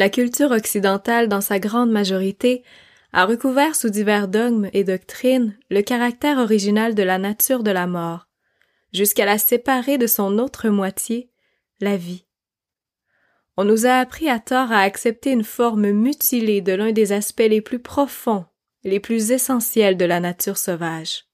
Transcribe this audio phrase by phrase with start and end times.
[0.00, 2.64] La culture occidentale, dans sa grande majorité,
[3.12, 7.86] a recouvert sous divers dogmes et doctrines le caractère original de la nature de la
[7.86, 8.26] mort,
[8.94, 11.30] jusqu'à la séparer de son autre moitié,
[11.80, 12.24] la vie.
[13.58, 17.40] On nous a appris à tort à accepter une forme mutilée de l'un des aspects
[17.40, 18.46] les plus profonds,
[18.84, 21.26] les plus essentiels de la nature sauvage.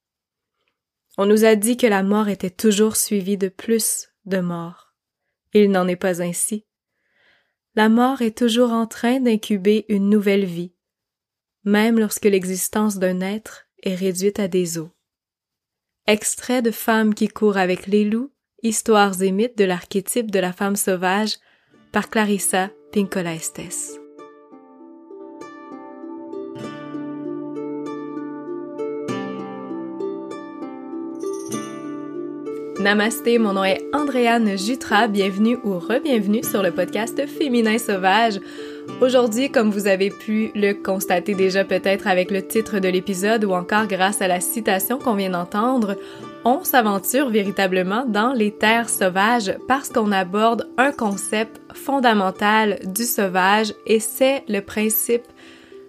[1.19, 4.93] On nous a dit que la mort était toujours suivie de plus de mort.
[5.53, 6.66] Il n'en est pas ainsi.
[7.77, 10.73] La mort est toujours en train d'incuber une nouvelle vie,
[11.65, 14.89] même lorsque l'existence d'un être est réduite à des os.
[16.07, 20.55] Extrait de Femmes qui courent avec les loups, histoires et mythes de l'archétype de la
[20.55, 21.37] femme sauvage
[21.93, 24.06] par Clarissa Pinkola Estes.
[32.87, 38.39] Namasté, mon nom est Andréane Jutra, bienvenue ou re-bienvenue sur le podcast Féminin Sauvage.
[39.01, 43.55] Aujourd'hui, comme vous avez pu le constater déjà peut-être avec le titre de l'épisode ou
[43.55, 45.97] encore grâce à la citation qu'on vient d'entendre,
[46.45, 53.75] on s'aventure véritablement dans les terres sauvages parce qu'on aborde un concept fondamental du sauvage
[53.89, 55.27] et c'est le principe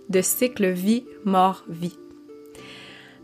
[0.10, 2.00] de cycle vie-mort-vie.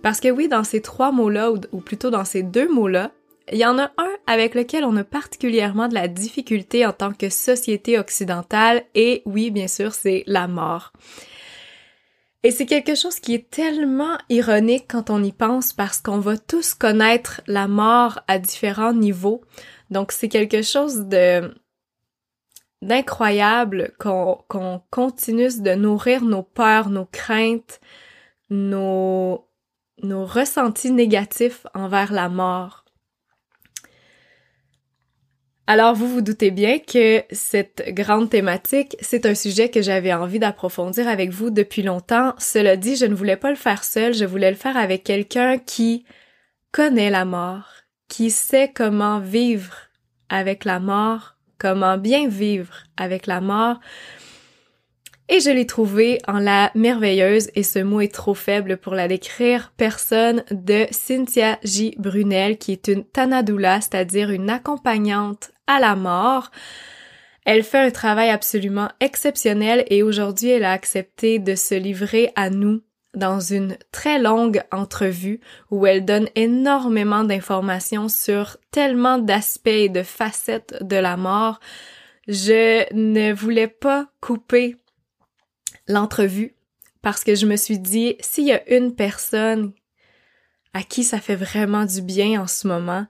[0.04, 3.10] Parce que oui, dans ces trois mots-là, ou plutôt dans ces deux mots-là,
[3.52, 7.14] il y en a un avec lequel on a particulièrement de la difficulté en tant
[7.14, 10.94] que société occidentale et oui, bien sûr, c'est la mort.
[12.44, 16.38] Et c'est quelque chose qui est tellement ironique quand on y pense parce qu'on va
[16.38, 19.42] tous connaître la mort à différents niveaux.
[19.90, 21.54] Donc c'est quelque chose de
[22.82, 27.80] d'incroyable qu'on continue de nourrir nos peurs, nos craintes,
[28.50, 29.48] nos,
[30.02, 32.83] nos ressentis négatifs envers la mort.
[35.66, 40.40] Alors vous vous doutez bien que cette grande thématique, c'est un sujet que j'avais envie
[40.40, 42.34] d'approfondir avec vous depuis longtemps.
[42.38, 45.58] Cela dit, je ne voulais pas le faire seul, je voulais le faire avec quelqu'un
[45.58, 46.04] qui
[46.74, 47.70] connaît la mort,
[48.10, 49.74] qui sait comment vivre
[50.28, 53.80] avec la mort, comment bien vivre avec la mort.
[55.30, 59.08] Et je l'ai trouvé en la merveilleuse, et ce mot est trop faible pour la
[59.08, 61.96] décrire, personne de Cynthia J.
[61.98, 66.52] Brunel, qui est une Tanadoula, c'est-à-dire une accompagnante à la mort.
[67.46, 72.50] Elle fait un travail absolument exceptionnel et aujourd'hui elle a accepté de se livrer à
[72.50, 72.82] nous
[73.14, 80.04] dans une très longue entrevue où elle donne énormément d'informations sur tellement d'aspects et de
[80.04, 81.60] facettes de la mort.
[82.28, 84.78] Je ne voulais pas couper
[85.88, 86.56] l'entrevue
[87.02, 89.74] parce que je me suis dit, s'il y a une personne
[90.74, 93.06] à qui ça fait vraiment du bien en ce moment,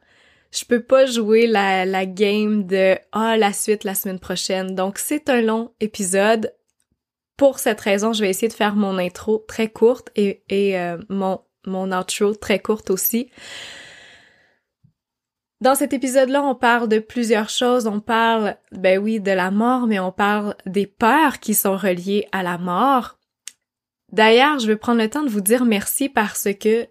[0.54, 4.76] je peux pas jouer la, la game de ah la suite la semaine prochaine.
[4.76, 6.54] Donc c'est un long épisode.
[7.38, 10.98] Pour cette raison, je vais essayer de faire mon intro très courte et, et euh,
[11.10, 13.32] mon, mon outro très courte aussi.
[15.60, 17.88] Dans cet épisode-là, on parle de plusieurs choses.
[17.88, 22.28] On parle, ben oui, de la mort, mais on parle des peurs qui sont reliées
[22.32, 23.18] à la mort.
[24.12, 26.88] D'ailleurs, je vais prendre le temps de vous dire merci parce que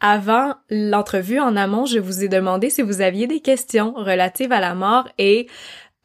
[0.00, 4.60] avant l'entrevue en amont, je vous ai demandé si vous aviez des questions relatives à
[4.60, 5.48] la mort et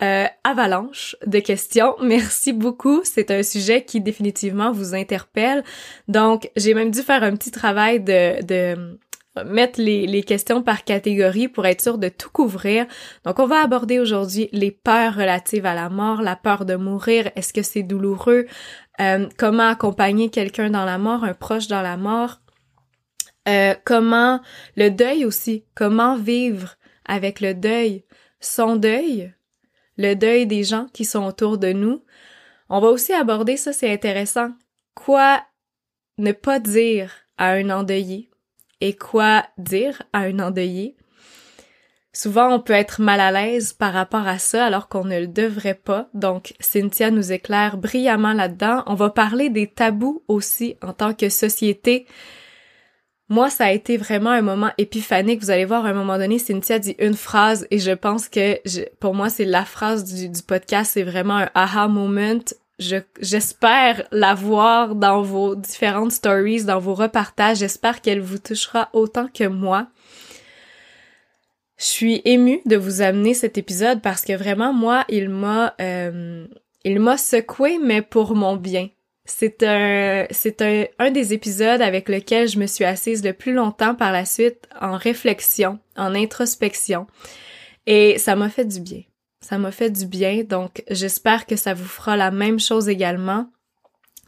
[0.02, 1.96] euh, avalanche de questions.
[2.02, 3.02] Merci beaucoup.
[3.04, 5.64] C'est un sujet qui définitivement vous interpelle.
[6.08, 8.98] Donc, j'ai même dû faire un petit travail de, de
[9.46, 12.86] mettre les, les questions par catégorie pour être sûr de tout couvrir.
[13.26, 17.30] Donc, on va aborder aujourd'hui les peurs relatives à la mort, la peur de mourir,
[17.36, 18.46] est-ce que c'est douloureux,
[19.00, 22.42] euh, comment accompagner quelqu'un dans la mort, un proche dans la mort,
[23.52, 24.40] euh, comment
[24.78, 26.76] le deuil aussi, comment vivre
[27.06, 28.06] avec le deuil,
[28.40, 29.34] son deuil,
[29.98, 32.04] le deuil des gens qui sont autour de nous.
[32.70, 34.52] On va aussi aborder ça, c'est intéressant.
[34.96, 35.44] Quoi
[36.18, 38.30] ne pas dire à un endeuillé
[38.80, 40.96] et quoi dire à un endeuillé?
[42.14, 45.28] Souvent, on peut être mal à l'aise par rapport à ça alors qu'on ne le
[45.28, 46.10] devrait pas.
[46.14, 48.84] Donc, Cynthia nous éclaire brillamment là-dedans.
[48.86, 52.06] On va parler des tabous aussi en tant que société.
[53.32, 55.40] Moi, ça a été vraiment un moment épiphanique.
[55.40, 58.60] Vous allez voir, à un moment donné, Cynthia dit une phrase et je pense que
[58.98, 60.92] pour moi, c'est la phrase du, podcast.
[60.96, 62.44] C'est vraiment un aha moment.
[62.78, 67.60] j'espère la voir dans vos différentes stories, dans vos repartages.
[67.60, 69.88] J'espère qu'elle vous touchera autant que moi.
[71.78, 76.46] Je suis émue de vous amener cet épisode parce que vraiment, moi, il m'a, euh,
[76.84, 78.90] il m'a secoué, mais pour mon bien.
[79.34, 83.54] C'est un, c'est un, un des épisodes avec lequel je me suis assise le plus
[83.54, 87.08] longtemps par la suite en réflexion, en introspection.
[87.88, 89.04] Et ça m'a fait du bien.
[89.40, 93.48] Ça m'a fait du bien, donc j'espère que ça vous fera la même chose également.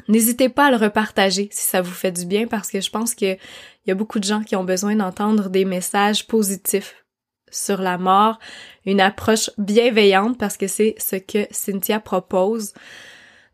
[0.07, 3.13] N'hésitez pas à le repartager si ça vous fait du bien parce que je pense
[3.13, 3.38] qu'il
[3.85, 7.05] y a beaucoup de gens qui ont besoin d'entendre des messages positifs
[7.51, 8.39] sur la mort,
[8.85, 12.73] une approche bienveillante parce que c'est ce que Cynthia propose.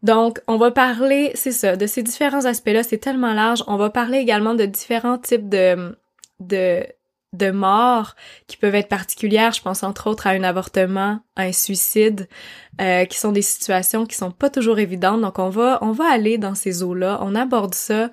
[0.01, 3.63] Donc, on va parler, c'est ça, de ces différents aspects-là, c'est tellement large.
[3.68, 5.98] On va parler également de différents types de,
[6.40, 6.86] de,
[7.34, 8.16] de morts
[8.48, 9.51] qui peuvent être particulières.
[9.51, 12.30] Je pense entre autres à un avortement, à un suicide,
[12.80, 15.22] euh, qui sont des situations qui sont pas toujours évidentes.
[15.22, 17.19] Donc, on va, on va aller dans ces eaux-là.
[17.22, 18.10] On aborde ça.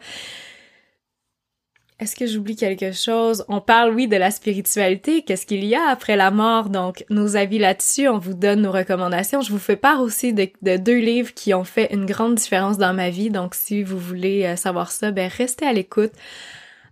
[1.99, 3.47] Est-ce que j'oublie quelque chose?
[3.49, 5.23] On parle, oui, de la spiritualité.
[5.23, 6.69] Qu'est-ce qu'il y a après la mort?
[6.69, 9.41] Donc, nos avis là-dessus, on vous donne nos recommandations.
[9.41, 12.93] Je vous fais part aussi de, deux livres qui ont fait une grande différence dans
[12.93, 13.31] ma vie.
[13.31, 16.13] Donc, si vous voulez euh, savoir ça, ben, restez à l'écoute.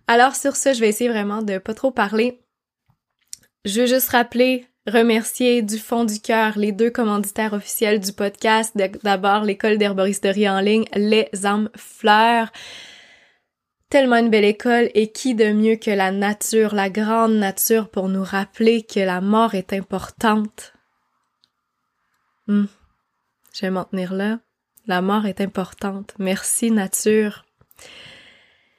[0.07, 2.39] Alors, sur ce, je vais essayer vraiment de pas trop parler.
[3.63, 8.75] Je veux juste rappeler, remercier du fond du cœur les deux commanditaires officiels du podcast.
[9.03, 12.51] D'abord, l'école d'herboristerie en ligne, Les âmes fleurs
[13.95, 18.09] tellement une belle école et qui de mieux que la nature, la grande nature pour
[18.09, 20.73] nous rappeler que la mort est importante?
[22.47, 22.65] Hmm.
[23.53, 24.39] Je vais m'en tenir là.
[24.85, 26.13] La mort est importante.
[26.19, 27.45] Merci nature.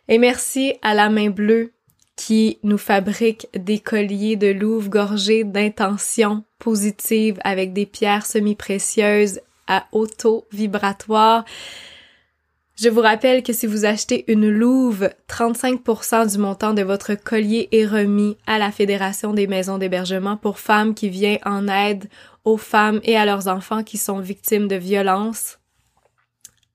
[0.08, 1.72] Et merci à la main bleue
[2.14, 9.86] qui nous fabrique des colliers de louve gorgés d'intentions positives avec des pierres semi-précieuses à
[9.92, 11.46] auto-vibratoire
[12.76, 17.68] je vous rappelle que si vous achetez une louve, 35% du montant de votre collier
[17.72, 22.04] est remis à la Fédération des maisons d'hébergement pour femmes qui vient en aide
[22.44, 25.58] aux femmes et à leurs enfants qui sont victimes de violences.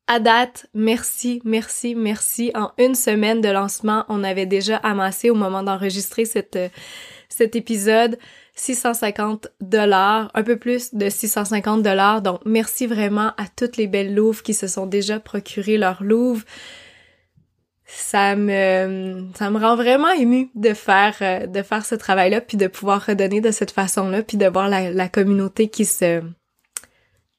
[0.08, 2.52] À date, merci, merci, merci.
[2.56, 8.18] En une semaine de lancement, on avait déjà amassé au moment d'enregistrer cet épisode
[8.56, 12.22] 650 dollars, un peu plus de 650 dollars.
[12.22, 16.44] Donc, merci vraiment à toutes les belles louves qui se sont déjà procurées leur louve.
[17.86, 22.58] Ça me, ça me rend vraiment émue de faire, euh, de faire ce travail-là, puis
[22.58, 26.22] de pouvoir redonner de cette façon-là, puis de voir la, communauté qui se,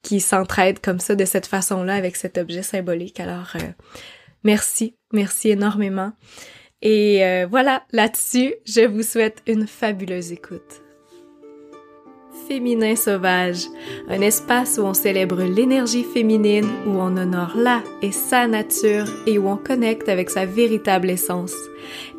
[0.02, 3.18] qui s'entraide comme ça, de cette façon-là, avec cet objet symbolique.
[3.18, 3.68] Alors, euh,
[4.44, 6.12] merci, merci énormément.
[6.82, 10.81] Et euh, voilà, là-dessus, je vous souhaite une fabuleuse écoute.
[12.52, 13.68] Féminin Sauvage,
[14.08, 19.38] un espace où on célèbre l'énergie féminine, où on honore la et sa nature et
[19.38, 21.54] où on connecte avec sa véritable essence.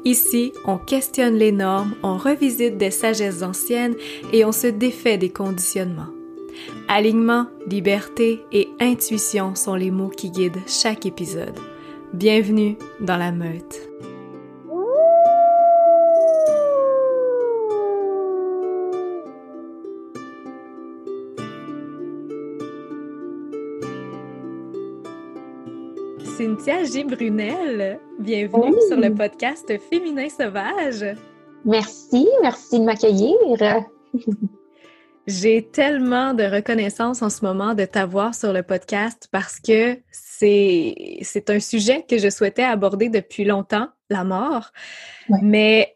[0.06, 3.94] Ici, on questionne les normes, on revisite des sagesses anciennes
[4.32, 6.10] et on se défait des conditionnements.
[6.88, 11.60] Alignement, liberté et intuition sont les mots qui guident chaque épisode.
[12.12, 13.93] Bienvenue dans la meute.
[26.44, 27.06] Cynthia G.
[27.06, 31.16] Brunel, bienvenue sur le podcast Féminin Sauvage.
[31.64, 33.38] Merci, merci de m'accueillir.
[35.26, 41.20] J'ai tellement de reconnaissance en ce moment de t'avoir sur le podcast parce que c'est,
[41.22, 44.74] c'est un sujet que je souhaitais aborder depuis longtemps, la mort.
[45.42, 45.96] Mais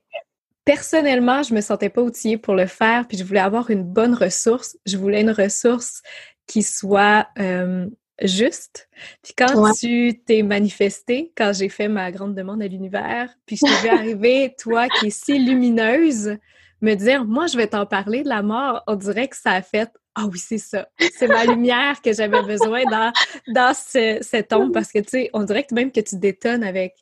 [0.64, 4.14] personnellement, je me sentais pas outillée pour le faire, puis je voulais avoir une bonne
[4.14, 4.78] ressource.
[4.86, 6.04] Je voulais une ressource
[6.46, 7.88] qui soit euh,
[8.22, 8.90] juste.
[9.24, 13.66] Puis quand tu t'es manifesté, quand j'ai fait ma grande demande à l'univers, puis je
[13.66, 16.38] t'ai vu arriver, toi qui es si lumineuse,
[16.82, 19.62] me dire, moi, je vais t'en parler de la mort, on dirait que ça a
[19.62, 20.88] fait, ah oui, c'est ça.
[21.16, 23.12] C'est ma lumière que j'avais besoin dans,
[23.48, 26.64] dans ce, cette ombre, parce que, tu sais, on dirait que même que tu détonnes
[26.64, 26.96] avec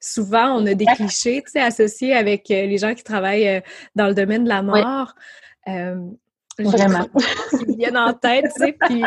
[0.00, 3.60] souvent on a des clichés tu sais, associés avec euh, les gens qui travaillent euh,
[3.94, 5.14] dans le domaine de la mort.
[5.68, 5.96] Euh,
[6.64, 7.06] Vraiment.
[7.58, 9.02] qui viennent en tête, tu sais, puis,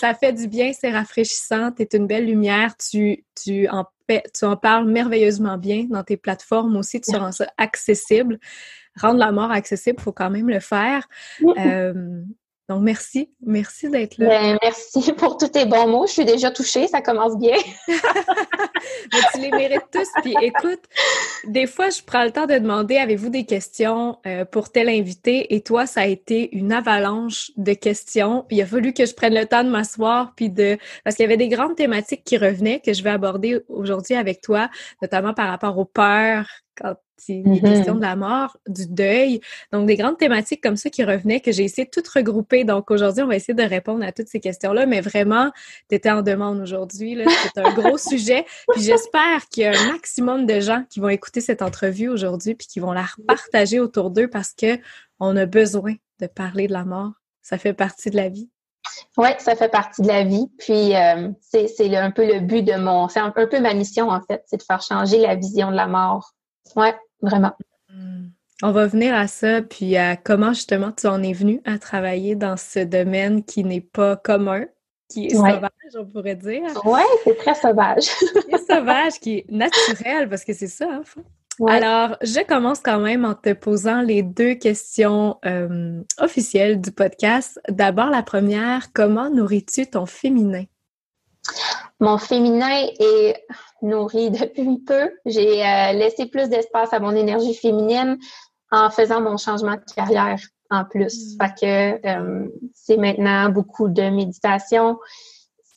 [0.00, 4.44] ça fait du bien, c'est rafraîchissant, tu es une belle lumière, tu, tu, en, tu
[4.44, 8.38] en parles merveilleusement bien dans tes plateformes aussi, tu rends ça accessible.
[9.00, 11.08] Rendre la mort accessible, il faut quand même le faire.
[11.42, 12.22] Euh,
[12.70, 13.28] donc, merci.
[13.44, 14.28] Merci d'être là.
[14.28, 16.06] Ben, merci pour tous tes bons mots.
[16.06, 16.86] Je suis déjà touchée.
[16.86, 17.56] Ça commence bien.
[17.88, 20.06] Mais tu les mérites tous.
[20.22, 20.78] Puis écoute,
[21.48, 25.52] des fois, je prends le temps de demander avez-vous des questions euh, pour tel invité?
[25.52, 28.46] Et toi, ça a été une avalanche de questions.
[28.50, 30.32] Il a fallu que je prenne le temps de m'asseoir.
[30.36, 30.78] Puis de.
[31.02, 34.42] Parce qu'il y avait des grandes thématiques qui revenaient que je vais aborder aujourd'hui avec
[34.42, 34.70] toi,
[35.02, 36.46] notamment par rapport aux peurs
[36.76, 39.40] quand c'est mm question de la mort, du deuil.
[39.72, 42.64] Donc, des grandes thématiques comme ça qui revenaient, que j'ai essayé de toutes regrouper.
[42.64, 44.86] Donc, aujourd'hui, on va essayer de répondre à toutes ces questions-là.
[44.86, 45.50] Mais vraiment,
[45.88, 47.18] tu étais en demande aujourd'hui.
[47.42, 48.44] C'est un gros sujet.
[48.72, 52.54] Puis j'espère qu'il y a un maximum de gens qui vont écouter cette entrevue aujourd'hui
[52.54, 54.78] puis qui vont la repartager autour d'eux parce que
[55.20, 57.12] on a besoin de parler de la mort
[57.50, 58.48] ça fait partie de la vie.
[59.16, 60.46] Oui, ça fait partie de la vie.
[60.58, 63.08] Puis euh, c'est un peu le but de mon.
[63.08, 65.86] C'est un, peu ma mission, en fait, c'est de faire changer la vision de la
[65.86, 66.32] mort.
[66.76, 66.88] Oui,
[67.22, 67.52] vraiment.
[67.88, 68.28] Hmm.
[68.62, 72.34] On va venir à ça, puis à comment justement tu en es venu à travailler
[72.34, 74.66] dans ce domaine qui n'est pas commun,
[75.08, 76.62] qui est sauvage, on pourrait dire.
[76.84, 78.04] Oui, c'est très sauvage.
[78.48, 83.00] qui est sauvage, qui est naturel, parce que c'est ça, hein, Alors, je commence quand
[83.00, 87.60] même en te posant les deux questions euh, officielles du podcast.
[87.68, 90.64] D'abord, la première, comment nourris-tu ton féminin?
[92.00, 93.44] Mon féminin est
[93.82, 95.10] nourri depuis peu.
[95.26, 98.18] J'ai euh, laissé plus d'espace à mon énergie féminine
[98.72, 100.40] en faisant mon changement de carrière
[100.70, 101.34] en plus.
[101.34, 101.44] Mm.
[101.44, 104.98] Fait que euh, c'est maintenant beaucoup de méditation.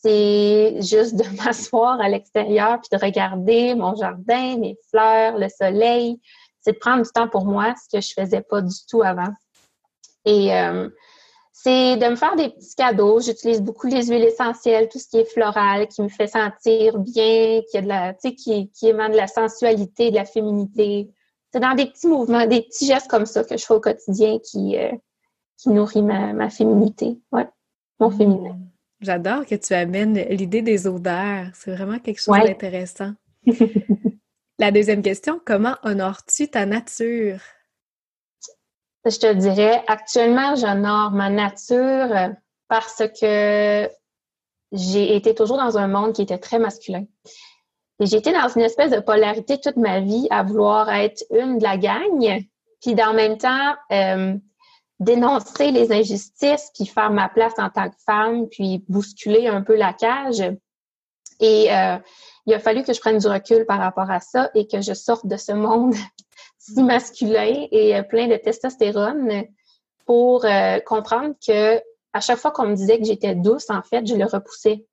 [0.01, 6.19] C'est juste de m'asseoir à l'extérieur puis de regarder mon jardin, mes fleurs, le soleil.
[6.61, 9.33] C'est de prendre du temps pour moi, ce que je faisais pas du tout avant.
[10.23, 10.87] Et euh,
[11.63, 13.21] c'est de me faire des petits cadeaux.
[13.21, 17.61] J'utilise beaucoup les huiles essentielles, tout ce qui est floral, qui me fait sentir bien,
[17.69, 21.09] qui a de la, qui, qui émane de la sensualité, de la féminité
[21.53, 24.39] c'est dans des petits mouvements, des petits gestes comme ça que je fais au quotidien
[24.39, 24.91] qui, euh,
[25.57, 27.19] qui nourrit ma, féminité.
[27.31, 27.47] Ouais,
[27.99, 28.17] mon mmh.
[28.17, 28.57] féminin.
[29.01, 31.47] J'adore que tu amènes l'idée des odeurs.
[31.53, 33.13] C'est vraiment quelque chose d'intéressant.
[34.59, 37.39] La deuxième question, comment honores-tu ta nature?
[39.05, 42.33] Je te dirais, actuellement, j'honore ma nature
[42.69, 43.89] parce que
[44.71, 47.05] j'ai été toujours dans un monde qui était très masculin.
[47.99, 51.63] J'ai été dans une espèce de polarité toute ma vie à vouloir être une de
[51.63, 52.43] la gang,
[52.81, 54.35] puis dans le même temps euh,
[54.99, 59.75] dénoncer les injustices, puis faire ma place en tant que femme, puis bousculer un peu
[59.75, 60.43] la cage.
[61.39, 61.97] Et euh,
[62.45, 64.93] il a fallu que je prenne du recul par rapport à ça et que je
[64.93, 65.95] sorte de ce monde
[66.57, 69.45] si masculin et euh, plein de testostérone
[70.05, 70.45] pour
[70.85, 71.81] comprendre que
[72.13, 74.85] à chaque fois qu'on me disait que j'étais douce, en fait, je le repoussais.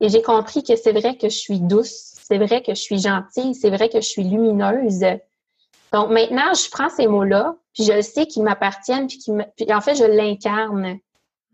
[0.00, 2.98] Et j'ai compris que c'est vrai que je suis douce, c'est vrai que je suis
[2.98, 5.00] gentille, c'est vrai que je suis lumineuse.
[5.92, 10.04] Donc maintenant, je prends ces mots-là, puis je sais qu'ils m'appartiennent, puis, en fait, je
[10.04, 10.98] l'incarne.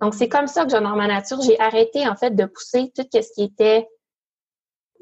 [0.00, 1.40] Donc c'est comme ça que j'honore ma nature.
[1.42, 3.86] J'ai arrêté en fait de pousser tout ce qui était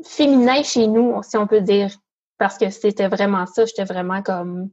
[0.05, 1.91] féminin chez nous, si on peut dire,
[2.39, 3.65] parce que c'était vraiment ça.
[3.65, 4.71] J'étais vraiment comme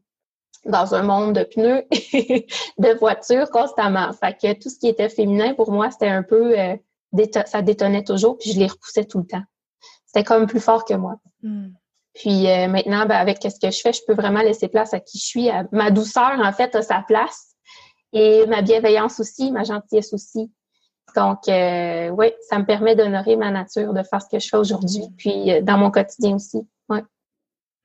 [0.65, 1.83] dans un monde de pneus,
[2.77, 4.11] de voitures constamment.
[4.13, 6.75] Fait que tout ce qui était féminin pour moi, c'était un peu euh,
[7.45, 9.43] ça détonnait toujours, puis je les repoussais tout le temps.
[10.05, 11.15] C'était comme plus fort que moi.
[11.41, 11.69] Hmm.
[12.13, 14.99] Puis euh, maintenant, ben, avec ce que je fais, je peux vraiment laisser place à
[14.99, 15.49] qui je suis.
[15.71, 17.49] Ma douceur, en fait, a sa place.
[18.13, 20.51] Et ma bienveillance aussi, ma gentillesse aussi.
[21.15, 24.57] Donc, euh, oui, ça me permet d'honorer ma nature, de faire ce que je fais
[24.57, 26.67] aujourd'hui, puis euh, dans mon quotidien aussi.
[26.89, 27.03] Ouais.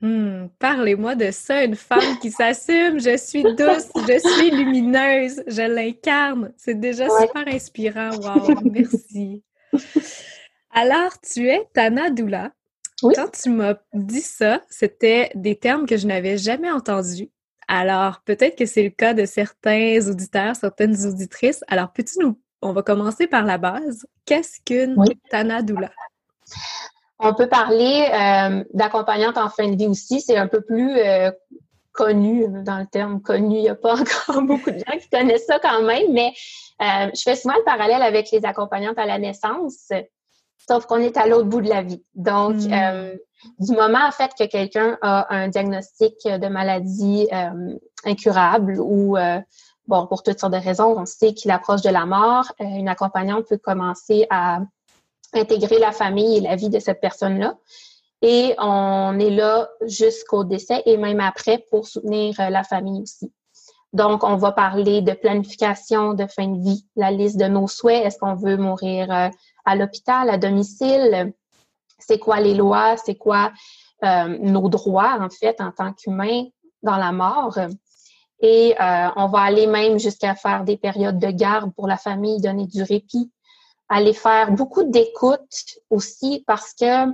[0.00, 3.00] Hmm, parlez-moi de ça, une femme qui s'assume.
[3.00, 6.52] Je suis douce, je suis lumineuse, je l'incarne.
[6.56, 8.10] C'est déjà super inspirant.
[8.10, 9.42] Wow, merci.
[10.70, 12.52] Alors, tu es Tana Doula.
[13.00, 17.30] Quand tu m'as dit ça, c'était des termes que je n'avais jamais entendus.
[17.68, 21.62] Alors, peut-être que c'est le cas de certains auditeurs, certaines auditrices.
[21.68, 22.40] Alors, peux-tu nous...
[22.60, 24.06] On va commencer par la base.
[24.24, 24.96] Qu'est-ce qu'une
[25.30, 25.90] Tana Doula?
[27.20, 30.20] On peut parler euh, d'accompagnante en fin de vie aussi.
[30.20, 31.30] C'est un peu plus euh,
[31.92, 33.56] connu dans le terme connu.
[33.56, 36.32] Il n'y a pas encore beaucoup de gens qui connaissent ça quand même, mais
[36.82, 39.90] euh, je fais souvent le parallèle avec les accompagnantes à la naissance,
[40.68, 42.04] sauf qu'on est à l'autre bout de la vie.
[42.14, 43.18] Donc, hmm.
[43.58, 47.28] du moment en fait que quelqu'un a un diagnostic de maladie
[48.04, 49.16] incurable ou
[49.88, 53.46] bon, pour toutes sortes de raisons, on sait qu'il approche de la mort, une accompagnante
[53.48, 54.60] peut commencer à
[55.34, 57.56] intégrer la famille et la vie de cette personne-là.
[58.20, 63.32] Et on est là jusqu'au décès et même après pour soutenir euh, la famille aussi.
[63.92, 68.04] Donc, on va parler de planification de fin de vie, la liste de nos souhaits.
[68.04, 69.28] Est-ce qu'on veut mourir euh,
[69.64, 71.32] à l'hôpital, à domicile?
[71.98, 72.96] C'est quoi les lois?
[72.96, 73.52] C'est quoi
[74.04, 76.44] euh, nos droits, en fait, en tant qu'humain
[76.82, 77.56] dans la mort?
[78.40, 82.66] Et on va aller même jusqu'à faire des périodes de garde pour la famille, donner
[82.66, 83.32] du répit
[83.88, 87.06] aller faire beaucoup d'écoute aussi parce que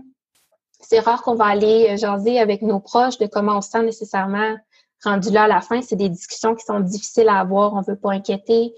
[0.80, 4.56] c'est rare qu'on va aller jaser avec nos proches de comment on se sent nécessairement
[5.02, 5.80] rendu là à la fin.
[5.82, 8.74] C'est des discussions qui sont difficiles à avoir, on ne veut pas inquiéter.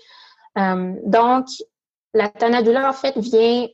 [0.59, 1.47] Euh, donc,
[2.15, 3.67] la Tanadula, en fait, vient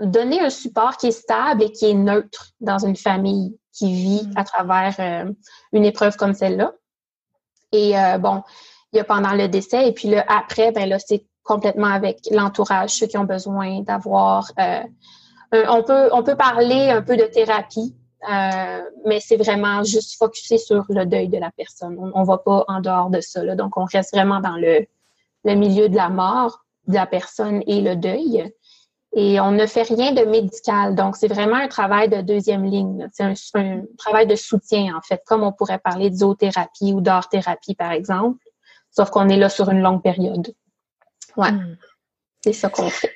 [0.00, 4.26] donner un support qui est stable et qui est neutre dans une famille qui vit
[4.26, 4.32] mm.
[4.36, 5.32] à travers euh,
[5.72, 6.72] une épreuve comme celle-là.
[7.74, 8.42] Et euh, bon,
[8.92, 12.90] il y a pendant le décès et puis après, ben là, c'est complètement avec l'entourage,
[12.90, 14.50] ceux qui ont besoin d'avoir.
[14.60, 14.82] Euh,
[15.68, 17.94] on peut on peut parler un peu de thérapie,
[18.30, 21.96] euh, mais c'est vraiment juste focusé sur le deuil de la personne.
[22.14, 23.42] On, ne va pas en dehors de ça.
[23.56, 24.86] donc, on reste vraiment dans le
[25.44, 28.52] le milieu de la mort de la personne et le deuil.
[29.16, 30.94] Et on ne fait rien de médical.
[30.94, 33.08] Donc, c'est vraiment un travail de deuxième ligne.
[33.12, 37.74] C'est un, travail de soutien, en fait, comme on pourrait parler de zoothérapie ou d'art-thérapie,
[37.76, 38.44] par exemple.
[38.90, 40.52] Sauf qu'on est là sur une longue période.
[41.36, 41.52] Ouais.
[41.52, 41.76] Hmm.
[42.42, 43.12] C'est ça qu'on fait.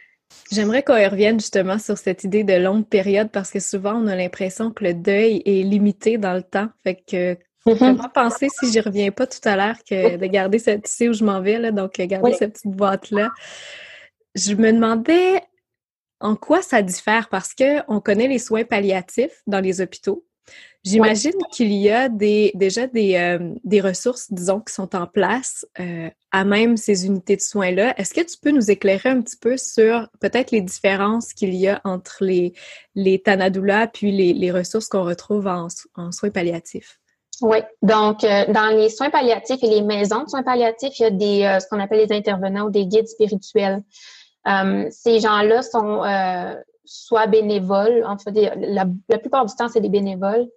[0.51, 4.17] J'aimerais qu'on revienne justement sur cette idée de longue période parce que souvent on a
[4.17, 6.69] l'impression que le deuil est limité dans le temps.
[6.83, 7.79] Fait que mm-hmm.
[7.79, 11.09] comment penser si j'y reviens pas tout à l'heure que de garder cette, tu sais
[11.09, 13.31] où je m'en vais là, donc garder cette petite boîte là.
[14.35, 15.43] Je me demandais
[16.21, 17.29] en quoi ça diffère?
[17.29, 20.25] Parce que on connaît les soins palliatifs dans les hôpitaux.
[20.85, 25.67] J'imagine qu'il y a des, déjà des, euh, des, ressources, disons, qui sont en place
[25.81, 27.95] euh, à même ces unités de soins-là.
[27.99, 31.69] Est-ce que tu peux nous éclairer un petit peu sur peut-être les différences qu'il y
[31.69, 32.55] a entre les,
[32.95, 36.99] les Tanadula puis les, les ressources qu'on retrouve en, en, soins palliatifs?
[37.41, 41.07] Oui, donc euh, dans les soins palliatifs et les maisons de soins palliatifs, il y
[41.07, 43.83] a des ce qu'on appelle les intervenants ou des guides spirituels.
[44.91, 46.03] Ces gens-là sont
[46.85, 50.49] soit bénévoles, en fait, la, la plupart du temps, c'est des bénévoles,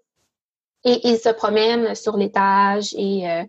[0.83, 3.43] et ils se promènent sur l'étage et euh,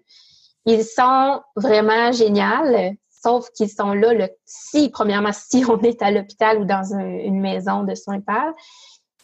[0.66, 6.10] ils sont vraiment géniaux, sauf qu'ils sont là le, si, premièrement, si on est à
[6.10, 8.52] l'hôpital ou dans une maison de soins pâles.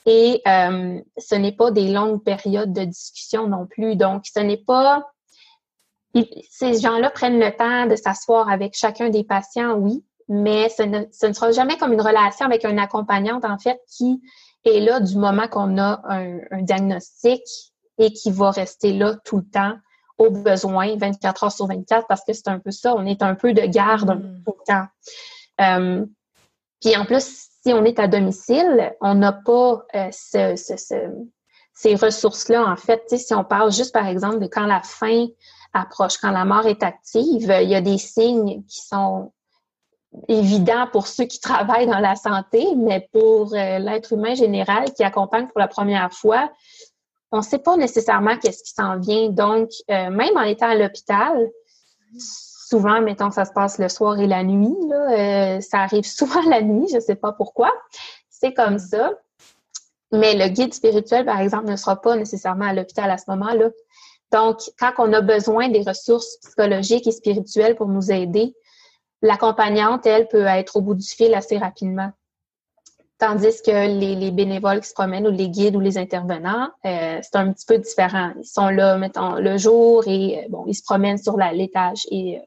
[0.06, 3.94] Et euh, ce n'est pas des longues périodes de discussion non plus.
[3.96, 5.06] Donc, ce n'est pas...
[6.50, 11.04] Ces gens-là prennent le temps de s'asseoir avec chacun des patients, oui, mais ce ne,
[11.12, 14.20] ce ne sera jamais comme une relation avec un accompagnante, en fait, qui
[14.64, 17.42] est là du moment qu'on a un, un diagnostic
[17.98, 19.74] et qui va rester là tout le temps
[20.18, 23.34] au besoin, 24 heures sur 24, parce que c'est un peu ça, on est un
[23.34, 24.42] peu de garde mm.
[24.44, 24.86] tout le temps.
[25.60, 26.06] Euh,
[26.80, 30.54] puis en plus, si on est à domicile, on n'a pas euh, ce,
[31.74, 33.02] ces ressources-là, en fait.
[33.16, 35.26] si on parle juste, par exemple, de quand la fin
[35.72, 39.32] approche, quand la mort est active, il y a des signes qui sont
[40.28, 45.04] évidents pour ceux qui travaillent dans la santé, mais pour euh, l'être humain général qui
[45.04, 46.50] accompagne pour la première fois,
[47.30, 49.28] on ne sait pas nécessairement qu'est-ce qui s'en vient.
[49.28, 51.50] Donc, euh, même en étant à l'hôpital,
[52.18, 56.62] souvent, mettons ça se passe le soir et la nuit, euh, ça arrive souvent la
[56.62, 57.70] nuit, je ne sais pas pourquoi.
[58.30, 59.12] C'est comme ça.
[60.10, 63.68] Mais le guide spirituel, par exemple, ne sera pas nécessairement à l'hôpital à ce moment-là.
[64.32, 68.54] Donc, quand on a besoin des ressources psychologiques et spirituelles pour nous aider,
[69.22, 72.12] l'accompagnante, elle, peut être au bout du fil assez rapidement.
[73.18, 77.36] Tandis que les, bénévoles qui se promènent ou les guides ou les intervenants, euh, c'est
[77.36, 78.30] un petit peu différent.
[78.38, 82.38] Ils sont là, mettons, le jour et euh, bon, ils se promènent sur l'étage et
[82.38, 82.42] euh,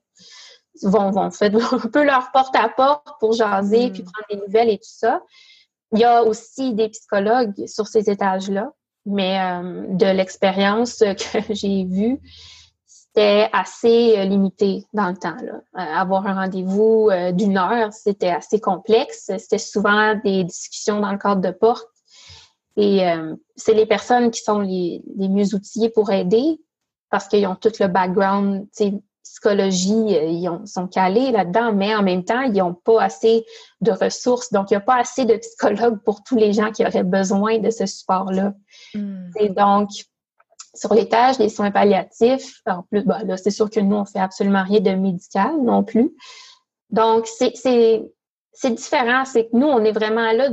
[0.84, 3.92] vont, vont faire un peu leur porte-à-porte pour jaser mm.
[3.92, 5.22] puis prendre des nouvelles et tout ça.
[5.92, 8.72] Il y a aussi des psychologues sur ces étages-là,
[9.06, 9.40] mais
[9.90, 11.00] de l'expérience
[11.34, 12.18] que j'ai vue,
[13.14, 15.36] c'était assez euh, limité dans le temps.
[15.42, 15.62] Là.
[15.78, 19.32] Euh, avoir un rendez-vous euh, d'une heure, c'était assez complexe.
[19.38, 21.88] C'était souvent des discussions dans le cadre de porte.
[22.78, 23.02] Et
[23.58, 26.58] c'est les personnes qui sont les, mieux outillées pour aider
[27.10, 28.66] parce qu'ils ont tout le background,
[29.24, 33.46] psychologie, ils sont calés là-dedans, mais en même temps, ils n'ont pas assez
[33.82, 34.54] de ressources.
[34.54, 37.60] Donc, il n'y a pas assez de psychologues pour tous les gens qui auraient besoin
[37.60, 38.54] de ce support-là.
[38.94, 39.30] Hmm.
[39.38, 39.90] Et donc,
[40.74, 44.20] sur l'étage des soins palliatifs, en plus, bah, là, c'est sûr que nous, on fait
[44.20, 46.12] absolument rien de médical non plus.
[46.90, 49.26] Donc, c'est, c'est, différent.
[49.26, 50.50] C'est que nous, on est vraiment là,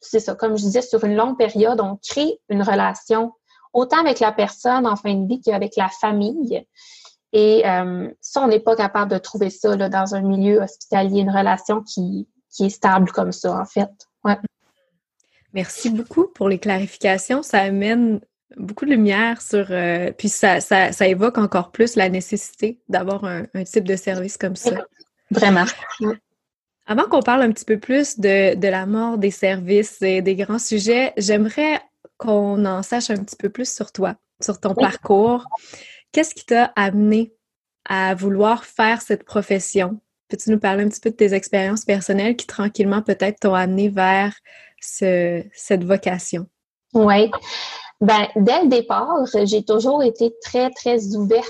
[0.00, 3.32] c'est ça, comme je disais, sur une longue période, on crée une relation
[3.72, 6.66] autant avec la personne en fin de vie qu'avec la famille.
[7.32, 11.20] Et euh, ça, on n'est pas capable de trouver ça là, dans un milieu hospitalier,
[11.20, 13.88] une relation qui, qui est stable comme ça, en fait.
[14.24, 14.36] Ouais.
[15.54, 17.42] Merci beaucoup pour les clarifications.
[17.42, 18.20] Ça amène
[18.56, 19.66] beaucoup de lumière sur...
[19.70, 24.36] Euh, puis ça, ça, ça, évoque encore plus la nécessité d'avoir un, type de service
[24.36, 24.84] comme ça.
[25.30, 25.64] Vraiment.
[26.86, 30.34] Avant qu'on parle un petit peu plus de, de, la mort des services et des
[30.34, 31.80] grands sujets, j'aimerais
[32.18, 35.46] qu'on en sache un petit peu plus sur toi, sur ton parcours.
[36.12, 37.32] Qu'est-ce qui t'a amené
[37.84, 40.00] à vouloir faire cette profession?
[40.28, 43.88] Peux-tu nous parler un petit peu de tes expériences personnelles qui tranquillement peut-être t'ont amené
[43.88, 44.34] vers
[44.80, 46.46] ce, cette vocation?
[46.94, 47.30] Oui.
[48.02, 51.46] Ben, dès le départ, j'ai toujours été très, très ouverte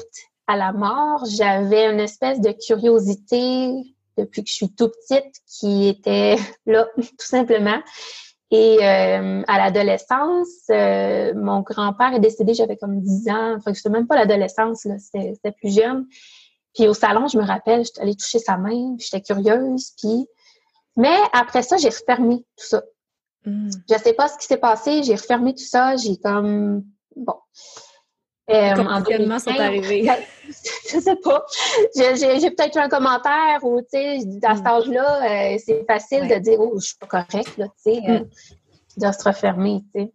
[0.46, 1.24] à la mort.
[1.24, 3.72] J'avais une espèce de curiosité
[4.18, 6.36] depuis que je suis tout petite qui était
[6.66, 7.80] là, tout simplement.
[8.50, 13.54] Et euh, à l'adolescence, euh, mon grand-père est décédé, j'avais comme 10 ans.
[13.56, 16.04] Enfin, c'était même pas l'adolescence, c'était plus jeune.
[16.74, 19.92] Puis au salon, je me rappelle, j'étais allée toucher sa main, j'étais curieuse.
[19.96, 20.26] Puis...
[20.98, 22.82] Mais après ça, j'ai refermé tout ça.
[23.44, 23.70] Mm.
[23.90, 26.84] Je sais pas ce qui s'est passé, j'ai refermé tout ça, j'ai comme
[27.16, 27.34] bon.
[28.50, 30.04] Euh, Comment sont arrivés?
[30.90, 31.46] Je sais pas.
[31.96, 34.66] J'ai peut-être un commentaire ou, tu sais, à cet mm.
[34.66, 39.06] âge-là, euh, c'est facile de dire, oh, je suis pas correcte, tu sais, euh, mm.
[39.06, 40.12] de se refermer, tu sais.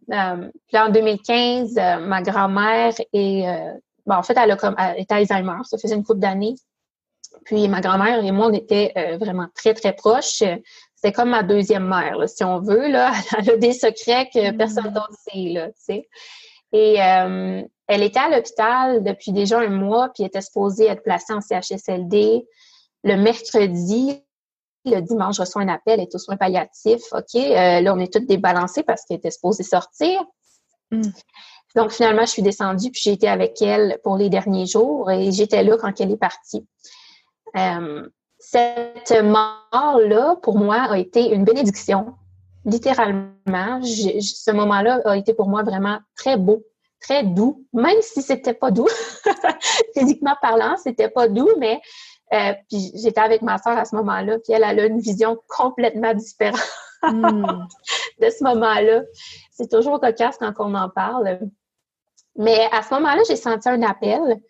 [0.68, 3.46] puis en 2015, ma grand-mère est,
[4.06, 6.56] bon, en fait, elle, a comme, elle était Alzheimer, ça faisait une couple d'années.
[7.46, 10.44] Puis ma grand-mère et moi, on était vraiment très, très proches.
[11.00, 12.88] C'est comme ma deuxième mère, si on veut.
[12.90, 13.14] Là.
[13.38, 14.58] Elle a des secrets que mm.
[14.58, 15.50] personne d'autre sait.
[15.50, 16.10] Là, tu sais.
[16.74, 21.32] Et euh, elle était à l'hôpital depuis déjà un mois, puis était supposée être placée
[21.32, 22.46] en CHSLD.
[23.06, 24.22] Le mercredi,
[24.84, 27.14] le dimanche, je reçois un appel, elle est aux soins palliatifs.
[27.14, 30.26] OK, euh, là, on est toutes débalancées parce qu'elle était supposée sortir.
[30.92, 31.04] Mm.
[31.76, 35.32] Donc, finalement, je suis descendue, puis j'ai été avec elle pour les derniers jours et
[35.32, 36.68] j'étais là quand elle est partie.
[37.56, 42.16] Euh, cette mort-là, pour moi, a été une bénédiction
[42.66, 43.82] littéralement.
[43.82, 46.64] ce moment-là a été pour moi vraiment très beau,
[47.00, 48.90] très doux, même si c'était pas doux.
[49.96, 51.80] Physiquement parlant, c'était pas doux, mais
[52.34, 56.14] euh, puis j'étais avec ma soeur à ce moment-là, puis elle, a une vision complètement
[56.14, 56.60] différente
[57.04, 57.46] hmm.
[58.22, 59.04] de ce moment-là.
[59.52, 61.40] C'est toujours cocasse quand on en parle.
[62.36, 64.42] Mais à ce moment-là, j'ai senti un appel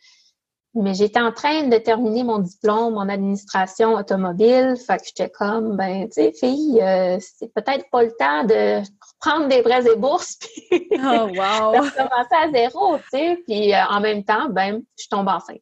[0.81, 4.75] mais j'étais en train de terminer mon diplôme en administration automobile.
[4.85, 8.81] Fait que j'étais comme, ben, tu sais, fille, euh, c'est peut-être pas le temps de
[9.19, 11.73] prendre des prêts et bourses puis oh, wow.
[11.73, 13.43] de recommencer à zéro, tu sais.
[13.47, 15.57] Puis euh, en même temps, ben, je tombe enceinte.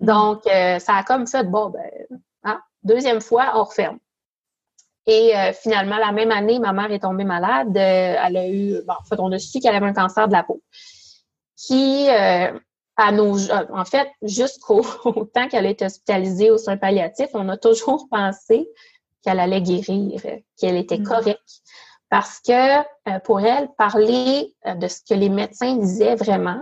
[0.00, 0.06] Mm.
[0.06, 1.90] Donc, euh, ça a comme fait, bon, ben,
[2.44, 3.98] hein, deuxième fois, on referme.
[5.10, 7.74] Et finalement, la même année, ma mère est tombée malade.
[7.74, 10.42] elle a eu, bon, en fait, on a su qu'elle avait un cancer de la
[10.42, 10.60] peau
[11.56, 12.08] qui
[12.98, 14.82] à nos, euh, en fait, jusqu'au
[15.34, 18.68] temps qu'elle est hospitalisée aux soins palliatifs, on a toujours pensé
[19.22, 20.20] qu'elle allait guérir,
[20.58, 21.04] qu'elle était mm.
[21.04, 21.62] correcte.
[22.10, 26.60] Parce que euh, pour elle, parler euh, de ce que les médecins disaient vraiment,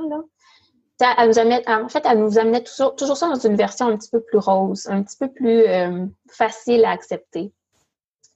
[1.00, 3.86] là, elle nous amenait, en fait, elle nous amenait toujours, toujours ça dans une version
[3.86, 5.64] un petit peu plus rose, un petit peu plus
[6.30, 7.52] facile à accepter.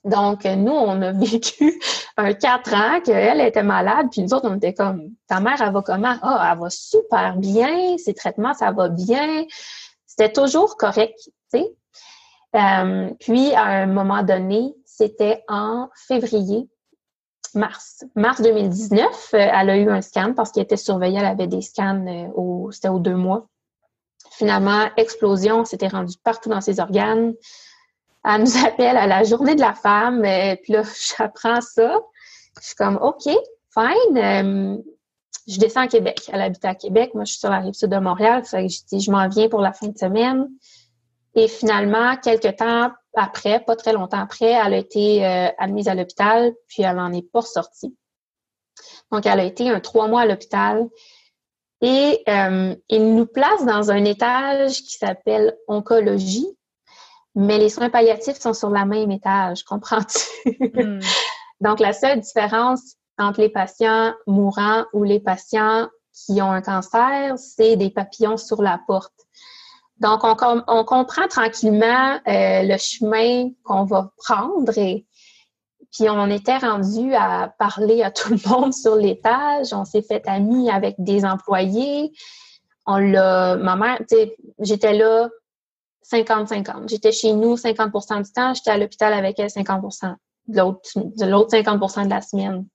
[0.03, 1.79] Donc, nous, on a vécu
[2.17, 5.73] un quatre ans qu'elle était malade, puis nous autres, on était comme, ta mère, elle
[5.73, 6.15] va comment?
[6.21, 9.45] Ah, elle va super bien, ses traitements, ça va bien.
[10.05, 11.17] C'était toujours correct,
[11.53, 11.75] tu sais.
[12.55, 16.67] Euh, puis, à un moment donné, c'était en février,
[17.53, 18.03] mars.
[18.15, 21.61] Mars 2019, euh, elle a eu un scan parce qu'elle était surveillée, elle avait des
[21.61, 23.47] scans, euh, au, c'était aux deux mois.
[24.31, 27.33] Finalement, explosion, c'était rendu partout dans ses organes
[28.23, 30.83] elle nous appelle à la journée de la femme, euh, puis là,
[31.17, 31.99] j'apprends ça.
[32.59, 33.23] Je suis comme, OK,
[33.73, 34.17] fine.
[34.17, 34.77] Euh,
[35.47, 36.29] je descends à Québec.
[36.31, 37.11] Elle habite à Québec.
[37.13, 38.43] Moi, je suis sur la rive sud de Montréal.
[38.45, 40.47] Je dis, je m'en viens pour la fin de semaine.
[41.33, 45.95] Et finalement, quelques temps après, pas très longtemps après, elle a été euh, admise à
[45.95, 47.95] l'hôpital, puis elle n'en est pas sortie.
[49.11, 50.87] Donc, elle a été un trois mois à l'hôpital.
[51.81, 56.55] Et il nous place dans un étage qui s'appelle oncologie
[57.35, 60.57] mais les soins palliatifs sont sur la même étage, comprends-tu?
[60.73, 60.99] Hmm.
[61.61, 67.37] Donc, la seule différence entre les patients mourants ou les patients qui ont un cancer,
[67.37, 69.13] c'est des papillons sur la porte.
[69.99, 75.05] Donc, on, on comprend tranquillement euh, le chemin qu'on va prendre et
[75.91, 79.73] puis on était rendu à parler à tout le monde sur l'étage.
[79.73, 82.11] On s'est fait amis avec des employés.
[82.87, 85.29] On l'a, ma mère, tu sais, j'étais là
[86.09, 86.89] 50-50.
[86.89, 89.83] J'étais chez nous 50% du temps, j'étais à l'hôpital avec elle 50
[90.47, 92.65] de l'autre, de l'autre 50% de la semaine.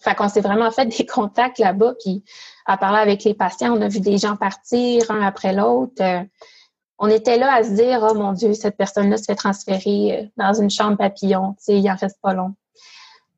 [0.00, 2.22] Fait qu'on s'est vraiment fait des contacts là-bas, puis
[2.66, 6.02] à parler avec les patients, on a vu des gens partir un après l'autre.
[6.02, 6.22] Euh,
[6.98, 10.26] on était là à se dire, oh mon Dieu, cette personne-là se fait transférer euh,
[10.36, 12.54] dans une chambre papillon, tu sais, il en reste pas long.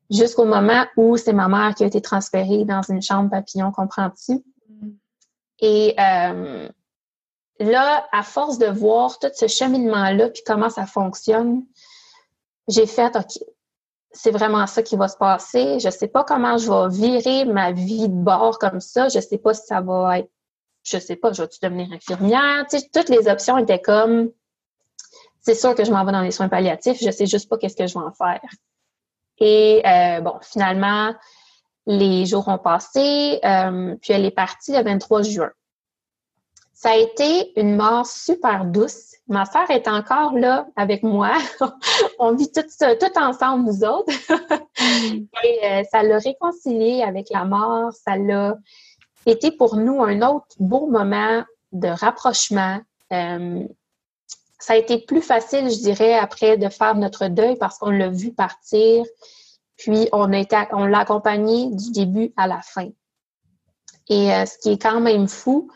[0.09, 4.43] Jusqu'au moment où c'est ma mère qui a été transférée dans une chambre papillon, comprends-tu?
[4.69, 4.89] Mm.
[5.59, 6.69] Et euh,
[7.59, 11.63] là, à force de voir tout ce cheminement-là, puis comment ça fonctionne,
[12.67, 13.39] j'ai fait, OK,
[14.11, 15.79] c'est vraiment ça qui va se passer.
[15.79, 19.09] Je sais pas comment je vais virer ma vie de bord comme ça.
[19.09, 20.29] Je sais pas si ça va être,
[20.83, 22.65] je sais pas, je vais-tu devenir infirmière?
[22.93, 24.31] Toutes les options étaient comme,
[25.41, 26.99] c'est sûr que je m'en vais dans les soins palliatifs.
[27.01, 28.41] Je sais juste pas qu'est-ce que je vais en faire.
[29.39, 31.13] Et euh, bon, finalement,
[31.85, 35.51] les jours ont passé, euh, puis elle est partie le 23 juin.
[36.79, 39.15] Ça a été une mort super douce.
[39.27, 41.31] Ma sœur est encore là avec moi.
[42.19, 44.13] On vit tout ça, tout ensemble, nous autres.
[45.43, 47.91] Et euh, ça l'a réconcilié avec la mort.
[47.93, 48.55] Ça l'a
[49.25, 52.79] été pour nous un autre beau moment de rapprochement.
[53.11, 53.63] Euh,
[54.59, 58.09] ça a été plus facile, je dirais, après de faire notre deuil parce qu'on l'a
[58.09, 59.03] vu partir.
[59.77, 62.89] Puis on a été, on l'a accompagné du début à la fin.
[64.09, 65.71] Et euh, ce qui est quand même fou,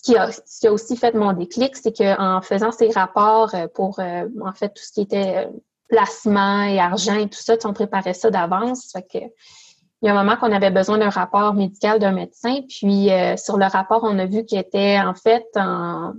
[0.00, 3.54] ce qui a, ce qui a aussi fait mon déclic, c'est qu'en faisant ces rapports
[3.54, 5.48] euh, pour, euh, en fait, tout ce qui était
[5.88, 8.90] placement et argent et tout ça, on préparait ça d'avance.
[8.92, 9.18] Fait que,
[10.02, 13.58] il y a un moment qu'on avait besoin d'un rapport médical d'un médecin, puis sur
[13.58, 16.14] le rapport, on a vu qu'il était en fait en,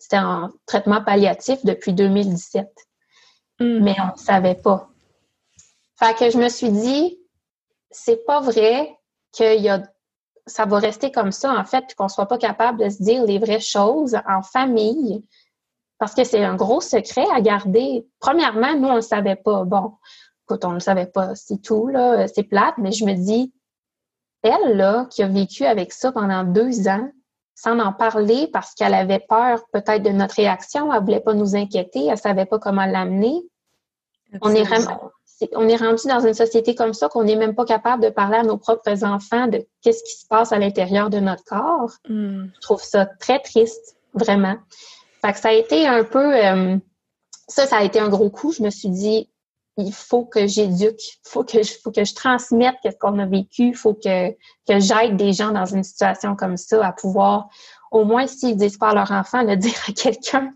[0.00, 2.66] c'était en traitement palliatif depuis 2017.
[3.60, 3.84] Mm.
[3.84, 4.88] Mais on ne savait pas.
[5.96, 7.20] Fait que je me suis dit,
[7.90, 8.96] c'est pas vrai
[9.30, 9.82] qu'il y a
[10.46, 13.38] ça va rester comme ça, en fait, qu'on soit pas capable de se dire les
[13.38, 15.24] vraies choses en famille,
[15.98, 18.06] parce que c'est un gros secret à garder.
[18.20, 19.64] Premièrement, nous, on ne savait pas.
[19.64, 19.94] Bon,
[20.44, 23.52] écoute, on ne le savait pas, c'est tout, là, c'est plate, mais je me dis,
[24.42, 27.10] elle, là, qui a vécu avec ça pendant deux ans,
[27.54, 31.54] sans en parler parce qu'elle avait peur peut-être de notre réaction, elle voulait pas nous
[31.54, 33.42] inquiéter, elle savait pas comment l'amener.
[34.40, 34.64] On est,
[35.54, 38.38] on est rendu dans une société comme ça qu'on n'est même pas capable de parler
[38.38, 41.92] à nos propres enfants de qu'est-ce qui se passe à l'intérieur de notre corps.
[42.08, 42.46] Hmm.
[42.54, 44.56] Je trouve ça très triste, vraiment.
[45.22, 46.76] Fait que ça a été un peu, euh,
[47.48, 48.52] ça, ça a été un gros coup.
[48.52, 49.30] Je me suis dit,
[49.76, 53.26] il faut que j'éduque, il faut que je, faut que je transmette ce qu'on a
[53.26, 57.48] vécu, il faut que, que j'aide des gens dans une situation comme ça à pouvoir,
[57.90, 60.52] au moins s'ils disent pas à leur enfant, le dire à quelqu'un,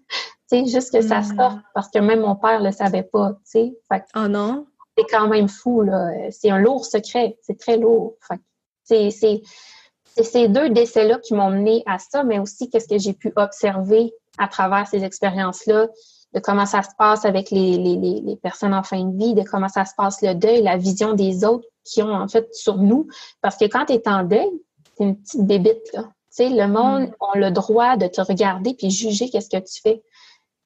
[0.50, 1.36] tu sais, juste que ça hmm.
[1.36, 4.00] sorte, parce que même mon père le savait pas, tu sais.
[4.16, 4.66] Oh non?
[4.96, 6.10] C'est quand même fou, là.
[6.30, 8.14] C'est un lourd secret, c'est très lourd.
[8.84, 9.42] c'est, c'est,
[10.04, 13.32] c'est ces deux décès-là qui m'ont mené à ça, mais aussi qu'est-ce que j'ai pu
[13.36, 15.88] observer à travers ces expériences-là,
[16.34, 19.42] de comment ça se passe avec les, les, les, personnes en fin de vie, de
[19.42, 22.76] comment ça se passe le deuil, la vision des autres qui ont en fait sur
[22.76, 23.06] nous.
[23.40, 24.50] Parce que quand tu es en deuil,
[24.96, 26.02] c'est une petite bébite, là.
[26.36, 27.14] Tu sais, le monde mm.
[27.32, 30.02] a le droit de te regarder puis juger qu'est-ce que tu fais.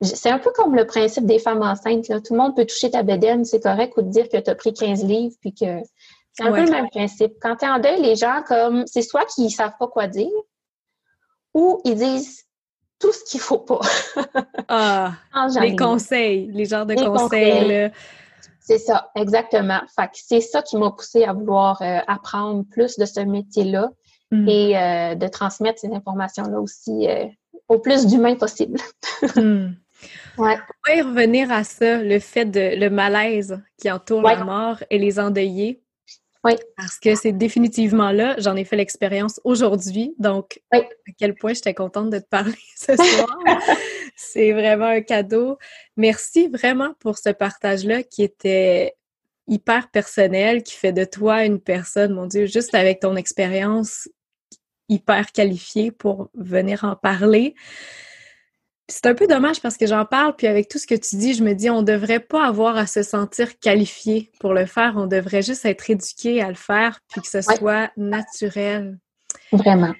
[0.01, 2.09] C'est un peu comme le principe des femmes enceintes.
[2.09, 2.21] Là.
[2.21, 4.55] Tout le monde peut toucher ta bédaine, c'est correct, ou te dire que tu as
[4.55, 5.83] pris 15 livres, puis que
[6.33, 7.33] c'est un peu le même principe.
[7.41, 10.31] Quand tu es en deuil, les gens, comme c'est soit qu'ils savent pas quoi dire,
[11.53, 12.45] ou ils disent
[13.01, 13.81] tout ce qu'il faut pas.
[14.69, 15.13] ah,
[15.61, 17.91] les conseils, les genres de conseils.
[18.69, 19.81] C'est ça, exactement.
[19.97, 23.91] Fait c'est ça qui m'a poussé à vouloir euh, apprendre plus de ce métier-là
[24.31, 24.49] mm.
[24.49, 27.25] et euh, de transmettre ces informations-là aussi euh,
[27.69, 28.79] au plus d'humains possible.
[29.37, 29.69] mm.
[30.39, 30.57] Ouais.
[30.87, 34.83] On va y revenir à ça, le fait de le malaise qui entoure la mort
[34.91, 35.83] et les endeuillés.
[36.45, 36.53] Oui.
[36.77, 38.37] Parce que c'est définitivement là.
[38.39, 40.15] J'en ai fait l'expérience aujourd'hui.
[40.19, 40.81] Donc, à
[41.19, 43.39] quel point j'étais contente de te parler ce soir.
[44.17, 45.59] c'est vraiment un cadeau.
[45.97, 48.95] Merci vraiment pour ce partage-là qui était
[49.49, 54.09] hyper personnel, qui fait de toi une personne, mon Dieu, juste avec ton expérience
[54.89, 57.55] hyper qualifiée pour venir en parler
[58.89, 61.35] c'est un peu dommage parce que j'en parle, puis avec tout ce que tu dis,
[61.35, 64.95] je me dis, on ne devrait pas avoir à se sentir qualifié pour le faire.
[64.97, 68.99] On devrait juste être éduqué à le faire, puis que ce soit naturel.
[69.53, 69.95] Vraiment.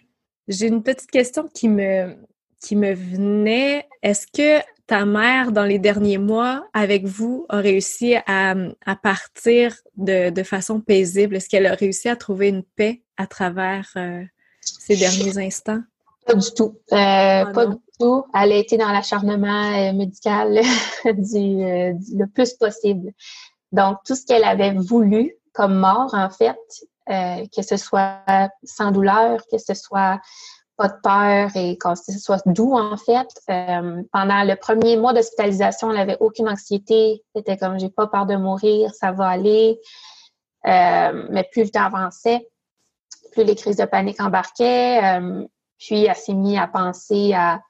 [0.49, 2.17] J'ai une petite question qui me,
[2.63, 3.87] qui me venait.
[4.03, 8.55] Est-ce que ta mère, dans les derniers mois, avec vous, a réussi à,
[8.87, 11.37] à partir de, de, façon paisible?
[11.37, 14.25] Est-ce qu'elle a réussi à trouver une paix à travers euh,
[14.63, 15.83] ces derniers instants?
[16.29, 16.75] Pas du tout.
[16.93, 18.25] Euh, ah pas du tout.
[18.35, 20.59] Elle a été dans l'acharnement euh, médical
[21.07, 21.57] euh, du,
[22.19, 23.13] le plus possible.
[23.73, 26.59] Donc, tout ce qu'elle avait voulu comme mort, en fait,
[27.09, 28.21] que ce soit
[28.63, 30.21] sans douleur, que ce soit
[30.77, 33.29] pas de peur et que ce soit doux, en fait.
[34.13, 37.25] pendant le premier mois d'hospitalisation, elle n'avait aucune anxiété.
[37.35, 39.81] C'était comme, j'ai pas peur de mourir, ça va aller.
[40.65, 42.47] mais plus le temps avançait,
[43.33, 45.21] plus les crises de panique embarquaient.
[45.79, 47.61] Puis, elle s'est mise à penser à,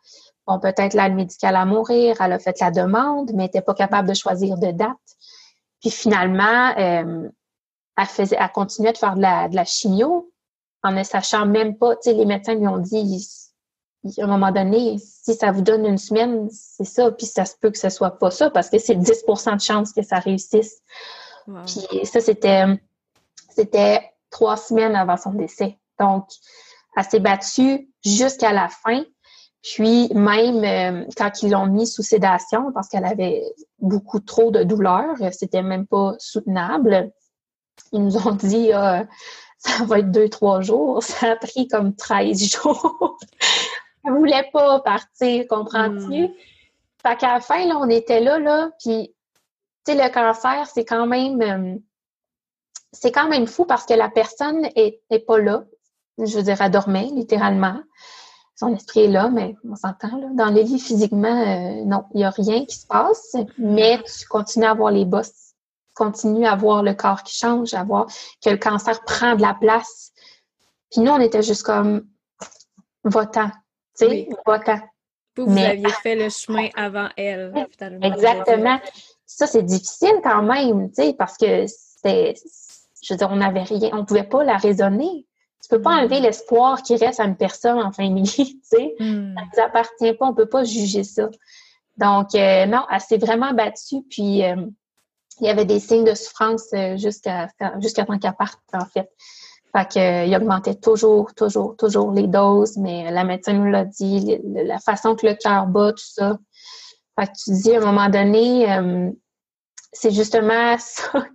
[0.46, 2.16] bon, peut-être l'aide médicale à mourir.
[2.20, 4.96] Elle a fait la demande, mais n'était pas capable de choisir de date.
[5.80, 7.28] Puis, finalement, euh,
[7.96, 10.32] elle, faisait, elle continuait de faire de la, de la chimio
[10.82, 11.96] en ne sachant même pas.
[11.96, 13.26] Tu sais, les médecins lui ont dit,
[14.18, 17.10] à un moment donné, si ça vous donne une semaine, c'est ça.
[17.12, 19.92] Puis, ça se peut que ce soit pas ça parce que c'est 10% de chance
[19.92, 20.80] que ça réussisse.
[21.66, 22.64] Puis, ça, c'était,
[23.50, 25.78] c'était trois semaines avant son décès.
[25.98, 26.28] Donc,
[26.98, 29.04] elle s'est battue jusqu'à la fin.
[29.62, 33.42] Puis même euh, quand ils l'ont mis sous sédation parce qu'elle avait
[33.78, 37.12] beaucoup trop de douleur, c'était même pas soutenable.
[37.92, 39.06] Ils nous ont dit ah,
[39.58, 41.02] ça va être deux, trois jours.
[41.02, 43.16] Ça a pris comme 13 jours.
[44.04, 46.28] elle voulait pas partir, comprends-tu?
[46.28, 46.32] Hmm.
[47.02, 49.14] Fait qu'à la fin, là, on était là, là, puis
[49.86, 51.76] tu sais, le cancer, c'est quand même euh,
[52.92, 55.64] c'est quand même fou parce que la personne est, est pas là
[56.18, 57.80] je veux dire, elle dormait littéralement.
[58.56, 60.28] Son esprit est là, mais on s'entend, là.
[60.34, 64.26] Dans le lit, physiquement, euh, non, il n'y a rien qui se passe, mais tu
[64.26, 65.54] continues à voir les bosses.
[65.88, 68.06] Tu continues à voir le corps qui change, à voir
[68.44, 70.12] que le cancer prend de la place.
[70.90, 72.06] Puis nous, on était juste comme
[73.04, 73.50] votant,
[73.96, 74.80] tu sais, votant.
[75.36, 77.54] Vous, vous aviez fait le chemin avant elle,
[78.02, 78.80] Exactement.
[79.24, 82.34] Ça, c'est difficile quand même, tu sais, parce que c'était,
[83.02, 85.27] je veux dire, on n'avait rien, on pouvait pas la raisonner.
[85.62, 85.98] Tu peux pas mm.
[85.98, 88.94] enlever l'espoir qui reste à une personne en fin de vie, tu sais.
[89.00, 89.34] Mm.
[89.34, 91.28] Ça nous appartient pas, on peut pas juger ça.
[91.96, 94.56] Donc, euh, non, elle s'est vraiment battue, puis euh,
[95.40, 97.48] il y avait des signes de souffrance euh, jusqu'à
[97.80, 99.10] jusqu'à temps qu'elle parte, en fait.
[99.76, 104.78] Fait qu'il augmentait toujours, toujours, toujours les doses, mais la médecin nous l'a dit, la
[104.78, 106.38] façon que le cœur bat, tout ça.
[107.18, 108.66] Fait que tu dis à un moment donné,
[109.92, 111.26] c'est justement ça,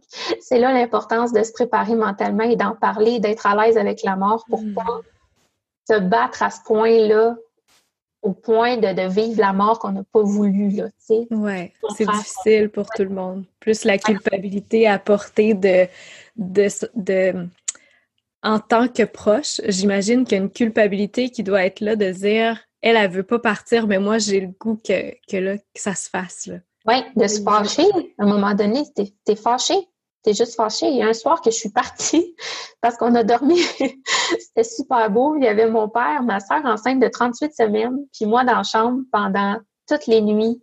[0.42, 4.16] c'est là l'importance de se préparer mentalement et d'en parler, d'être à l'aise avec la
[4.16, 4.74] mort pour mm.
[4.74, 5.02] pas
[5.90, 7.36] se battre à ce point-là
[8.22, 11.28] au point de, vivre la mort qu'on n'a pas voulu, là, tu sais.
[11.30, 13.44] Ouais, c'est difficile pour tout le monde.
[13.60, 15.88] Plus la culpabilité à porter de,
[16.38, 17.48] de, de
[18.42, 22.12] en tant que proche, j'imagine qu'il y a une culpabilité qui doit être là de
[22.12, 25.64] dire, elle, elle veut pas partir, mais moi, j'ai le goût que, que, là, que
[25.76, 26.60] ça se fasse, là.
[26.86, 27.88] Oui, de se fâcher.
[28.20, 29.76] À un moment donné, t'es es fâché.
[30.24, 30.88] T'es juste fâché.
[30.88, 32.36] Il y a un soir que je suis partie
[32.82, 33.60] parce qu'on a dormi.
[34.40, 35.36] C'était super beau.
[35.36, 38.64] Il y avait mon père, ma soeur enceinte de 38 semaines, puis moi dans la
[38.64, 40.62] chambre pendant toutes les nuits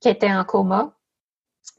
[0.00, 0.92] qui était en coma.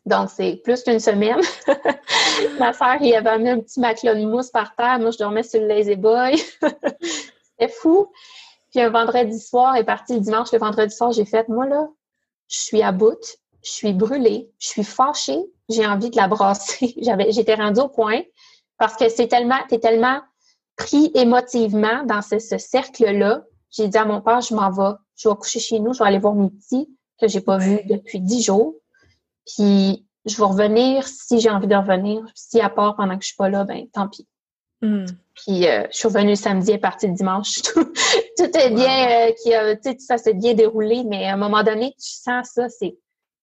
[0.06, 1.40] Donc, c'est plus qu'une semaine.
[2.60, 5.00] ma soeur, il avait amené un petit matelas de mousse par terre.
[5.00, 6.38] Moi, je dormais sur le lazy boy.
[6.38, 8.12] C'était fou.
[8.72, 10.52] Puis un vendredi soir, est parti le dimanche.
[10.52, 11.88] Le vendredi soir, j'ai fait, moi, là,
[12.50, 13.20] je suis à bout
[13.64, 16.94] je suis brûlée, je suis fâchée, j'ai envie de la brasser.
[17.02, 18.22] J'avais, j'étais rendue au point
[18.78, 20.22] parce que c'est tellement, t'es tellement
[20.76, 23.44] pris émotivement dans ce, cercle-là.
[23.72, 26.06] J'ai dit à mon père, je m'en vais, je vais coucher chez nous, je vais
[26.06, 28.76] aller voir mes petits que j'ai pas vus depuis dix jours.
[29.46, 32.24] Puis je vais revenir si j'ai envie de revenir.
[32.36, 34.28] Si à part pendant que je suis pas là, ben tant pis.
[34.82, 35.06] Hmm.
[35.36, 37.62] Puis euh, je suis revenue samedi et partie le dimanche.
[37.72, 41.92] tout, est bien, euh, qui, euh, ça s'est bien déroulé, mais à un moment donné,
[41.92, 42.98] tu sens ça, c'est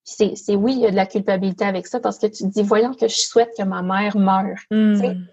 [0.05, 2.63] c'est oui, il y a de la culpabilité avec ça parce que tu te dis,
[2.63, 4.59] voyons que je souhaite que ma mère meure.
[4.71, 5.25] Hmm.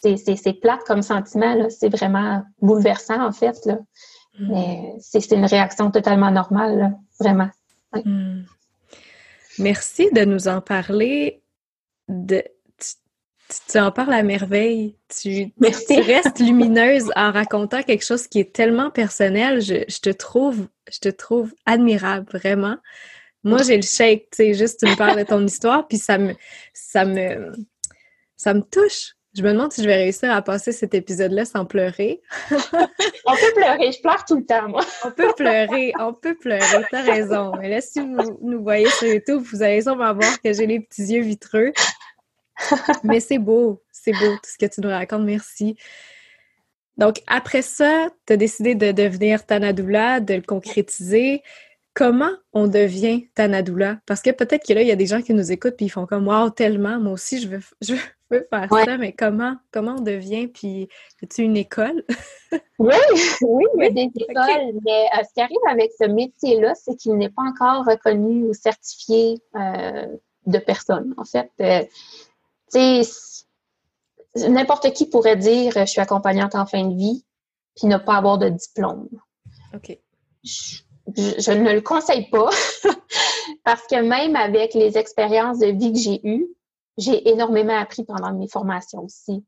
[0.00, 3.56] C'est plate comme sentiment, c'est vraiment bouleversant en fait.
[3.64, 3.78] Là.
[4.38, 4.52] Hmm.
[4.52, 7.50] Mais c'est une réaction totalement normale, vraiment.
[7.92, 8.42] Hmm.
[9.58, 11.42] Merci de nous en parler.
[12.08, 12.42] De,
[13.68, 14.96] tu, en parles à merveille.
[15.08, 19.60] Tu, tu, restes lumineuse en racontant quelque chose qui est tellement personnel.
[19.60, 22.76] Je, je te trouve, je te trouve admirable, vraiment.
[23.44, 26.18] Moi, j'ai le shake, tu sais, juste tu me parles de ton histoire, puis ça
[26.18, 26.34] me,
[26.72, 27.52] ça me,
[28.36, 29.14] ça me touche.
[29.34, 32.20] Je me demande si je vais réussir à passer cet épisode-là sans pleurer.
[32.50, 34.82] on peut pleurer, je pleure tout le temps, moi.
[35.04, 37.52] on peut pleurer, on peut pleurer, t'as raison.
[37.58, 40.80] Mais là, si vous nous voyez sur YouTube, vous allez sûrement voir que j'ai les
[40.80, 41.72] petits yeux vitreux.
[43.04, 45.76] Mais c'est beau, c'est beau tout ce que tu nous racontes, merci.
[46.98, 51.42] Donc, après ça, tu as décidé de devenir Tanadoula, de le concrétiser
[51.94, 53.98] comment on devient Tanadoula?
[54.06, 55.90] Parce que peut-être que là, il y a des gens qui nous écoutent puis ils
[55.90, 57.94] font comme Wow, tellement, moi aussi, je veux, je
[58.30, 60.48] veux faire ça, mais comment, comment on devient?
[60.48, 60.88] Puis,
[61.22, 62.04] as-tu une école?
[62.78, 62.94] oui,
[63.42, 66.96] oui, il y a des écoles, mais euh, ce qui arrive avec ce métier-là, c'est
[66.96, 70.06] qu'il n'est pas encore reconnu ou certifié euh,
[70.46, 71.14] de personne.
[71.18, 71.84] En fait, euh,
[72.72, 77.24] tu sais, n'importe qui pourrait dire je suis accompagnante en fin de vie,
[77.76, 79.08] puis ne pas avoir de diplôme.
[79.74, 79.98] OK
[80.44, 82.50] je, ne le conseille pas
[83.64, 86.46] parce que même avec les expériences de vie que j'ai eues,
[86.98, 89.44] j'ai énormément appris pendant mes formations aussi.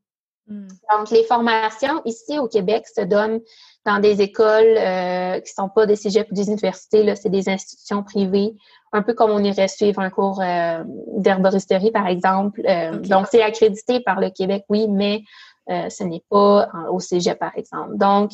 [0.47, 0.67] Hmm.
[0.91, 3.41] Donc, les formations ici au Québec se donnent
[3.85, 7.49] dans des écoles euh, qui sont pas des cégeps ou des universités, là, c'est des
[7.49, 8.55] institutions privées,
[8.91, 10.83] un peu comme on irait suivre un cours euh,
[11.17, 12.61] d'herboristerie, par exemple.
[12.67, 15.23] Euh, donc, c'est accrédité par le Québec, oui, mais
[15.69, 17.97] euh, ce n'est pas au cégep, par exemple.
[17.97, 18.31] Donc,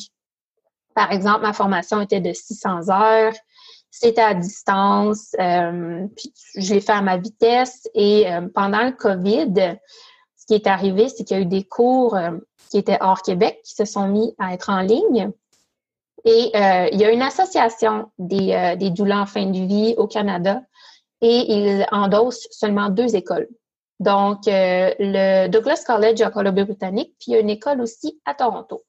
[0.94, 3.34] par exemple, ma formation était de 600 heures.
[3.90, 5.34] C'était à distance.
[5.38, 7.88] Euh, puis je l'ai fait à ma vitesse.
[7.94, 9.76] Et euh, pendant le COVID,
[10.36, 12.30] ce qui est arrivé, c'est qu'il y a eu des cours euh,
[12.70, 15.30] qui étaient hors Québec qui se sont mis à être en ligne.
[16.24, 20.62] Et il y a une association des, des doulants en fin de vie au Canada
[21.20, 23.48] et ils endossent seulement deux écoles.
[23.98, 28.84] Donc, le Douglas College à Colombie-Britannique, puis il y a une école aussi à Toronto.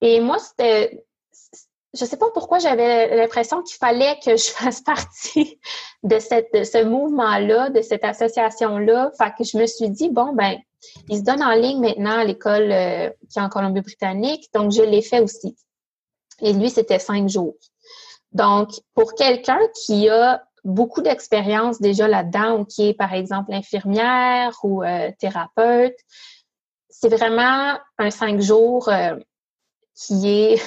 [0.00, 1.04] Et moi, c'était
[1.94, 5.58] je sais pas pourquoi j'avais l'impression qu'il fallait que je fasse partie
[6.02, 9.12] de, cette, de ce mouvement-là, de cette association-là.
[9.16, 10.56] Fait que je me suis dit, bon, ben,
[11.08, 14.82] il se donne en ligne maintenant à l'école euh, qui est en Colombie-Britannique, donc je
[14.82, 15.56] l'ai fait aussi.
[16.40, 17.56] Et lui, c'était cinq jours.
[18.32, 24.52] Donc, pour quelqu'un qui a beaucoup d'expérience déjà là-dedans, ou qui est, par exemple, infirmière
[24.62, 25.96] ou euh, thérapeute,
[26.90, 29.16] c'est vraiment un cinq jours euh,
[29.94, 30.62] qui est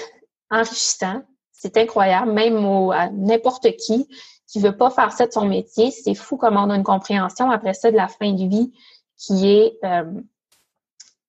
[0.52, 1.24] enrichissant.
[1.52, 2.58] C'est incroyable, même
[2.92, 4.08] à n'importe qui
[4.52, 5.92] qui veut pas faire ça de son métier.
[5.92, 8.74] C'est fou comment on a une compréhension après ça de la fin de vie
[9.18, 10.04] qui est euh,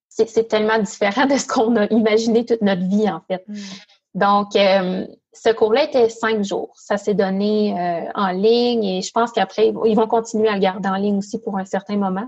[0.08, 3.44] c'est tellement différent de ce qu'on a imaginé toute notre vie, en fait.
[3.48, 3.54] Mm.
[4.14, 6.74] Donc, euh, ce cours-là était cinq jours.
[6.76, 10.60] Ça s'est donné euh, en ligne et je pense qu'après, ils vont continuer à le
[10.60, 12.26] garder en ligne aussi pour un certain moment.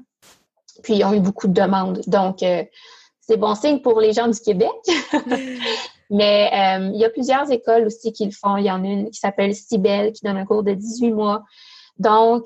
[0.83, 2.01] Puis, ils ont eu beaucoup de demandes.
[2.07, 4.73] Donc, c'est bon signe pour les gens du Québec.
[6.11, 6.51] Mais
[6.93, 8.57] il y a plusieurs écoles aussi qui le font.
[8.57, 11.43] Il y en a une qui s'appelle Cibel, qui donne un cours de 18 mois.
[11.99, 12.45] Donc,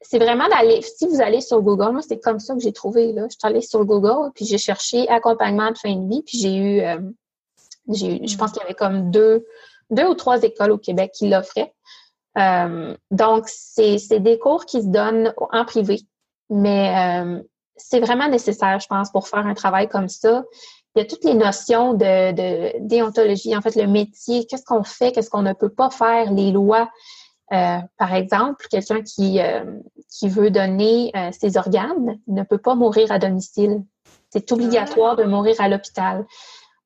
[0.00, 3.12] c'est vraiment d'aller, si vous allez sur Google, moi, c'est comme ça que j'ai trouvé,
[3.12, 3.24] là.
[3.28, 6.56] Je suis allée sur Google, puis j'ai cherché accompagnement de fin de vie, puis j'ai
[6.56, 7.00] eu, euh,
[7.88, 9.44] j'ai je pense qu'il y avait comme deux,
[9.90, 11.74] deux ou trois écoles au Québec qui l'offraient.
[12.38, 16.00] Euh, donc, c'est, des cours qui se donnent en privé,
[16.48, 17.42] mais euh,
[17.76, 20.44] c'est vraiment nécessaire, je pense, pour faire un travail comme ça.
[20.98, 24.82] Il y a toutes les notions de, de déontologie, en fait, le métier, qu'est-ce qu'on
[24.82, 26.90] fait, qu'est-ce qu'on ne peut pas faire, les lois.
[27.52, 29.64] Euh, par exemple, quelqu'un qui, euh,
[30.10, 33.84] qui veut donner euh, ses organes ne peut pas mourir à domicile.
[34.30, 36.26] C'est obligatoire de mourir à l'hôpital.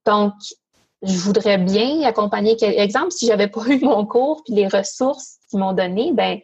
[0.04, 0.34] Donc,
[1.00, 5.58] je voudrais bien accompagner exemple si j'avais pas eu mon cours puis les ressources qu'ils
[5.58, 6.38] m'ont données, ben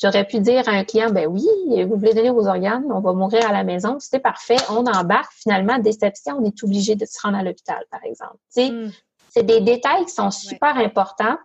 [0.00, 1.46] j'aurais pu dire à un client ben oui,
[1.84, 5.32] vous voulez donner vos organes, on va mourir à la maison, c'est parfait, on embarque
[5.32, 8.36] finalement déception, on est obligé de se rendre à l'hôpital par exemple.
[8.56, 8.90] Hmm.
[9.28, 11.38] c'est des détails qui sont super importants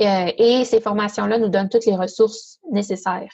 [0.00, 3.32] euh, et ces formations-là nous donnent toutes les ressources nécessaires.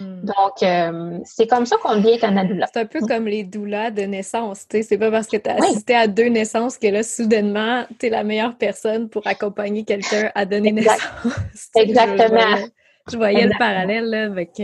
[0.00, 0.24] Hmm.
[0.24, 2.66] Donc, euh, c'est comme ça qu'on devient un adoula.
[2.72, 4.64] C'est un peu comme les doulas de naissance.
[4.70, 8.10] C'est pas parce que tu as assisté à deux naissances que là, soudainement, tu es
[8.10, 10.98] la meilleure personne pour accompagner quelqu'un à donner naissance.
[11.76, 12.68] Exactement.
[13.10, 14.62] Je, voyais, le parallèle là, avec.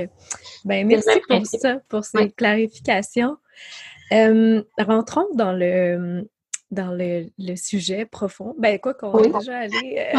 [0.64, 3.36] Ben, merci pour ça, pour ces clarifications.
[4.12, 6.26] Euh, rentrons dans le
[6.70, 8.54] dans le, sujet profond.
[8.58, 9.98] Ben, quoi qu'on est déjà allé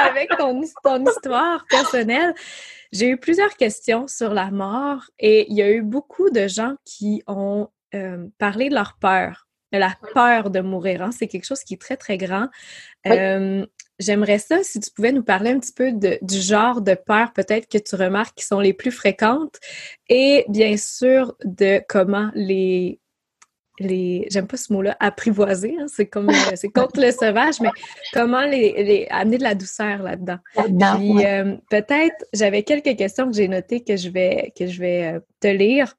[0.00, 2.34] avec, ton, ton, histoire personnelle.
[2.92, 6.74] J'ai eu plusieurs questions sur la mort et il y a eu beaucoup de gens
[6.84, 11.02] qui ont euh, parlé de leur peur, de la peur de mourir.
[11.02, 11.10] Hein.
[11.12, 12.48] C'est quelque chose qui est très, très grand.
[13.06, 13.64] Euh,
[14.00, 17.68] j'aimerais ça, si tu pouvais nous parler un petit peu du genre de peur peut-être
[17.68, 19.56] que tu remarques qui sont les plus fréquentes
[20.08, 22.98] et bien sûr de comment les
[23.80, 27.70] les j'aime pas ce mot-là apprivoiser hein, c'est comme euh, c'est contre le sauvage mais
[28.12, 30.38] comment les, amener de la douceur là-dedans.
[30.54, 35.14] Puis euh, peut-être j'avais quelques questions que j'ai notées que je vais que je vais
[35.14, 35.94] euh, te lire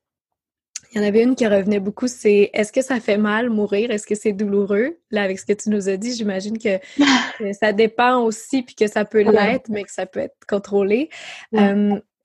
[0.91, 3.91] il y en avait une qui revenait beaucoup c'est est-ce que ça fait mal mourir?
[3.91, 6.79] Est-ce que c'est douloureux là avec ce que tu nous as dit j'imagine que,
[7.53, 11.09] ça dépend aussi puis que ça peut l'être mais que ça peut être contrôlé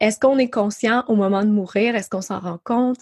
[0.00, 1.96] est-ce qu'on est conscient au moment de mourir?
[1.96, 3.00] Est-ce qu'on s'en rend compte?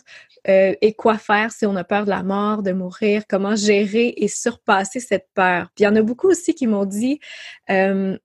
[0.48, 3.24] Euh, et quoi faire si on a peur de la mort, de mourir?
[3.28, 5.70] Comment gérer et surpasser cette peur?
[5.74, 7.18] Puis il y en a beaucoup aussi qui m'ont dit,
[7.70, 8.16] euh,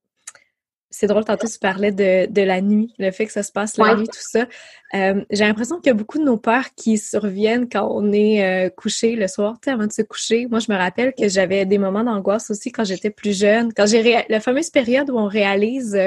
[0.90, 3.96] c'est drôle, tantôt tu parlais de, la nuit, le fait que ça se passe la
[3.96, 4.48] nuit, tout ça.
[4.96, 8.74] Euh, j'ai l'impression qu'il y a beaucoup de nos peurs qui surviennent quand on est
[8.76, 10.48] couché le soir, tu sais, avant de se coucher.
[10.48, 13.86] Moi, je me rappelle que j'avais des moments d'angoisse aussi quand j'étais plus jeune, quand
[13.86, 15.98] j'ai la fameuse période où on réalise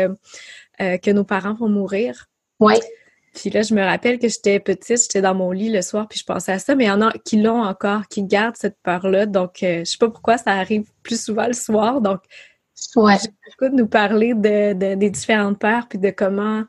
[0.78, 2.28] que nos parents vont mourir.
[2.58, 2.74] Oui.
[3.34, 6.18] Puis là, je me rappelle que j'étais petite, j'étais dans mon lit le soir, puis
[6.18, 8.76] je pensais à ça, mais il y en a qui l'ont encore, qui gardent cette
[8.82, 9.24] peur-là.
[9.26, 12.02] Donc, euh, je sais pas pourquoi ça arrive plus souvent le soir.
[12.02, 12.20] Donc,
[12.96, 13.16] ouais.
[13.60, 16.64] de nous parler de, des différentes peurs, puis de comment,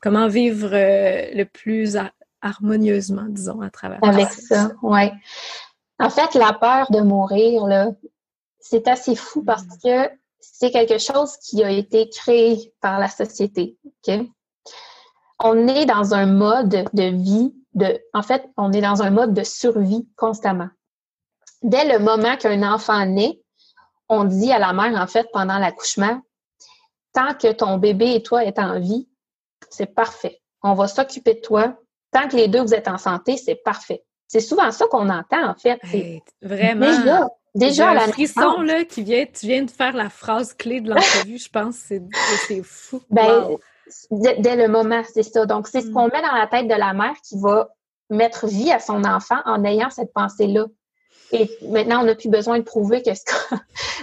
[0.00, 1.96] comment vivre euh, le plus
[2.42, 5.10] harmonieusement, disons, à travers Avec ça, oui.
[5.98, 7.90] En fait, la peur de mourir, là,
[8.58, 9.78] c'est assez fou parce mm.
[9.84, 13.76] que c'est quelque chose qui a été créé par la société.
[15.38, 19.34] On est dans un mode de vie, de, en fait, on est dans un mode
[19.34, 20.68] de survie constamment.
[21.62, 23.40] Dès le moment qu'un enfant naît,
[24.10, 26.20] on dit à la mère, en fait, pendant l'accouchement,
[27.14, 29.08] tant que ton bébé et toi êtes en vie,
[29.70, 30.42] c'est parfait.
[30.62, 31.76] On va s'occuper de toi.
[32.12, 34.02] Tant que les deux vous êtes en santé, c'est parfait.
[34.26, 35.80] C'est souvent ça qu'on entend, en fait.
[36.42, 36.86] vraiment.
[36.86, 40.90] Déjà, déjà la frisson, là, qui vient, tu viens de faire la phrase clé de
[40.90, 43.00] l'entrevue, je pense, c'est fou.
[43.10, 43.56] Ben,
[44.10, 45.46] dès, le moment, c'est ça.
[45.46, 45.92] Donc, c'est ce mm.
[45.92, 47.68] qu'on met dans la tête de la mère qui va
[48.08, 50.66] mettre vie à son enfant en ayant cette pensée-là.
[51.32, 53.02] Et maintenant, on n'a plus besoin de prouver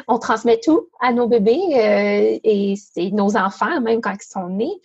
[0.07, 4.47] qu'on transmet tout à nos bébés euh, et c'est nos enfants, même quand ils sont
[4.47, 4.81] nés.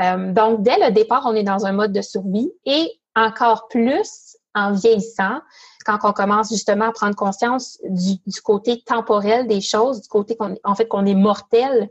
[0.00, 4.36] Euh, donc, dès le départ, on est dans un mode de survie et encore plus
[4.54, 5.40] en vieillissant,
[5.84, 10.36] quand on commence justement à prendre conscience du, du côté temporel des choses, du côté
[10.36, 11.88] qu'on, en fait qu'on est mortel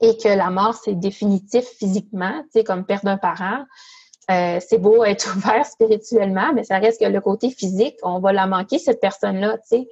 [0.00, 3.64] et que la mort, c'est définitif physiquement, tu sais, comme perdre un parent,
[4.30, 8.32] euh, c'est beau être ouvert spirituellement, mais ça reste que le côté physique, on va
[8.32, 9.88] la manquer, cette personne-là, tu sais.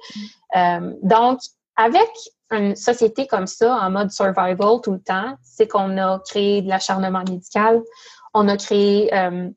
[0.55, 1.39] Euh, donc,
[1.75, 2.09] avec
[2.51, 6.69] une société comme ça, en mode survival tout le temps, c'est qu'on a créé de
[6.69, 7.81] l'acharnement médical,
[8.33, 9.49] on a créé, euh,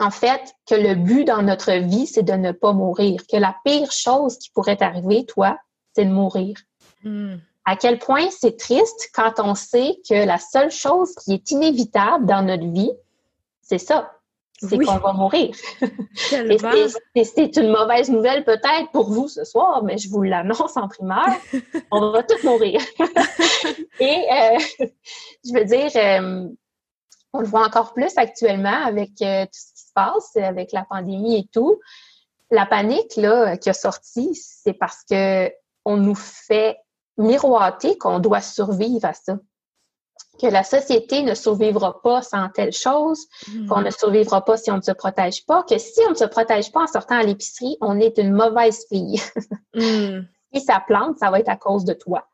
[0.00, 3.54] en fait, que le but dans notre vie, c'est de ne pas mourir, que la
[3.64, 5.58] pire chose qui pourrait arriver, toi,
[5.94, 6.56] c'est de mourir.
[7.02, 7.36] Hmm.
[7.64, 12.24] À quel point c'est triste quand on sait que la seule chose qui est inévitable
[12.26, 12.92] dans notre vie,
[13.66, 14.12] c'est ça.
[14.58, 15.54] C'est qu'on va mourir.
[16.14, 21.36] c'est une mauvaise nouvelle peut-être pour vous ce soir, mais je vous l'annonce en primaire.
[21.90, 22.80] on va tous mourir.
[24.00, 24.58] Et euh,
[25.44, 26.48] je veux dire, euh,
[27.34, 30.86] on le voit encore plus actuellement avec euh, tout ce qui se passe, avec la
[30.88, 31.78] pandémie et tout.
[32.50, 35.50] La panique là, qui a sorti, c'est parce que
[35.84, 36.78] on nous fait
[37.18, 39.36] miroiter qu'on doit survivre à ça
[40.40, 43.66] que la société ne survivra pas sans telle chose, hmm.
[43.66, 46.24] qu'on ne survivra pas si on ne se protège pas, que si on ne se
[46.24, 49.20] protège pas en sortant à l'épicerie, on est une mauvaise fille.
[49.74, 50.26] mm.
[50.52, 52.28] Si ça plante, ça va être à cause de toi.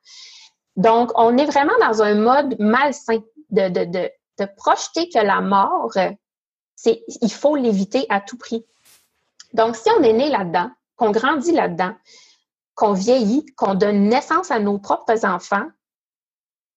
[0.76, 3.18] Donc, on est vraiment dans un mode malsain
[3.50, 5.92] de, de, de, de projeter que la mort,
[6.74, 8.64] c'est, il faut l'éviter à tout prix.
[9.52, 11.94] Donc, si on est né là-dedans, qu'on grandit là-dedans,
[12.74, 15.66] qu'on vieillit, qu'on donne naissance à nos propres enfants,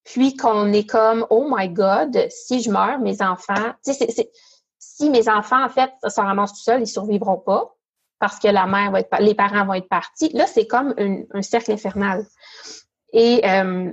[0.05, 4.31] puis qu'on est comme oh my god, si je meurs, mes enfants, tu sais,
[4.79, 7.75] si mes enfants en fait se ramassent tout seuls, ils survivront pas
[8.19, 10.29] parce que la mère va être, les parents vont être partis.
[10.29, 12.25] Là, c'est comme un cercle infernal.
[13.11, 13.91] Et euh,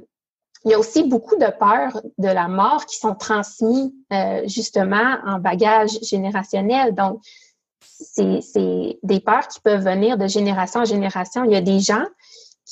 [0.64, 5.16] il y a aussi beaucoup de peurs de la mort qui sont transmises euh, justement
[5.26, 6.94] en bagage générationnel.
[6.94, 7.20] Donc,
[7.80, 11.44] c'est des peurs qui peuvent venir de génération en génération.
[11.44, 12.04] Il y a des gens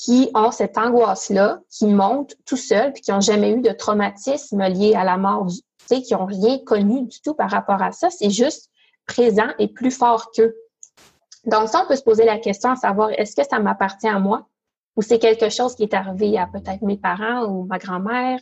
[0.02, 4.62] qui ont cette angoisse-là, qui montent tout seuls, puis qui n'ont jamais eu de traumatisme
[4.62, 7.92] lié à la mort, tu sais, qui n'ont rien connu du tout par rapport à
[7.92, 8.08] ça.
[8.08, 8.70] C'est juste
[9.06, 10.56] présent et plus fort qu'eux.
[11.44, 14.18] Donc, ça, on peut se poser la question à savoir, est-ce que ça m'appartient à
[14.18, 14.46] moi?
[14.96, 18.38] Ou c'est quelque chose qui est arrivé à peut-être mes parents ou ma grand-mère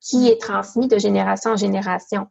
[0.00, 2.26] qui est transmis de génération en génération?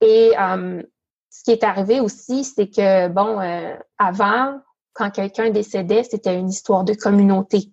[0.00, 0.82] Et euh,
[1.28, 4.60] ce qui est arrivé aussi, c'est que, bon, euh, avant,
[4.94, 7.70] quand quelqu'un décédait, c'était une histoire de communauté.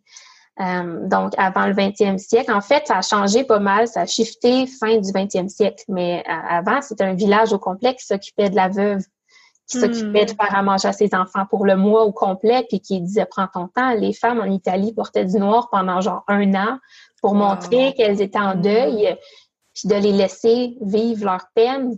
[0.59, 4.05] Euh, donc, avant le 20e siècle, en fait, ça a changé pas mal, ça a
[4.05, 5.83] shifté fin du 20e siècle.
[5.87, 9.01] Mais euh, avant, c'était un village au complet qui s'occupait de la veuve,
[9.67, 9.81] qui hmm.
[9.81, 12.99] s'occupait de faire à manger à ses enfants pour le mois au complet, puis qui
[12.99, 13.93] disait prends ton temps.
[13.93, 16.79] Les femmes en Italie portaient du noir pendant genre un an
[17.21, 18.61] pour montrer qu'elles étaient en hmm.
[18.61, 19.17] deuil,
[19.73, 21.97] puis de les laisser vivre leur peine.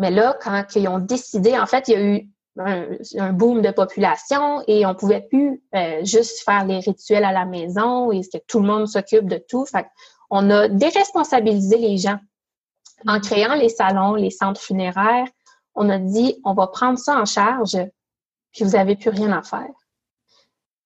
[0.00, 2.28] Mais là, quand ils ont décidé, en fait, il y a eu
[2.58, 7.44] un, boom de population et on pouvait plus euh, juste faire les rituels à la
[7.44, 9.66] maison et que tout le monde s'occupe de tout.
[9.66, 9.86] Fait
[10.30, 12.18] on a déresponsabilisé les gens.
[13.06, 15.26] En créant les salons, les centres funéraires,
[15.74, 17.76] on a dit on va prendre ça en charge,
[18.52, 19.74] puis vous n'avez plus rien à faire.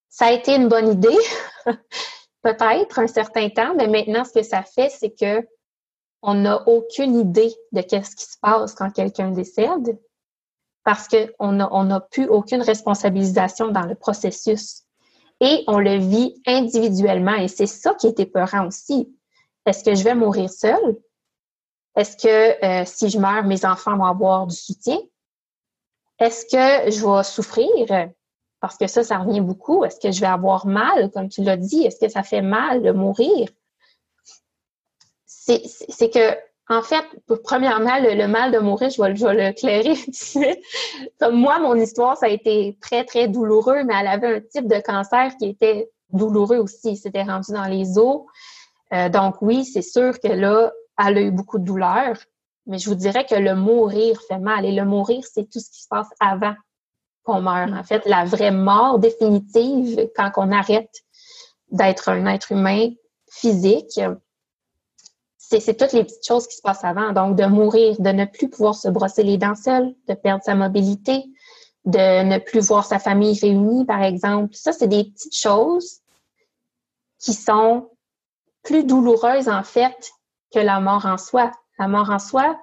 [0.09, 1.19] Ça a été une bonne idée,
[2.43, 5.47] peut-être un certain temps, mais maintenant ce que ça fait, c'est que
[6.23, 9.97] on n'a aucune idée de qu'est-ce qui se passe quand quelqu'un décède
[10.89, 14.85] parce qu'on n'a plus aucune responsabilisation dans le processus.
[15.39, 17.35] Et on le vit individuellement.
[17.35, 19.15] Et c'est ça qui est épeurant aussi.
[19.67, 20.97] Est-ce que je vais mourir seule?
[21.95, 24.97] Est-ce que euh, si je meurs, mes enfants vont avoir du soutien?
[26.19, 27.69] Est-ce que je vais souffrir?
[28.59, 29.85] Parce que ça, ça revient beaucoup.
[29.85, 31.85] Est-ce que je vais avoir mal, comme tu l'as dit?
[31.85, 33.51] Est-ce que ça fait mal de mourir?
[35.27, 36.35] C'est que
[36.71, 37.05] en fait,
[37.45, 39.95] premièrement, le, mal de mourir, je vais, je le clairer.
[41.21, 44.69] Comme moi, mon histoire, ça a été très, très douloureux, mais elle avait un type
[44.69, 46.97] de cancer qui était douloureux aussi.
[46.97, 48.23] C'était rendu dans les os.
[48.93, 52.17] Euh, donc oui, c'est sûr que là, elle a eu beaucoup de douleur,
[52.67, 54.67] mais je vous dirais que le mourir fait mal.
[54.67, 56.55] Et le mourir, c'est tout ce qui se passe avant
[57.25, 57.73] qu'on meurt.
[57.73, 61.03] En fait, la vraie mort définitive, quand on arrête
[61.71, 62.91] d'être un être humain
[63.31, 64.01] physique,
[65.49, 67.13] c'est toutes les petites choses qui se passent avant.
[67.13, 70.55] Donc, de mourir, de ne plus pouvoir se brosser les dents seul, de perdre sa
[70.55, 71.25] mobilité,
[71.87, 74.55] de ne plus voir sa famille réunie, par exemple.
[74.55, 76.01] Ça, c'est des petites choses
[77.19, 77.91] qui sont
[78.63, 80.11] plus douloureuses, en fait,
[80.53, 81.51] que la mort en soi.
[81.79, 82.59] La mort en soi,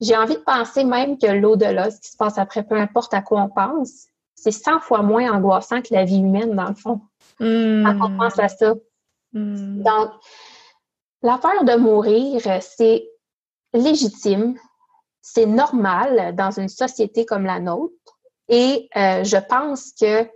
[0.00, 3.22] j'ai envie de penser même que l'au-delà, ce qui se passe après, peu importe à
[3.22, 7.00] quoi on pense, c'est 100 fois moins angoissant que la vie humaine, dans le fond,
[7.40, 7.84] mmh.
[7.84, 8.74] quand on pense à ça?
[9.32, 9.82] Hmm.
[9.82, 10.10] Donc,
[11.22, 13.08] L'affaire de mourir, c'est
[13.72, 14.58] légitime,
[15.20, 17.94] c'est normal dans une société comme la nôtre.
[18.48, 20.28] Et euh, je pense que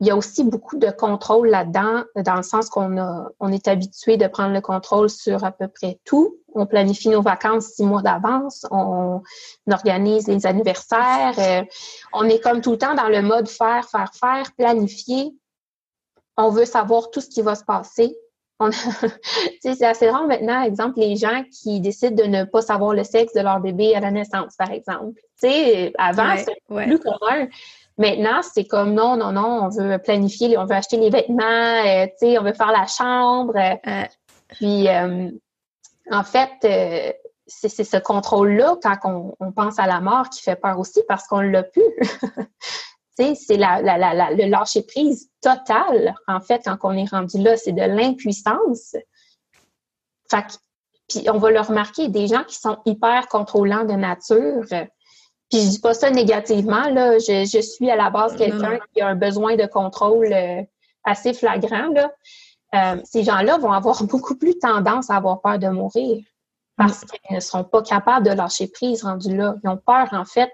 [0.00, 4.26] il y a aussi beaucoup de contrôle là-dedans, dans le sens qu'on est habitué de
[4.26, 8.66] prendre le contrôle sur à peu près tout on, planifie nos vacances six mois d'avance,
[8.70, 9.22] on,
[9.70, 11.64] organise les anniversaires, euh,
[12.12, 15.34] on est comme tout le temps dans le mode faire, faire, faire, planifier.
[16.36, 18.16] On veut savoir tout ce qui va se passer.
[19.60, 23.34] c'est assez rare maintenant, exemple, les gens qui décident de ne pas savoir le sexe
[23.34, 25.20] de leur bébé à la naissance, par exemple.
[25.36, 27.48] sais, avant, c'était plus commun.
[27.98, 32.06] Maintenant, c'est comme non, non, non, on veut planifier, on veut acheter les vêtements, euh,
[32.38, 33.54] on veut faire la chambre.
[33.56, 34.04] Euh,
[34.48, 35.30] puis, euh,
[36.10, 37.12] en fait, euh,
[37.46, 41.40] c'est ce contrôle-là, quand on, pense à la mort, qui fait peur aussi parce qu'on
[41.40, 41.82] l'a plus.
[43.16, 47.72] c'est la, la, la, le lâcher-prise total, en fait, quand on est rendu là, c'est
[47.72, 48.96] de l'impuissance.
[50.30, 50.44] Fait
[51.08, 54.64] puis on va le remarquer, des gens qui sont hyper contrôlants de nature,
[55.50, 57.18] puis je dis pas ça négativement, là.
[57.18, 60.62] Je, suis à la base quelqu'un qui a un besoin de contrôle euh,
[61.04, 62.10] assez flagrant, là.
[62.74, 66.24] Euh, ces gens-là vont avoir beaucoup plus tendance à avoir peur de mourir
[66.76, 67.06] parce mm.
[67.06, 69.54] qu'ils ne sont pas capables de lâcher prise rendu là.
[69.62, 70.50] Ils ont peur, en fait,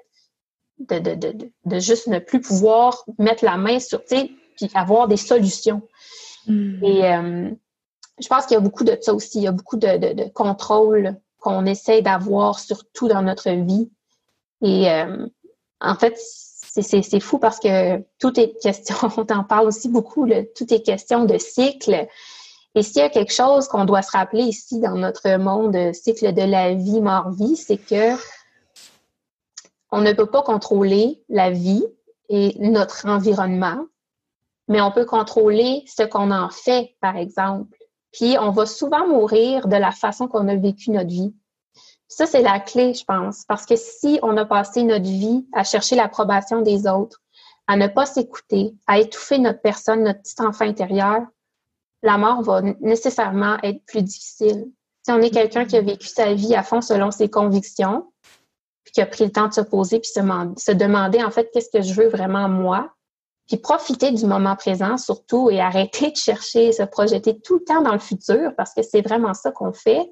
[0.79, 4.71] de, de, de, de juste ne plus pouvoir mettre la main sur, tu sais, puis
[4.75, 5.83] avoir des solutions.
[6.47, 6.85] Mm.
[6.85, 7.51] Et euh,
[8.21, 9.39] je pense qu'il y a beaucoup de ça aussi.
[9.39, 13.91] Il y a beaucoup de, contrôle qu'on essaie d'avoir surtout dans notre vie
[14.63, 15.27] et euh,
[15.81, 20.73] en fait, c'est fou parce que tout est question, on t'en parle aussi beaucoup, tout
[20.73, 22.07] est question de cycle.
[22.75, 26.33] Et s'il y a quelque chose qu'on doit se rappeler ici dans notre monde cycle
[26.33, 28.17] de la vie, mort-vie, c'est que
[29.93, 31.85] on ne peut pas contrôler la vie
[32.31, 33.87] et notre environnement,
[34.67, 37.77] mais on peut contrôler ce qu'on en fait, par exemple.
[38.11, 41.35] Puis on va souvent mourir de la façon qu'on a vécu notre vie.
[42.09, 45.63] Ça, c'est la clé, je pense, parce que si on a passé notre vie à
[45.63, 47.21] chercher l'approbation des autres,
[47.67, 51.23] à ne pas s'écouter, à étouffer notre personne, notre petit enfant intérieur,
[52.03, 54.71] la mort va nécessairement être plus difficile.
[55.05, 58.12] Si on est quelqu'un qui a vécu sa vie à fond selon ses convictions,
[58.85, 61.51] puis qui a pris le temps de se poser, puis se, se demander en fait
[61.53, 62.91] qu'est-ce que je veux vraiment moi,
[63.47, 67.83] puis profiter du moment présent surtout et arrêter de chercher, se projeter tout le temps
[67.83, 70.11] dans le futur parce que c'est vraiment ça qu'on fait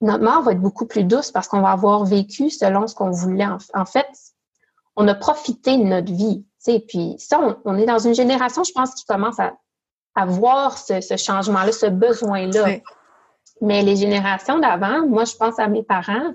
[0.00, 3.10] notre mort va être beaucoup plus douce parce qu'on va avoir vécu selon ce qu'on
[3.10, 3.46] voulait.
[3.74, 4.06] En, fait,
[4.96, 6.44] on a profité de notre vie.
[6.88, 9.54] Puis ça, on, est dans une génération, je pense, qui commence à,
[10.14, 12.78] à voir ce, changement-là, ce besoin-là.
[13.60, 16.32] Mais les générations d'avant, moi, je pense à mes parents,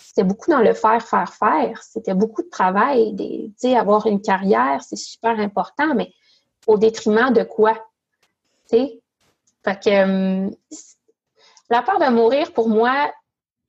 [0.00, 1.82] c'était beaucoup dans le faire, faire, faire.
[1.82, 3.12] C'était beaucoup de travail.
[3.12, 6.12] Des, avoir une carrière, c'est super important, mais
[6.66, 7.74] au détriment de quoi?
[8.68, 9.00] Fait
[9.64, 10.54] que hum,
[11.68, 13.12] la peur de mourir, pour moi,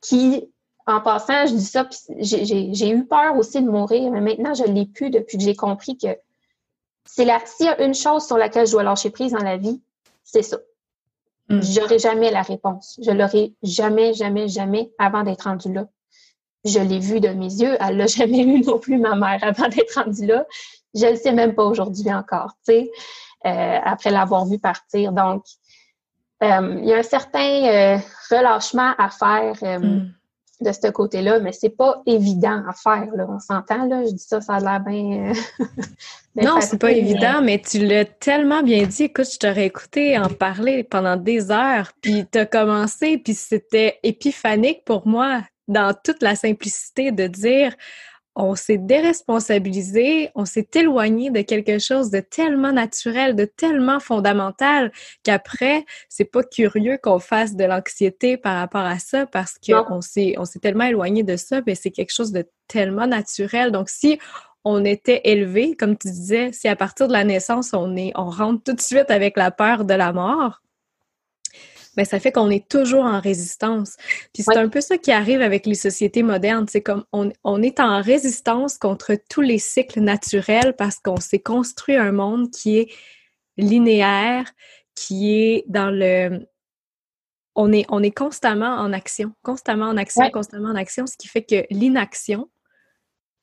[0.01, 0.51] qui,
[0.88, 4.73] en passant, je dis ça, j'ai eu peur aussi de mourir, mais maintenant, je ne
[4.73, 6.07] l'ai plus depuis que j'ai compris que
[7.05, 9.57] c'est la, s'il y a une chose sur laquelle je dois lâcher prise dans la
[9.57, 9.82] vie,
[10.23, 10.57] c'est ça.
[11.49, 11.61] Mm.
[11.61, 12.99] J'aurai jamais la réponse.
[13.03, 15.88] Je l'aurai jamais, jamais, jamais avant d'être rendue là.
[16.64, 17.78] Je l'ai vu de mes yeux.
[17.80, 20.45] Elle l'a jamais eu non plus, ma mère, avant d'être rendue là.
[20.93, 22.91] Je le sais même pas aujourd'hui encore, tu sais,
[23.45, 25.14] euh, après l'avoir vu partir.
[25.14, 25.43] Donc,
[26.43, 27.97] euh, il y a un certain euh,
[28.32, 30.12] relâchement à faire euh, hmm.
[30.62, 33.07] de ce côté-là, mais c'est pas évident à faire.
[33.16, 33.28] Là.
[33.30, 35.34] On s'entend, là, je dis ça, ça a l'air bien.
[36.36, 39.03] non, c'est pas évident, mais tu l'as tellement bien dit.
[39.03, 43.99] Écoute, je t'aurais écouté en parler pendant des heures, puis tu as commencé, puis c'était
[44.01, 45.41] épiphanique pour moi
[45.72, 47.76] dans toute la simplicité de dire
[48.36, 54.91] on s'est déresponsabilisé, on s'est éloigné de quelque chose de tellement naturel, de tellement fondamental
[55.24, 60.36] qu'après, c'est pas curieux qu'on fasse de l'anxiété par rapport à ça parce qu'on s'est
[60.38, 63.72] on s'est tellement éloigné de ça, mais c'est quelque chose de tellement naturel.
[63.72, 64.17] Donc si
[64.63, 68.30] on était élevé, comme tu disais, si à partir de la naissance on est on
[68.30, 70.61] rentre tout de suite avec la peur de la mort,
[71.98, 73.98] ben ça fait qu'on est toujours en résistance.
[74.34, 76.66] Puis c'est un peu ça qui arrive avec les sociétés modernes.
[76.70, 81.39] C'est comme on, on, est en résistance contre tous les cycles naturels parce qu'on s'est
[81.39, 82.92] construit un monde qui est
[83.58, 84.46] linéaire,
[84.96, 86.48] qui est dans le
[87.56, 91.28] on est, on est constamment en action, constamment en action, constamment en action, ce qui
[91.28, 92.50] fait que l'inaction,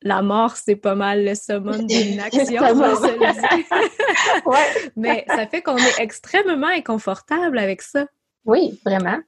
[0.03, 2.43] la mort, c'est pas mal le summum de l'inaction.
[4.47, 4.91] ouais.
[4.97, 8.07] Mais ça fait qu'on est extrêmement inconfortable avec ça.
[8.49, 9.19] Oui, vraiment.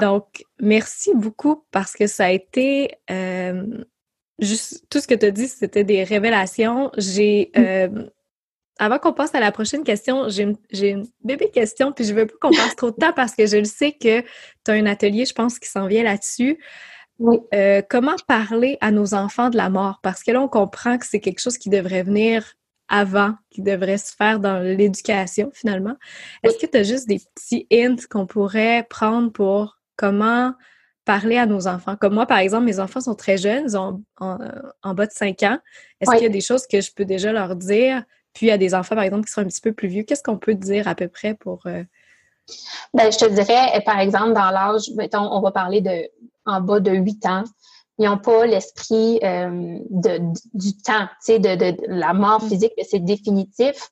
[0.00, 3.84] Donc, merci beaucoup parce que ça a été euh,
[4.38, 6.90] juste tout ce que tu as dit, c'était des révélations.
[6.96, 7.60] J'ai mm.
[7.60, 8.08] euh,
[8.78, 10.42] avant qu'on passe à la prochaine question, j'ai
[10.88, 13.58] une, bébé question, puis je veux pas qu'on passe trop de temps parce que je
[13.58, 16.58] le sais que tu as un atelier, je pense, qui s'en vient là-dessus.
[17.18, 17.38] Oui.
[17.54, 20.00] Euh, comment parler à nos enfants de la mort?
[20.02, 22.54] Parce que là, on comprend que c'est quelque chose qui devrait venir
[22.92, 25.96] avant qui devrait se faire dans l'éducation finalement.
[26.44, 30.52] Est-ce que tu as juste des petits hints qu'on pourrait prendre pour comment
[31.06, 31.96] parler à nos enfants?
[31.96, 35.42] Comme moi, par exemple, mes enfants sont très jeunes, ils ont en, bas de 5
[35.42, 35.58] ans.
[36.00, 38.04] Est-ce qu'il y a des choses que je peux déjà leur dire?
[38.34, 40.02] Puis il y a des enfants, par exemple, qui sont un petit peu plus vieux.
[40.02, 41.66] Qu'est-ce qu'on peut dire à peu près pour...
[41.66, 41.82] Euh,
[42.92, 46.10] ben, je te dirais, par exemple, dans l'âge, mettons, on va parler de
[46.44, 47.44] en bas de 8 ans,
[47.98, 50.18] ils n'ont pas l'esprit euh, de,
[50.54, 52.48] du temps, tu sais, de, de, la mort mm.
[52.48, 53.90] physique, c'est définitif.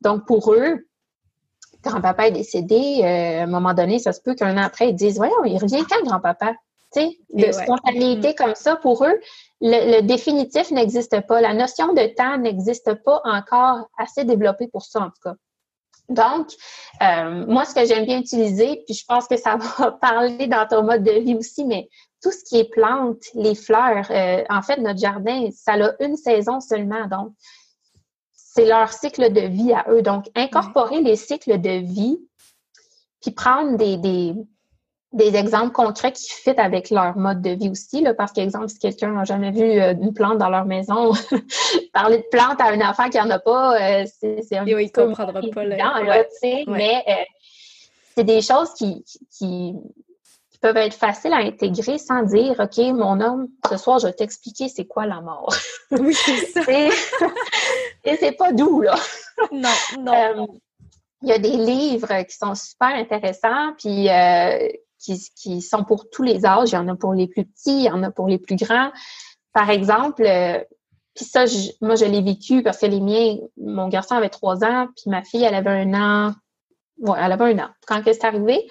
[0.00, 0.86] Donc, pour eux,
[1.82, 4.94] grand-papa est décédé, euh, à un moment donné, ça se peut qu'un an après, ils
[4.94, 6.54] disent Voyons, il revient quand, grand-papa?
[6.94, 8.34] Tu sais, de spontanéité mm.
[8.34, 9.18] comme ça, pour eux,
[9.60, 11.40] le, le définitif n'existe pas.
[11.40, 15.34] La notion de temps n'existe pas encore assez développée pour ça, en tout cas.
[16.08, 16.48] Donc,
[17.02, 20.66] euh, moi, ce que j'aime bien utiliser, puis je pense que ça va parler dans
[20.66, 21.88] ton mode de vie aussi, mais
[22.22, 26.16] tout ce qui est plantes, les fleurs, euh, en fait, notre jardin, ça a une
[26.16, 27.06] saison seulement.
[27.08, 27.32] Donc,
[28.34, 30.02] c'est leur cycle de vie à eux.
[30.02, 32.18] Donc, incorporer les cycles de vie,
[33.20, 34.34] puis prendre des, des,
[35.12, 38.00] des exemples concrets qui fit avec leur mode de vie aussi.
[38.00, 41.12] Là, parce qu'exemple, si quelqu'un n'a jamais vu euh, une plante dans leur maison,
[41.92, 45.06] parler de plante à un enfant qui n'en a pas, euh, c'est un oui, peu
[45.06, 46.24] comprendra pas là,
[46.66, 47.12] Mais euh,
[48.14, 49.74] c'est des choses qui, qui,
[50.62, 54.68] peuvent être faciles à intégrer sans dire OK, mon homme, ce soir, je vais t'expliquer
[54.68, 55.54] c'est quoi la mort.
[55.90, 56.62] Oui, c'est ça.
[58.04, 58.94] Et c'est pas doux, là.
[59.50, 60.48] Non, non.
[61.20, 64.08] il y a des livres qui sont super intéressants, puis
[64.98, 66.70] qui, sont pour tous les âges.
[66.70, 68.56] Il y en a pour les plus petits, il y en a pour les plus
[68.56, 68.90] grands.
[69.52, 70.58] Par exemple, euh,
[71.14, 71.44] puis ça,
[71.80, 75.22] moi, je l'ai vécu parce que les miens, mon garçon avait trois ans, puis ma
[75.22, 76.34] fille, elle avait un an.
[76.98, 77.68] Ouais, elle avait un an.
[77.86, 78.66] Quand c'est arrivé,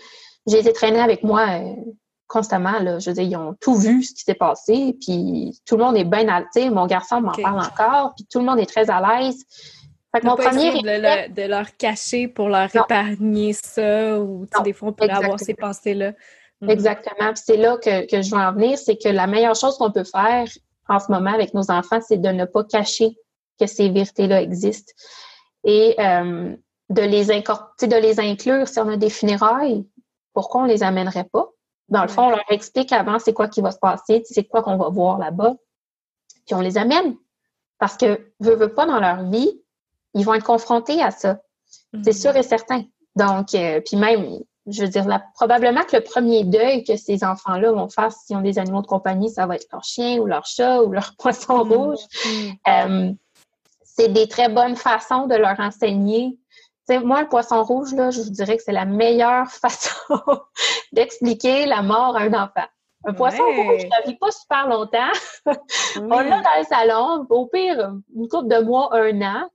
[0.47, 1.75] j'ai été traînée avec moi euh,
[2.27, 2.79] constamment.
[2.79, 2.99] Là.
[2.99, 5.97] Je veux dire, ils ont tout vu ce qui s'est passé, puis tout le monde
[5.97, 6.69] est bien alté.
[6.69, 9.43] Mon garçon m'en parle encore, puis tout le monde est très à l'aise.
[10.13, 15.09] Fait mon premier de, leur cacher pour leur épargner ça ou des fois on peut
[15.09, 16.11] avoir ces pensées-là.
[16.59, 16.69] Mhm.
[16.69, 17.31] Exactement.
[17.35, 20.47] c'est là que, je veux en venir, c'est que la meilleure chose qu'on peut faire
[20.89, 23.15] en ce moment avec nos enfants, c'est de ne pas cacher
[23.59, 24.91] que ces vérités-là existent
[25.63, 26.55] et euh,
[26.89, 29.85] de les de les inclure si on a des funérailles.
[30.33, 31.49] Pourquoi on les amènerait pas?
[31.89, 34.63] Dans le fond, on leur explique avant c'est quoi qui va se passer, c'est quoi
[34.63, 35.55] qu'on va voir là-bas,
[36.45, 37.15] puis on les amène.
[37.79, 39.61] Parce que, veut, veut pas dans leur vie,
[40.13, 41.41] ils vont être confrontés à ça.
[42.03, 42.83] C'est sûr et certain.
[43.15, 47.71] Donc, euh, puis même, je veux dire, probablement que le premier deuil que ces enfants-là
[47.71, 50.45] vont faire s'ils ont des animaux de compagnie, ça va être leur chien ou leur
[50.45, 51.73] chat ou leur poisson mm.
[51.73, 51.99] rouge.
[52.25, 52.51] Mm.
[52.67, 53.13] Euh,
[53.83, 56.37] c'est des très bonnes façons de leur enseigner.
[56.99, 60.21] Moi, le poisson rouge, là, je vous dirais que c'est la meilleure façon
[60.91, 62.67] d'expliquer la mort à un enfant.
[63.03, 65.11] Un poisson rouge, ça vit pas super longtemps.
[65.95, 69.49] On l'a dans le salon, au pire, une couple de mois, un an.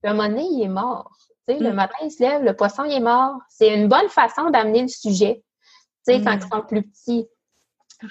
[0.00, 1.10] Puis à un moment donné, il est mort.
[1.48, 1.74] Le mm.
[1.74, 3.36] matin, il se lève, le poisson, il est mort.
[3.48, 5.42] C'est une bonne façon d'amener le sujet.
[6.06, 6.40] Tu sais, quand mm.
[6.40, 7.28] ils sont plus petits.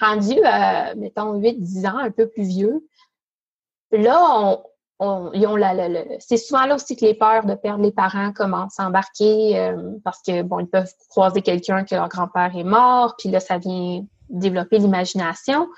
[0.00, 2.84] Rendus, à, mettons, 8-10 ans, un peu plus vieux,
[3.92, 4.64] là, on,
[6.20, 9.90] c'est souvent là aussi que les peurs de perdre les parents commencent à embarquer euh,
[10.04, 13.58] parce que bon ils peuvent croiser quelqu'un que leur grand-père est mort puis là ça
[13.58, 15.68] vient développer l'imagination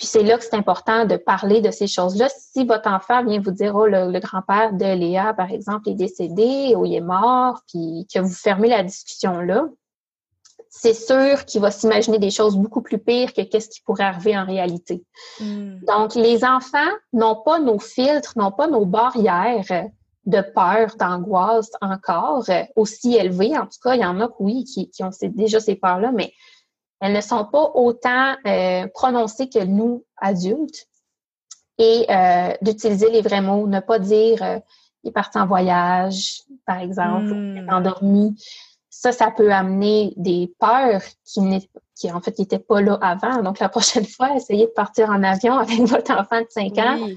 [0.00, 2.30] puis c'est là que c'est important de parler de ces choses-là.
[2.30, 6.72] Si votre enfant vient vous dire, oh, le, grand-père de Léa, par exemple, est décédé
[6.74, 9.68] ou il est mort, puis que vous fermez la discussion là,
[10.70, 14.38] c'est sûr qu'il va s'imaginer des choses beaucoup plus pires que qu'est-ce qui pourrait arriver
[14.38, 15.04] en réalité.
[15.40, 15.80] Hmm.
[15.84, 16.78] Donc, les enfants
[17.12, 19.88] n'ont pas nos filtres, n'ont pas nos barrières
[20.26, 22.44] de peur, d'angoisse encore
[22.76, 23.58] aussi élevées.
[23.58, 26.32] En tout cas, il y en a, oui, qui, qui ont déjà ces peurs-là, mais
[27.00, 30.86] elles ne sont pas autant euh, prononcées que nous, adultes.
[31.78, 34.58] Et euh, d'utiliser les vrais mots, ne pas dire euh,
[35.02, 37.72] il est parti en voyage, par exemple, ou il est hmm.
[37.72, 38.36] endormi.
[39.00, 41.40] Ça, ça peut amener des peurs qui,
[41.96, 43.42] qui en fait n'étaient pas là avant.
[43.42, 47.08] Donc, la prochaine fois, essayez de partir en avion avec votre enfant de 5 ans.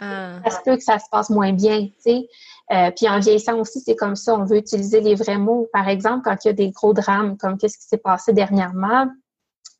[0.00, 0.38] Ah.
[0.44, 2.28] Ça se peut que ça se passe moins bien, tu sais.
[2.70, 5.66] Euh, puis en vieillissant aussi, c'est comme ça, on veut utiliser les vrais mots.
[5.72, 9.08] Par exemple, quand il y a des gros drames, comme qu'est-ce qui s'est passé dernièrement,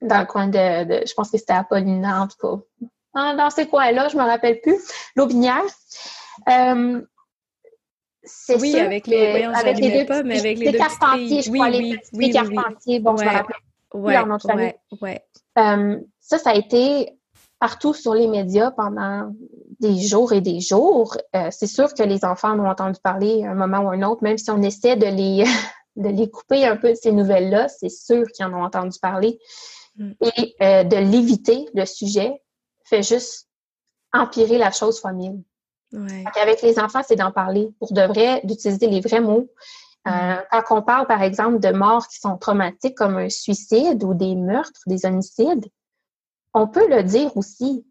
[0.03, 2.65] dans le coin de, je pense que c'était Apollinaire, en tout
[3.15, 3.37] cas.
[3.37, 4.81] Dans, ces coins-là, je me rappelle plus.
[5.15, 5.63] L'Aubinière.
[6.49, 7.01] Euh,
[8.61, 11.99] oui, avec les, avec les deux, pas, mais avec les, deux carpentiers, je crois, les
[11.99, 13.01] petits carpentiers.
[13.01, 13.57] Bon, je me rappelle
[13.95, 14.19] ouais,
[14.55, 15.25] ouais, ouais.
[15.59, 17.19] Euh, ça, ça a été
[17.61, 19.33] partout sur les médias pendant
[19.81, 21.17] des jours et des jours.
[21.35, 24.23] Euh, c'est sûr que les enfants ont entendu parler à un moment ou un autre,
[24.23, 25.45] même si on essaie de les,
[25.97, 29.39] de les couper un peu de ces nouvelles-là, c'est sûr qu'ils en ont entendu parler.
[29.97, 30.11] Mm.
[30.21, 32.43] Et euh, de l'éviter, le sujet,
[32.85, 33.49] fait juste
[34.13, 35.43] empirer la chose fois mille.
[36.41, 39.49] Avec les enfants, c'est d'en parler pour de vrai, d'utiliser les vrais mots.
[40.07, 44.15] Euh, quand on parle, par exemple, de morts qui sont traumatiques comme un suicide ou
[44.15, 45.67] des meurtres, des homicides,
[46.53, 47.87] on peut le dire aussi.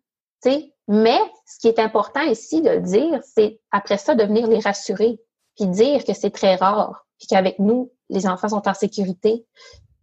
[0.87, 5.19] Mais ce qui est important ici de dire, c'est après ça de venir les rassurer,
[5.55, 9.45] puis dire que c'est très rare, puis qu'avec nous, les enfants sont en sécurité,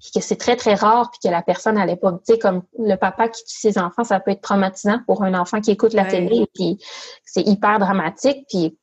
[0.01, 2.63] puis que c'est très, très rare, puis que la personne n'allait pas, tu sais, comme
[2.79, 5.93] le papa qui tue ses enfants, ça peut être traumatisant pour un enfant qui écoute
[5.93, 6.79] la télé, puis
[7.25, 8.79] c'est hyper dramatique, puis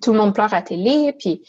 [0.00, 1.42] tout le monde pleure à la télé, puis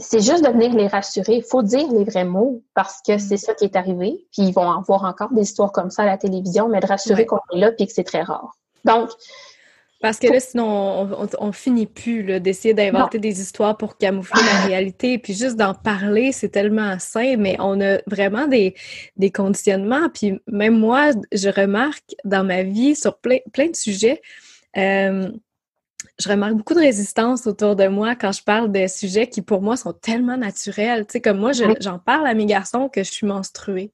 [0.00, 1.36] c'est juste de venir les rassurer.
[1.36, 4.26] Il faut dire les vrais mots parce que c'est ça qui est arrivé.
[4.32, 7.26] Puis ils vont avoir encore des histoires comme ça à la télévision, mais de rassurer
[7.26, 8.52] qu'on est là puis que c'est très rare.
[8.84, 9.10] Donc,
[10.00, 15.18] parce que là, sinon, on, finit plus d'essayer d'inventer des histoires pour camoufler la réalité.
[15.18, 18.74] Puis juste d'en parler, c'est tellement sain, mais on a vraiment des,
[19.16, 20.08] des conditionnements.
[20.08, 24.22] Puis même moi, je remarque dans ma vie sur plein, plein de sujets,
[24.76, 25.28] euh,
[26.20, 29.62] je remarque beaucoup de résistance autour de moi quand je parle de sujets qui, pour
[29.62, 31.06] moi, sont tellement naturels.
[31.06, 33.92] Tu sais, comme moi, j'en parle à mes garçons que je suis menstruée.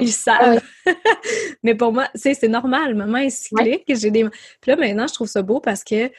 [0.00, 0.62] Ils savent.
[1.62, 2.94] Mais pour moi, c'est normal.
[2.94, 3.84] Maman est cyclique.
[3.88, 4.24] J'ai des...
[4.60, 6.10] Puis là, maintenant, je trouve ça beau parce que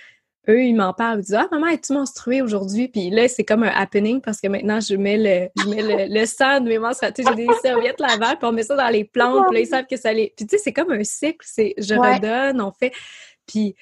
[0.50, 1.20] eux, ils m'en parlent.
[1.20, 2.88] Ils disent Ah, maman, es-tu menstruée aujourd'hui?
[2.88, 6.26] Puis là, c'est comme un happening parce que maintenant, je mets le, je mets le,
[6.26, 7.24] sang de mes menstruations.
[7.30, 9.46] J'ai des serviettes lavables, puis on met ça dans les plantes.
[9.48, 10.34] Puis là, ils savent que ça les.
[10.36, 11.46] Puis tu sais, c'est comme un cycle.
[11.46, 12.92] C'est je redonne, on fait.
[13.46, 13.76] Puis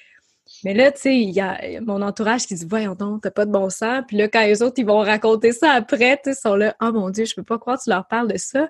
[0.64, 3.46] mais là, tu sais, il y a mon entourage qui dit Voyons donc, t'as pas
[3.46, 4.02] de bon sens.
[4.08, 6.74] Puis là, quand les autres, ils vont raconter ça après, tu sais, ils sont là
[6.80, 8.68] Oh mon Dieu, je peux pas croire que tu leur parles de ça.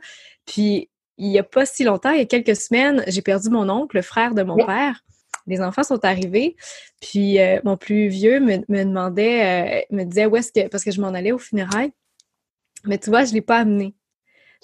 [0.48, 3.68] Puis il y a pas si longtemps, il y a quelques semaines, j'ai perdu mon
[3.68, 5.04] oncle, le frère de mon père.
[5.46, 6.56] Les enfants sont arrivés,
[7.00, 10.90] puis euh, mon plus vieux me, demandait, euh, me disait où est-ce que, parce que
[10.90, 11.92] je m'en allais au funérailles,
[12.84, 13.94] mais tu vois, je l'ai pas amené.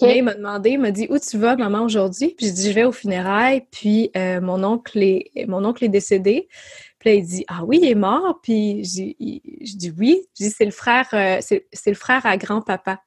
[0.01, 2.35] il m'a demandé, il m'a dit où tu vas, maman, aujourd'hui?
[2.37, 5.89] Puis je dis je vais au funérailles, puis euh, mon oncle est mon oncle est
[5.89, 6.47] décédé.
[6.99, 8.39] Puis là, il dit Ah oui, il est mort.
[8.41, 10.21] Puis je dis oui.
[10.37, 13.01] Je dis c'est le frère, euh, c'est le frère à grand-papa.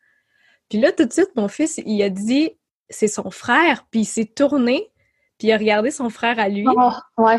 [0.69, 2.51] Puis là, tout de suite, mon fils, il a dit
[2.91, 3.87] c'est son frère.
[3.91, 4.91] Puis il s'est tourné,
[5.39, 6.65] puis il a regardé son frère à lui.
[6.67, 7.39] Oh, ouais.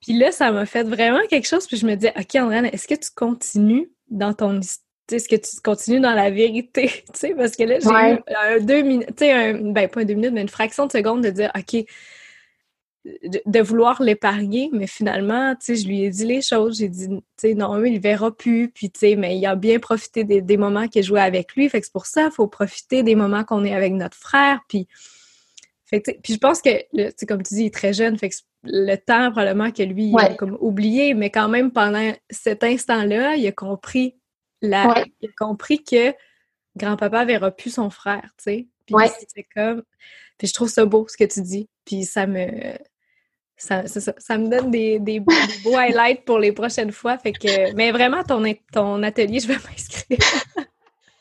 [0.00, 1.66] Puis là, ça m'a fait vraiment quelque chose.
[1.66, 4.82] Puis je me dis OK, Andréane, est-ce que tu continues dans ton histoire?
[5.12, 7.04] Est-ce que tu continues dans la vérité?
[7.36, 10.32] parce que là, j'ai eu un deux minutes, tu sais, ben pas un deux minutes,
[10.32, 11.84] mais une fraction de seconde de dire OK,
[13.04, 16.78] de, vouloir l'épargner, mais finalement, tu sais, je lui ai dit les choses.
[16.78, 19.78] J'ai dit, tu sais, non, il verra plus, puis tu sais, mais il a bien
[19.78, 21.68] profité des, moments qu'il joué avec lui.
[21.68, 24.60] Fait que c'est pour ça, il faut profiter des moments qu'on est avec notre frère,
[24.68, 24.88] puis...
[25.86, 28.30] Fait puis je pense que, tu sais, comme tu dis, il est très jeune, fait
[28.30, 32.64] que le temps, probablement que lui, il a comme oublié, mais quand même, pendant cet
[32.64, 34.16] instant-là, il a compris
[34.62, 35.04] la...
[35.20, 36.14] Il a compris que
[36.74, 38.66] grand-papa verra plus son frère, tu sais.
[38.86, 38.96] Puis
[39.28, 39.82] c'est comme...
[40.38, 41.68] Puis je trouve ça beau, ce que tu dis.
[41.84, 42.48] Puis ça me
[43.56, 47.18] ça, ça, me donne des, des, beaux highlights pour les prochaines fois.
[47.18, 48.42] Fait que, mais vraiment, ton,
[48.72, 50.18] ton atelier, je vais m'inscrire.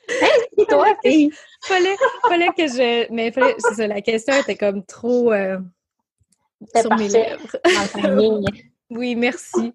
[0.10, 0.88] hey, toi,
[1.62, 1.96] fallait,
[2.28, 3.12] fallait que je.
[3.14, 5.60] Mais fallait, c'est ça, la question était comme trop euh,
[6.76, 7.58] sur mes lèvres.
[8.90, 9.72] oui, merci.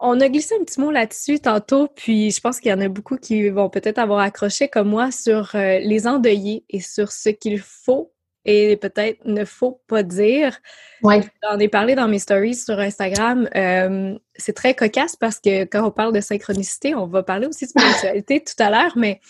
[0.00, 2.88] on a glissé un petit mot là-dessus tantôt, puis je pense qu'il y en a
[2.88, 7.30] beaucoup qui vont peut-être avoir accroché comme moi sur euh, les endeuillés et sur ce
[7.30, 8.12] qu'il faut
[8.50, 10.58] et peut-être ne faut pas dire.
[11.02, 11.20] Ouais.
[11.42, 13.46] J'en ai parlé dans mes stories sur Instagram.
[13.54, 17.66] Euh, c'est très cocasse parce que quand on parle de synchronicité, on va parler aussi
[17.66, 19.20] de spiritualité tout à l'heure, mais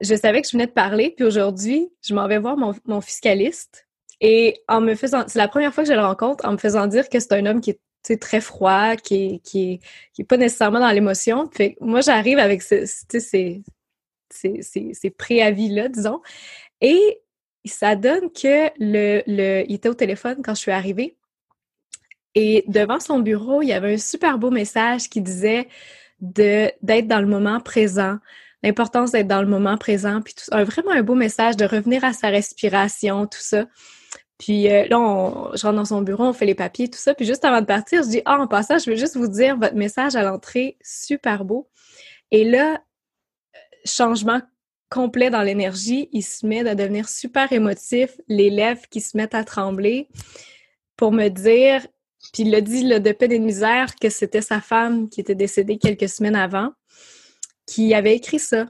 [0.00, 3.86] je savais que je venais de parler, puis aujourd'hui, je m'en vais voir mon, fiscaliste.
[4.20, 6.88] Et en me faisant, c'est la première fois que je le rencontre, en me faisant
[6.88, 9.80] dire que c'est un homme qui est très froid, qui est, qui
[10.18, 11.48] est, pas nécessairement dans l'émotion.
[11.80, 13.62] Moi, j'arrive avec ces, ces,
[14.32, 16.20] ces préavis-là, disons.
[16.80, 17.20] Et
[17.70, 19.22] ça donne que le,
[19.66, 21.16] il était au téléphone quand je suis arrivée.
[22.34, 25.68] Et devant son bureau, il y avait un super beau message qui disait
[26.20, 28.18] d'être dans le moment présent,
[28.62, 32.12] l'importance d'être dans le moment présent, puis un, vraiment un beau message de revenir à
[32.12, 33.66] sa respiration, tout ça.
[34.38, 37.14] Puis euh, là, je rentre dans son bureau, on fait les papiers, tout ça.
[37.14, 39.56] Puis juste avant de partir, je dis Ah, en passant, je veux juste vous dire
[39.56, 41.68] votre message à l'entrée, super beau.
[42.30, 42.80] Et là,
[43.84, 44.40] changement
[44.94, 49.42] complet dans l'énergie, il se met à devenir super émotif, les qui se mettent à
[49.42, 50.08] trembler
[50.96, 51.84] pour me dire,
[52.32, 55.20] puis il l'a dit le de peine et de misère, que c'était sa femme qui
[55.20, 56.70] était décédée quelques semaines avant,
[57.66, 58.66] qui avait écrit ça.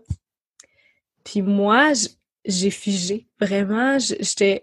[1.24, 1.92] Puis moi,
[2.46, 3.26] j'ai figé.
[3.38, 4.62] Vraiment, j'étais...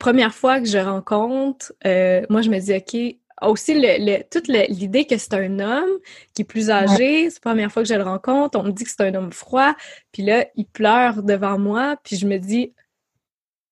[0.00, 5.04] Première fois que je rencontre, euh, moi, je me dis, OK, aussi le, toute l'idée
[5.04, 5.98] que c'est un homme
[6.34, 8.84] qui est plus âgé, c'est la première fois que je le rencontre, on me dit
[8.84, 9.74] que c'est un homme froid,
[10.12, 12.74] puis là, il pleure devant moi, puis je me dis,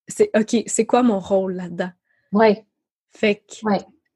[0.06, 1.90] c'est OK, c'est quoi mon rôle là-dedans?
[2.32, 2.56] Oui.
[3.10, 3.54] Fait que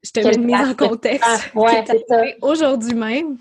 [0.02, 1.24] je te mets une mise en contexte.
[1.26, 3.38] Ah, ouais, Aujourd'hui même,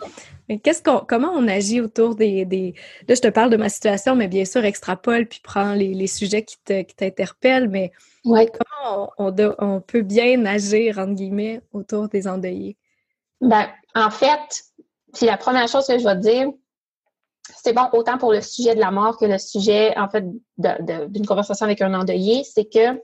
[0.47, 2.73] qu'est-ce qu'on, comment on agit autour des, des,
[3.07, 6.07] Là, je te parle de ma situation, mais bien sûr, extrapole puis prends les, les
[6.07, 7.91] sujets qui, te, qui t'interpellent, mais
[8.23, 12.77] comment on, on, peut bien agir, entre guillemets, autour des endeuillés?
[13.41, 14.63] Ben, en fait,
[15.13, 16.49] puis la première chose que je vais te dire,
[17.55, 20.25] c'est bon autant pour le sujet de la mort que le sujet, en fait,
[20.57, 23.01] d'une conversation avec un endeuillé, c'est que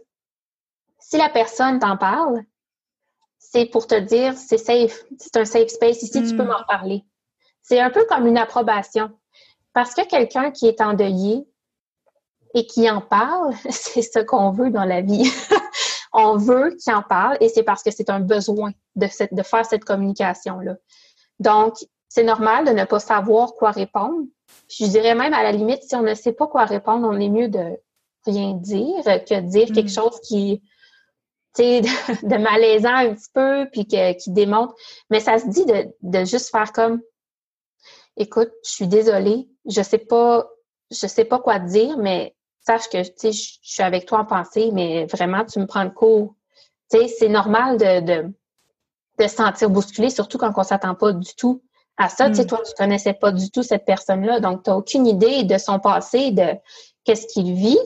[1.00, 2.44] si la personne t'en parle,
[3.38, 6.48] c'est pour te dire c'est safe, c'est un safe space ici, tu peux hmm.
[6.48, 7.04] m'en parler.
[7.64, 9.10] C'est un peu comme une approbation.
[9.74, 11.48] Parce que quelqu'un qui est endeuillé
[12.54, 15.30] et qui en parle, c'est ce qu'on veut dans la vie.
[16.16, 19.42] On veut qu'il en parle et c'est parce que c'est un besoin de, cette, de
[19.42, 20.76] faire cette communication-là.
[21.40, 21.74] Donc,
[22.08, 24.28] c'est normal de ne pas savoir quoi répondre.
[24.70, 27.30] Je dirais même à la limite, si on ne sait pas quoi répondre, on est
[27.30, 27.80] mieux de
[28.28, 30.04] rien dire que de dire quelque hmm.
[30.04, 30.62] chose qui,
[31.56, 31.82] tu sais,
[32.24, 34.76] de, malaisant un petit peu, puis qui démontre.
[35.10, 37.02] Mais ça se dit de, de juste faire comme,
[38.18, 40.50] écoute, je suis désolée, je sais pas,
[40.92, 42.36] je sais pas quoi te dire, mais
[42.66, 45.84] sache que, tu sais, je suis avec toi en pensée, mais vraiment, tu me prends
[45.84, 45.92] le
[46.92, 48.34] sais, c'est normal de, de,
[49.20, 51.62] de se sentir bousculé, surtout quand on s'attend pas du tout
[51.98, 52.30] à ça.
[52.30, 52.48] Tu sais, mm.
[52.48, 55.80] toi, tu connaissais pas du tout cette personne-là, donc tu n'as aucune idée de son
[55.80, 56.56] passé, de
[57.04, 57.80] qu'est-ce qu'il vit,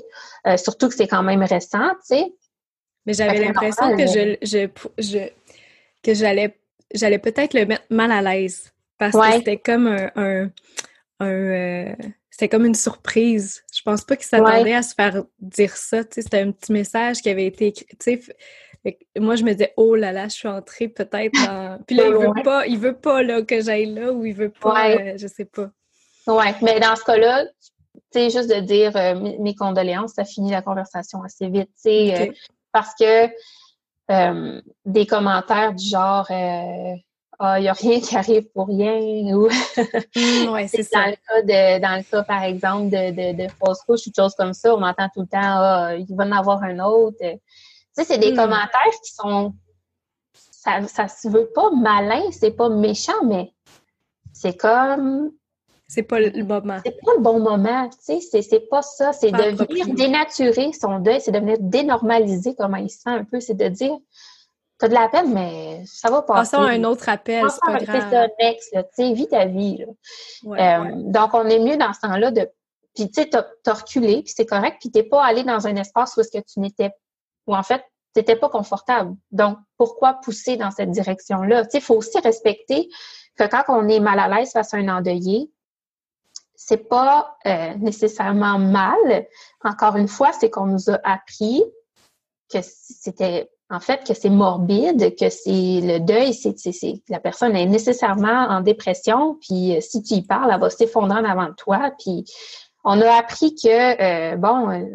[0.46, 2.34] euh, surtout que c'est quand même récent, tu sais.
[3.06, 4.68] Mais j'avais l'impression que je, je,
[4.98, 5.30] je,
[6.04, 6.60] que j'allais
[6.94, 10.52] j'allais peut-être le mettre mal à l'aise parce que c'était comme un, un,
[11.22, 11.95] euh,
[12.38, 13.64] c'était comme une surprise.
[13.76, 16.04] Je pense pas qu'il s'attendait à se faire dire ça.
[16.12, 18.22] C'était un petit message qui avait été écrit.
[19.18, 21.80] Moi, je me disais, oh là là, je suis entrée peut-être dans.
[21.88, 24.52] Puis là, il veut pas, il veut pas là, que j'aille là ou il veut
[24.52, 25.72] pas, euh, je sais pas.
[26.28, 30.52] Ouais, mais dans ce cas-là, tu sais, juste de dire euh, mes condoléances, ça finit
[30.52, 32.32] la conversation assez vite, tu sais, euh,
[32.72, 33.30] parce que
[34.86, 36.28] des commentaires du genre
[37.40, 39.00] il n'y a rien qui arrive pour rien
[39.36, 39.44] ou
[40.52, 43.82] ouais, c'est dans le cas de dans le cas par exemple de, de, de fausse
[43.84, 46.32] couche ou de choses comme ça on entend tout le temps ah, il va en
[46.32, 47.18] avoir un autre
[47.98, 48.38] sais, c'est des hmm.
[48.38, 49.54] commentaires qui sont.
[50.34, 53.54] Ça, ça se veut pas malin, c'est pas méchant, mais
[54.34, 55.32] c'est comme.
[55.88, 56.80] C'est pas le moment.
[56.84, 59.14] C'est pas le bon moment, tu sais, c'est pas ça.
[59.14, 63.24] C'est de venir dénaturer son deuil, c'est de venir dénormaliser comment il se sent un
[63.24, 63.96] peu, c'est de dire
[64.80, 66.52] T'as de la peine, mais ça va passer.
[66.52, 68.10] Passons à un autre appel, c'est pas grave.
[68.10, 70.80] C'est ça, next, tu sais, vis ta vie, là.
[70.80, 72.48] Euh, donc, on est mieux dans ce temps-là de...
[72.94, 76.16] Puis, tu sais, t'as reculé, puis c'est correct, puis t'es pas allé dans un espace
[76.16, 76.92] où est-ce que tu n'étais
[77.48, 77.84] ou en fait,
[78.16, 79.16] c'était pas confortable.
[79.32, 81.64] Donc, pourquoi pousser dans cette direction-là?
[81.66, 82.90] Tu sais, il faut aussi respecter
[83.38, 85.50] que quand on est mal à l'aise face à un endeuillé,
[86.56, 89.28] c'est pas euh, nécessairement mal.
[89.64, 91.64] Encore une fois, c'est qu'on nous a appris
[92.52, 96.55] que c'était en fait que c'est morbide, que c'est le deuil, c'est
[97.09, 101.20] la personne est nécessairement en dépression, puis euh, si tu y parles, elle va s'effondrer
[101.20, 101.91] en avant de toi.
[101.99, 102.26] Puis
[102.84, 104.88] on a appris que euh, bon,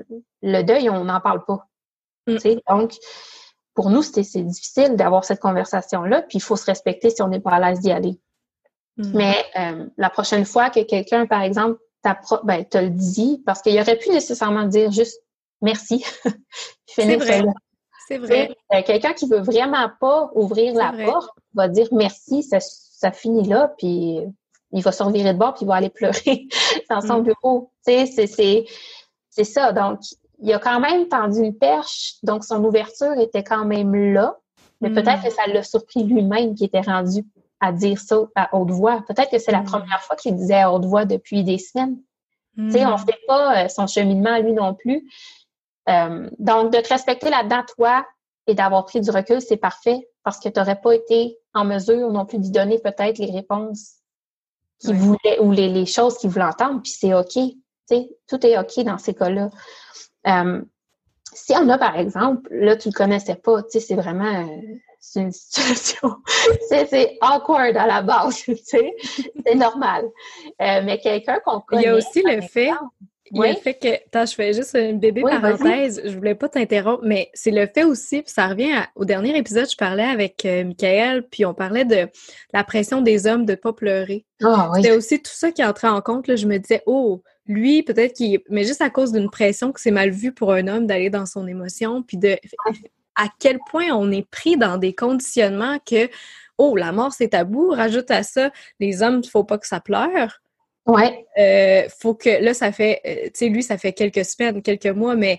[0.43, 1.67] le deuil, on n'en parle pas.
[2.27, 2.37] Mm.
[2.69, 2.95] Donc,
[3.75, 7.41] pour nous, c'est difficile d'avoir cette conversation-là, puis il faut se respecter si on n'est
[7.41, 8.19] pas à l'aise d'y aller.
[8.97, 9.13] Mm.
[9.15, 11.79] Mais euh, la prochaine fois que quelqu'un, par exemple,
[12.45, 15.23] ben, te le dit, parce qu'il aurait pu nécessairement dire juste
[15.61, 16.05] merci.
[16.87, 17.45] c'est vrai.
[18.13, 18.57] C'est vrai.
[18.73, 23.49] Euh, quelqu'un qui veut vraiment pas ouvrir la porte va dire merci, ça, ça finit
[23.49, 24.21] là, puis
[24.73, 26.49] il va se revirer de bord, puis il va aller pleurer
[26.91, 27.25] dans son mm.
[27.25, 27.71] bureau.
[27.85, 29.73] C'est ça.
[29.73, 30.01] Donc,
[30.43, 34.37] il a quand même tendu une perche, donc son ouverture était quand même là.
[34.81, 34.95] Mais hmm.
[34.95, 37.25] peut-être que ça l'a surpris lui-même qui était rendu
[37.61, 39.05] à dire ça à haute voix.
[39.07, 39.67] Peut-être que c'est la hmm.
[39.67, 41.97] première fois qu'il disait à haute voix depuis des semaines.
[42.59, 45.09] On ne sait pas euh, son cheminement lui non plus.
[45.89, 48.07] Euh, donc, de te respecter là-dedans, toi,
[48.47, 52.11] et d'avoir pris du recul, c'est parfait parce que tu n'aurais pas été en mesure
[52.11, 53.97] non plus d'y donner peut-être les réponses
[54.79, 57.39] qu'il voulait ou les, les choses qu'il voulait entendre, puis c'est OK.
[58.27, 59.51] Tout est OK dans ces cas-là.
[60.27, 60.63] Euh,
[61.35, 64.57] si on a, par exemple, là, tu le connaissais pas, c'est vraiment euh,
[65.01, 66.17] c'est une situation,
[66.69, 70.07] c'est awkward à la base, c'est normal.
[70.61, 71.83] Euh, mais quelqu'un qu'on connaît.
[71.83, 72.71] Il y a aussi le fait,
[73.41, 77.03] a le fait que, attends, je fais juste une bébé parenthèse, je voulais pas t'interrompre,
[77.05, 80.65] mais c'est le fait aussi, puis ça revient au dernier épisode, je parlais avec euh,
[80.65, 82.09] Michael, puis on parlait de
[82.53, 84.27] la pression des hommes de pas pleurer.
[84.43, 87.83] Ah, C'était aussi tout ça qui entrait en compte, là, je me disais, oh, lui,
[87.83, 88.41] peut-être qu'il.
[88.51, 91.27] Mais juste à cause d'une pression que c'est mal vu pour un homme d'aller dans
[91.27, 92.37] son émotion, puis de
[93.17, 96.09] à quel point on est pris dans des conditionnements que
[96.59, 99.81] oh, la mort c'est tabou, rajoute à ça, les hommes, il faut pas que ça
[99.81, 100.42] pleure.
[100.85, 101.27] Ouais.
[101.39, 104.87] Euh, faut que là, ça fait, euh, tu sais, lui, ça fait quelques semaines, quelques
[104.87, 105.39] mois, mais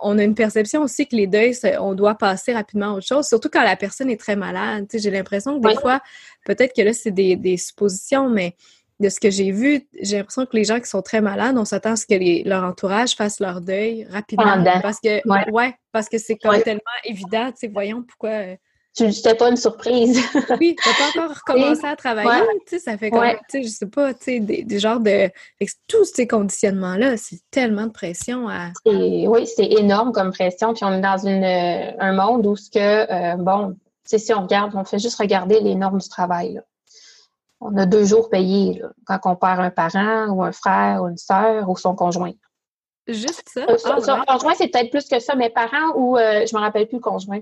[0.00, 3.26] on a une perception aussi que les deuils, on doit passer rapidement à autre chose,
[3.26, 4.86] surtout quand la personne est très malade.
[4.88, 6.00] Tu sais, j'ai l'impression que des fois,
[6.44, 8.54] peut-être que là, c'est des, des, suppositions, mais
[9.00, 11.64] de ce que j'ai vu, j'ai l'impression que les gens qui sont très malades, on
[11.64, 14.62] s'attend à ce que leur entourage fasse leur deuil rapidement.
[14.80, 15.74] Parce que, ouais.
[15.90, 18.56] parce que c'est comme tellement évident, tu sais, voyons pourquoi euh,
[18.94, 20.20] c'était pas une surprise.
[20.60, 23.68] oui, t'as pas encore recommencé à travailler, tu sais, ça fait comme, tu sais, je
[23.68, 25.30] sais pas, tu sais, des, des, genres de...
[25.88, 28.68] tous ces conditionnements-là, c'est tellement de pression à...
[28.86, 32.70] Oui, c'est énorme comme pression, puis on est dans une, euh, un monde où ce
[32.70, 36.08] que, euh, bon, tu sais, si on regarde, on fait juste regarder les normes du
[36.08, 36.62] travail, là.
[37.60, 41.08] On a deux jours payés, là, quand on perd un parent, ou un frère, ou
[41.08, 42.32] une sœur, ou son conjoint.
[43.06, 43.62] Juste ça?
[43.62, 46.86] Euh, son, ah, conjoint, c'est peut-être plus que ça, mais parents ou, je me rappelle
[46.86, 47.40] plus le conjoint.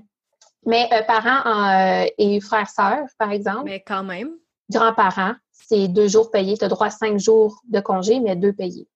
[0.65, 3.65] Mais euh, parents euh, et frères-sœurs, par exemple.
[3.65, 4.31] Mais quand même.
[4.71, 6.57] Grands-parents, c'est deux jours payés.
[6.57, 8.89] Tu as droit à cinq jours de congé, mais deux payés.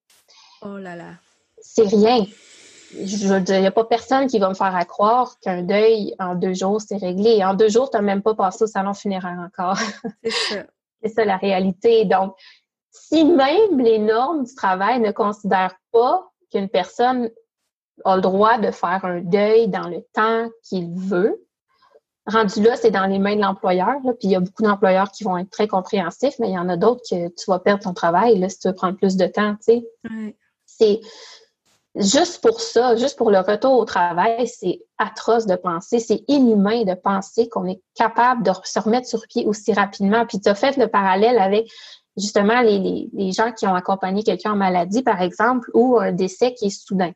[0.61, 1.11] Oh là là.
[1.59, 2.25] C'est rien.
[2.93, 6.15] Je veux dire, il n'y a pas personne qui va me faire croire qu'un deuil
[6.19, 7.43] en deux jours, c'est réglé.
[7.43, 9.77] En deux jours, tu n'as même pas passé au salon funéraire encore.
[10.23, 10.63] C'est ça.
[11.03, 12.05] c'est ça la réalité.
[12.05, 12.35] Donc,
[12.91, 17.29] si même les normes du travail ne considèrent pas qu'une personne
[18.05, 21.46] a le droit de faire un deuil dans le temps qu'il veut,
[22.27, 23.95] rendu là, c'est dans les mains de l'employeur.
[24.03, 26.69] Puis il y a beaucoup d'employeurs qui vont être très compréhensifs, mais il y en
[26.69, 29.25] a d'autres que tu vas perdre ton travail là, si tu veux prendre plus de
[29.25, 29.55] temps.
[29.65, 29.87] Tu sais.
[30.65, 30.99] C'est
[31.95, 36.83] juste pour ça, juste pour le retour au travail, c'est atroce de penser, c'est inhumain
[36.83, 40.25] de penser qu'on est capable de se remettre sur pied aussi rapidement.
[40.25, 41.67] Puis tu as fait le parallèle avec
[42.17, 46.11] justement les, les, les gens qui ont accompagné quelqu'un en maladie, par exemple, ou un
[46.11, 47.11] décès qui est soudain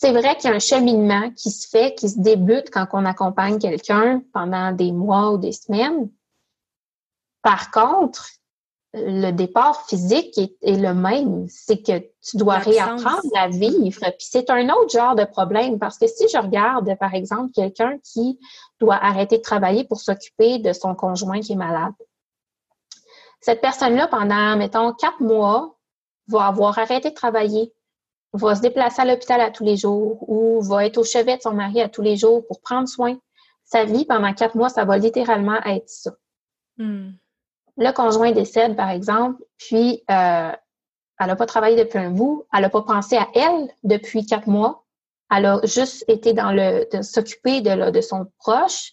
[0.00, 3.04] c'est vrai qu'il y a un cheminement qui se fait, qui se débute quand on
[3.04, 6.08] accompagne quelqu'un pendant des mois ou des semaines.
[7.42, 8.26] Par contre,
[8.94, 11.46] le départ physique est, le même.
[11.50, 14.00] C'est que tu dois réapprendre à vivre.
[14.00, 17.98] Puis c'est un autre genre de problème parce que si je regarde, par exemple, quelqu'un
[18.02, 18.38] qui
[18.80, 21.92] doit arrêter de travailler pour s'occuper de son conjoint qui est malade.
[23.42, 25.76] Cette personne-là, pendant, mettons, quatre mois,
[26.28, 27.74] va avoir arrêté de travailler
[28.32, 31.42] va se déplacer à l'hôpital à tous les jours ou va être au chevet de
[31.42, 33.18] son mari à tous les jours pour prendre soin.
[33.64, 36.12] Sa vie pendant quatre mois, ça va littéralement être ça.
[36.76, 37.10] Hmm.
[37.76, 40.52] Le conjoint décède, par exemple, puis euh,
[41.18, 44.46] elle n'a pas travaillé depuis un bout, elle n'a pas pensé à elle depuis quatre
[44.46, 44.84] mois.
[45.30, 48.92] Elle a juste été dans le de s'occuper de, de son proche.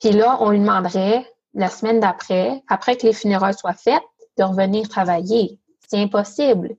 [0.00, 4.02] Puis là, on lui demanderait la semaine d'après, après que les funérailles soient faites,
[4.38, 5.58] de revenir travailler.
[5.88, 6.76] C'est impossible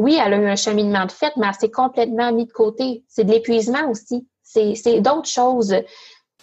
[0.00, 3.04] oui, elle a eu un cheminement de fait, mais elle s'est complètement mis de côté.
[3.06, 4.26] C'est de l'épuisement aussi.
[4.42, 5.74] C'est d'autres choses.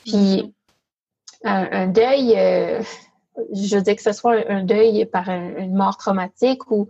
[0.06, 0.54] Puis,
[1.44, 2.84] un, deuil, euh,
[3.54, 6.88] je dis que ce soit un, deuil par une mort traumatique ou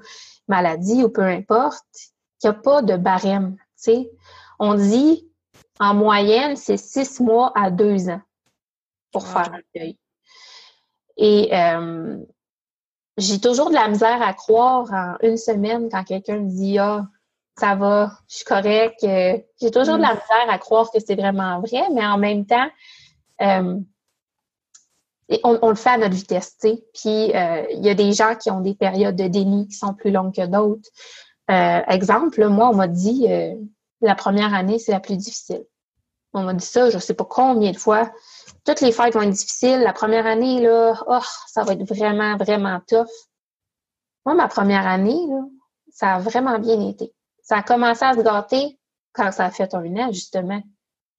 [0.49, 1.85] maladie ou peu importe,
[2.43, 3.55] il n'y a pas de barème.
[4.59, 5.25] On dit,
[5.79, 8.21] en moyenne, c'est six mois à deux ans
[9.13, 9.97] pour faire un deuil.
[11.15, 12.17] Et euh,
[13.17, 17.07] j'ai toujours de la misère à croire en une semaine quand quelqu'un me dit Ah,
[17.57, 19.03] ça va, je suis correct.
[19.03, 20.19] Euh, j'ai toujours de la mm.
[20.19, 22.67] misère à croire que c'est vraiment vrai, mais en même temps,
[23.41, 23.79] euh,
[25.43, 26.83] on, le fait à notre vitesse, tu sais.
[26.93, 29.93] Puis euh, il y a des gens qui ont des périodes de déni qui sont
[29.93, 30.89] plus longues que d'autres.
[31.49, 33.27] exemple, moi, on m'a dit
[34.01, 35.65] la première année, c'est la plus difficile.
[36.33, 38.11] On m'a dit ça, je sais pas combien de fois
[38.67, 39.79] toutes les fêtes vont être difficiles.
[39.79, 43.07] La première année, là, oh, ça va être vraiment, vraiment tough.
[44.25, 45.41] Moi, ma première année, là,
[45.89, 47.13] ça a vraiment bien été.
[47.41, 48.77] Ça a commencé à se gâter
[49.13, 50.61] quand ça a fait un an, justement.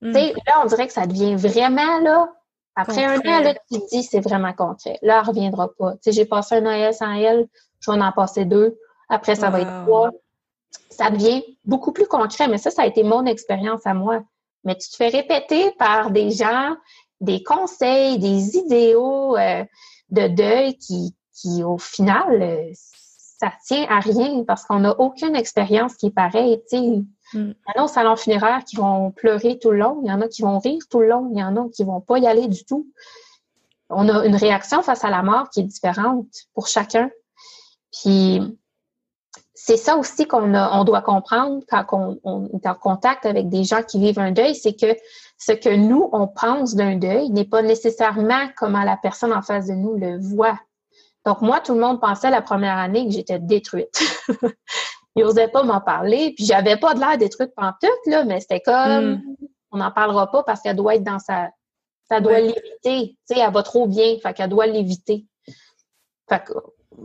[0.03, 0.13] Hmm.
[0.13, 2.31] Là, on dirait que ça devient vraiment, là,
[2.77, 4.99] après un an, là, tu te dis, c'est vraiment concret.
[5.01, 5.95] Là, elle reviendra pas.
[6.07, 7.49] j'ai passé un Noël sans elle,
[7.81, 8.79] je vais en passer deux.
[9.09, 10.11] Après, ça va être trois.
[10.91, 14.23] Ça devient beaucoup plus concret, mais ça, ça a été mon expérience à moi.
[14.65, 16.77] Mais tu te fais répéter par des gens
[17.21, 19.65] des conseils, des idéaux euh,
[20.11, 25.37] de deuil qui, qui au final, euh, ça tient à rien parce qu'on n'a aucune
[25.37, 26.61] expérience qui est pareille.
[26.73, 27.03] Mm.
[27.33, 30.13] Il y en a au salon funéraire qui vont pleurer tout le long, il y
[30.13, 32.19] en a qui vont rire tout le long, il y en a qui vont pas
[32.19, 32.87] y aller du tout.
[33.91, 37.11] On a une réaction face à la mort qui est différente pour chacun.
[37.93, 38.41] Puis
[39.69, 41.85] c'est ça aussi qu'on on doit comprendre quand
[42.25, 44.97] on, est en contact avec des gens qui vivent un deuil, c'est que
[45.37, 49.67] ce que nous, on pense d'un deuil n'est pas nécessairement comment la personne en face
[49.67, 50.59] de nous le voit.
[51.27, 54.01] Donc, moi, tout le monde pensait la première année que j'étais détruite.
[55.17, 58.63] Ils n'osaient pas m'en parler, puis j'avais pas de l'air détruite pantoute, là, mais c'était
[58.63, 59.23] comme, hmm.
[59.73, 61.51] on n'en parlera pas parce qu'elle doit être dans sa,
[62.09, 62.63] ça doit l'éviter.
[62.85, 65.27] Tu sais, elle va trop bien, fait qu'elle doit l'éviter.
[66.29, 66.53] Fait que,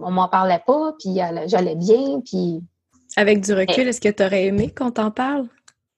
[0.02, 2.62] on m'en parlait pas, puis j'allais bien, puis...
[3.16, 5.48] Avec du recul, est-ce que tu aurais aimé qu'on t'en parle?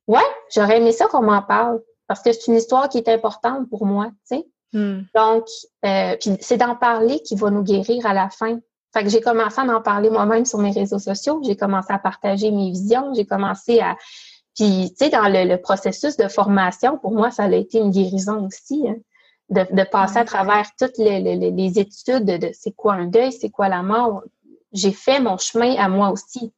[0.08, 0.20] Ouais,
[0.54, 3.86] j'aurais aimé ça qu'on m'en parle, parce que c'est une histoire qui est importante pour
[3.86, 4.48] moi, tu sais.
[4.74, 5.04] Hmm.
[5.16, 5.46] Donc,
[5.86, 8.60] euh, puis c'est d'en parler qui va nous guérir à la fin.
[8.94, 12.00] Fait que j'ai commencé à en parler moi-même sur mes réseaux sociaux, j'ai commencé à
[12.00, 13.96] partager mes visions, j'ai commencé à...
[14.56, 18.46] Puis, tu sais, dans le, processus de formation, pour moi, ça a été une guérison
[18.46, 18.86] aussi.
[18.88, 18.96] Hein
[19.50, 23.84] de, passer à travers toutes les, études de, c'est quoi un deuil, c'est quoi la
[23.84, 24.24] mort.
[24.74, 26.52] J'ai fait mon chemin à moi aussi.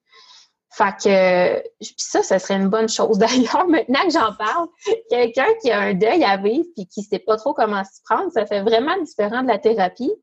[0.72, 3.18] Fait que puis ça, ce serait une bonne chose.
[3.20, 4.68] D'ailleurs, maintenant que j'en parle,
[5.10, 8.32] quelqu'un qui a un deuil à vivre puis qui sait pas trop comment s'y prendre,
[8.32, 10.14] ça fait vraiment différent de la thérapie.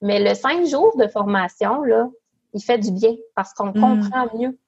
[0.00, 2.08] Mais le cinq jours de formation, là,
[2.52, 3.80] il fait du bien parce qu'on mm.
[3.80, 4.58] comprend mieux.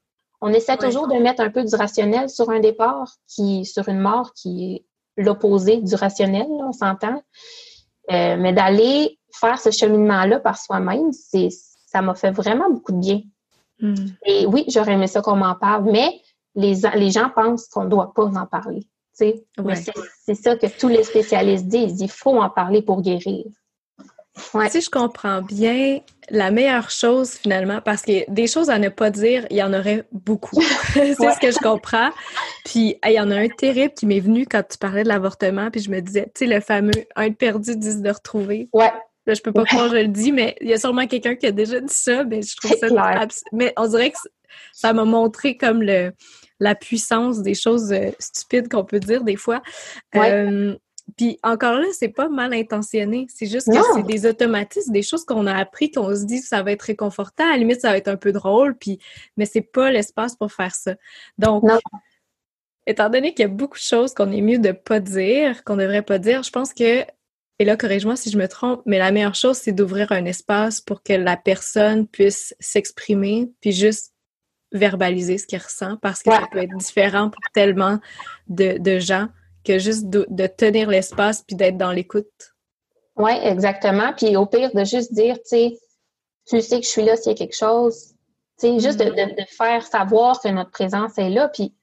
[0.40, 4.00] On essaie toujours de mettre un peu du rationnel sur un départ, qui, sur une
[4.00, 4.84] mort qui est
[5.16, 7.22] l'opposé du rationnel, on s'entend.
[8.10, 11.48] Euh, mais d'aller faire ce cheminement-là par soi-même, c'est
[11.86, 13.20] ça m'a fait vraiment beaucoup de bien.
[13.80, 13.94] Hmm.
[14.26, 16.20] Et oui, j'aurais aimé ça qu'on m'en parle, mais
[16.54, 18.86] les, les gens pensent qu'on ne doit pas en parler.
[19.12, 22.00] c'est ça que tous les spécialistes disent.
[22.00, 23.44] Il faut en parler pour guérir.
[24.70, 26.00] Si je comprends bien,
[26.30, 29.72] la meilleure chose finalement, parce que des choses à ne pas dire, il y en
[29.72, 30.60] aurait beaucoup.
[30.92, 32.10] c'est ce que je comprends.
[32.64, 35.70] Puis il y en a un terrible qui m'est venu quand tu parlais de l'avortement,
[35.70, 38.68] puis je me disais, tu sais, le fameux un de perdu, dix de retrouver.
[38.72, 38.92] Ouais.
[39.26, 41.34] Là, je peux pas croire que je le dis, mais il y a sûrement quelqu'un
[41.34, 42.88] qui a déjà dit ça, mais je trouve ça
[43.52, 44.18] Mais on dirait que
[44.72, 46.12] ça m'a montré comme le
[46.60, 49.60] la puissance des choses euh, stupides qu'on peut dire des fois.
[50.14, 50.76] Euh,
[51.16, 53.26] puis encore là, c'est pas mal intentionné.
[53.28, 56.62] C'est juste que c'est des automatismes, des choses qu'on a appris, qu'on se dit ça
[56.62, 58.98] va être réconfortant, à la limite ça va être un peu drôle, puis
[59.36, 60.94] mais c'est pas l'espace pour faire ça.
[61.38, 61.64] Donc,
[62.86, 65.76] étant donné qu'il y a beaucoup de choses qu'on est mieux de pas dire, qu'on
[65.76, 67.04] devrait pas dire, je pense que
[67.60, 70.80] et là, corrige-moi si je me trompe, mais la meilleure chose, c'est d'ouvrir un espace
[70.80, 74.12] pour que la personne puisse s'exprimer, puis juste
[74.72, 78.00] verbaliser ce qu'elle ressent, parce que ça peut être différent pour tellement
[78.48, 79.28] de, de gens
[79.64, 82.54] que juste de, tenir l'espace puis d'être dans l'écoute.
[83.16, 84.12] Oui, exactement.
[84.16, 85.78] Puis au pire, de juste dire, tu sais,
[86.46, 88.14] tu sais que je suis là s'il y a quelque chose.
[88.58, 91.48] Tu sais, juste de, faire savoir que notre présence est là.
[91.48, 91.74] Puis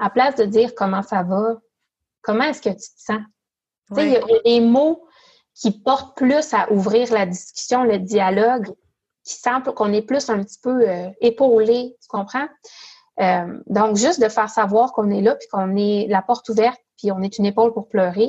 [0.00, 1.60] à place de dire comment ça va,
[2.22, 3.20] comment est-ce que tu te sens?
[3.88, 5.04] Tu sais, il y, a des mots
[5.54, 8.72] qui portent plus à ouvrir la discussion, le dialogue,
[9.24, 12.48] qui semble qu'on est plus un petit peu euh, épaulé, tu comprends?
[13.20, 16.80] Euh, donc, juste de faire savoir qu'on est là, puis qu'on est la porte ouverte,
[16.96, 18.28] puis on est une épaule pour pleurer,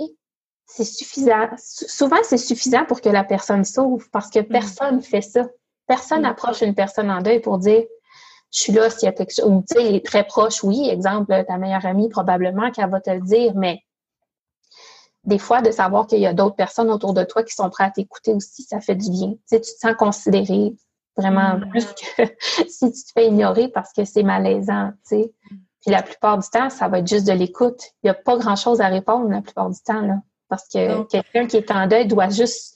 [0.66, 1.50] c'est suffisant.
[1.58, 4.48] Souvent, c'est suffisant pour que la personne s'ouvre, parce que mm.
[4.48, 5.44] personne ne fait ça.
[5.88, 6.66] Personne n'approche mm.
[6.66, 7.84] une personne en deuil pour dire
[8.54, 9.46] je suis là s'il y a quelque chose.
[9.46, 13.22] Ou tu sais, très proche, oui, exemple, ta meilleure amie, probablement qu'elle va te le
[13.22, 13.80] dire, mais
[15.24, 17.90] des fois, de savoir qu'il y a d'autres personnes autour de toi qui sont prêtes
[17.90, 19.32] à t'écouter aussi, ça fait du bien.
[19.32, 20.74] Tu sais, tu te sens considéré,
[21.18, 21.70] Vraiment mm.
[21.70, 22.24] plus que
[22.70, 25.34] si tu te fais ignorer parce que c'est malaisant, tu sais.
[25.82, 27.82] Puis la plupart du temps, ça va être juste de l'écoute.
[28.04, 30.16] Il n'y a pas grand-chose à répondre la plupart du temps, là.
[30.48, 32.76] Parce que quelqu'un qui est en deuil doit juste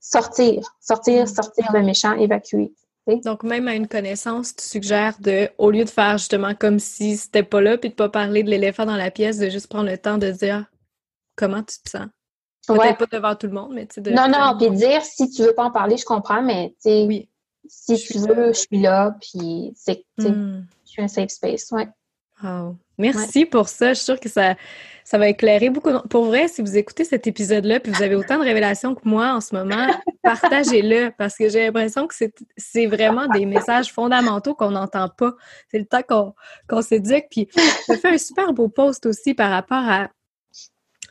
[0.00, 1.26] sortir, sortir, mm.
[1.26, 2.72] sortir le méchant, évacuer.
[3.06, 7.18] Donc, même à une connaissance, tu suggères de, au lieu de faire justement comme si
[7.18, 9.90] c'était pas là, puis de pas parler de l'éléphant dans la pièce, de juste prendre
[9.90, 10.64] le temps de dire
[11.36, 12.06] comment tu te sens.
[12.66, 14.10] Peut-être pas devant tout le monde, mais tu sais.
[14.10, 17.04] Non, non, puis dire si tu veux pas en parler, je comprends, mais tu sais,
[17.06, 17.28] oui
[17.66, 20.66] si tu veux, je suis là, puis c'est, hmm.
[20.84, 21.88] je suis un safe space, ouais.
[22.98, 23.88] Merci pour ça.
[23.88, 24.54] Je suis sûre que ça,
[25.02, 25.90] ça va éclairer beaucoup.
[26.08, 29.34] Pour vrai, si vous écoutez cet épisode-là, puis vous avez autant de révélations que moi
[29.34, 29.86] en ce moment,
[30.22, 32.14] partagez-le parce que j'ai l'impression que
[32.56, 35.32] c'est vraiment des messages fondamentaux qu'on n'entend pas.
[35.70, 36.34] C'est le temps qu'on
[36.68, 37.26] qu'on s'éduque.
[37.30, 37.48] Puis,
[37.88, 40.08] je fait un super beau post aussi par rapport à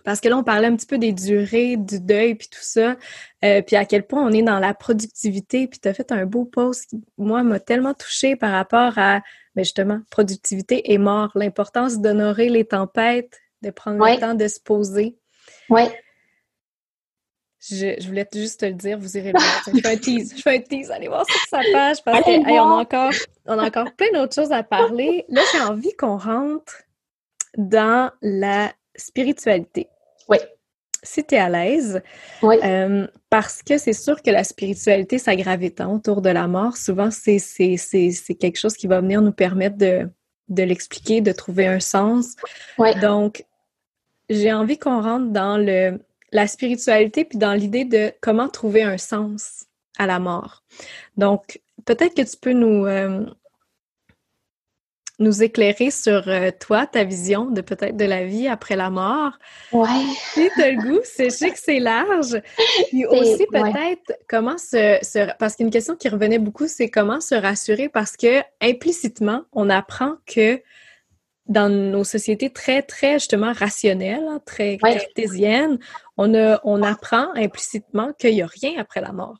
[0.04, 2.96] parce que là, on parlait un petit peu des durées, du deuil, puis tout ça,
[3.44, 5.68] euh, puis à quel point on est dans la productivité.
[5.68, 9.22] Puis tu as fait un beau post qui, moi, m'a tellement touchée par rapport à,
[9.56, 14.60] ben justement, productivité et mort, l'importance d'honorer les tempêtes, de prendre le temps de se
[14.60, 15.18] poser.
[15.70, 15.84] Oui.
[17.70, 19.64] Je, voulais juste te le dire, vous irez le voir.
[19.74, 22.46] Je fais un tease, je fais un tease, allez voir sur sa page parce qu'on
[22.46, 23.14] a encore,
[23.46, 25.24] on a encore plein d'autres choses à parler.
[25.30, 26.84] Là, j'ai envie qu'on rentre
[27.56, 29.88] dans la spiritualité.
[30.30, 30.38] Oui.
[31.02, 32.02] Si tu es à l'aise.
[32.42, 32.56] Oui.
[32.64, 36.78] Euh, parce que c'est sûr que la spiritualité, ça gravite autour de la mort.
[36.78, 37.40] Souvent, c'est
[38.40, 40.10] quelque chose qui va venir nous permettre de,
[40.48, 42.36] de l'expliquer, de trouver un sens.
[42.78, 42.98] Oui.
[43.02, 43.46] Donc,
[44.30, 46.00] j'ai envie qu'on rentre dans le,
[46.32, 49.66] la spiritualité puis dans l'idée de comment trouver un sens
[49.98, 50.64] à la mort.
[51.18, 53.26] Donc, peut-être que tu peux nous, euh,
[55.24, 59.34] nous éclairer sur euh, toi, ta vision de peut-être de la vie après la mort.
[59.72, 59.88] Ouais.
[60.34, 62.40] Si tu le goût, c'est, je sais que c'est large.
[62.90, 67.36] Puis aussi peut-être comment se, se parce qu'une question qui revenait beaucoup, c'est comment se
[67.36, 70.62] rassurer parce que implicitement, on apprend que
[71.48, 75.78] dans nos sociétés très, très justement rationnelles, hein, très cartésiennes,
[76.18, 79.38] on, a, on apprend implicitement qu'il n'y a rien après la mort.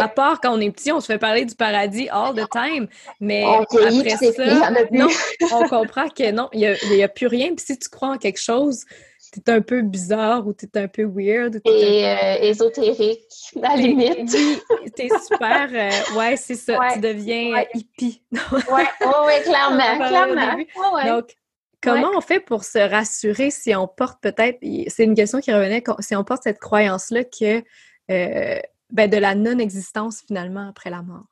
[0.00, 2.88] À part quand on est petit, on se fait parler du paradis all the time.
[3.20, 5.08] Mais après ça, non,
[5.52, 7.54] on comprend que non, il n'y a, plus rien.
[7.54, 8.84] Puis si tu crois en quelque chose,
[9.32, 11.60] t'es un peu bizarre ou t'es un peu weird.
[11.64, 13.20] Et euh, ésotérique,
[13.62, 14.30] à la limite.
[14.32, 15.68] Oui, t'es super.
[15.72, 16.78] Euh, ouais, c'est ça.
[16.92, 18.22] Tu deviens hippie.
[18.52, 20.08] ouais, ouais, clairement.
[20.08, 21.16] clairement.
[21.16, 21.36] Donc,
[21.82, 24.58] comment on fait pour se rassurer si on porte peut-être.
[24.88, 27.62] C'est une question qui revenait, si on porte cette croyance-là que.
[28.10, 28.58] Euh,
[28.90, 31.26] ben, de la non-existence finalement après la mort?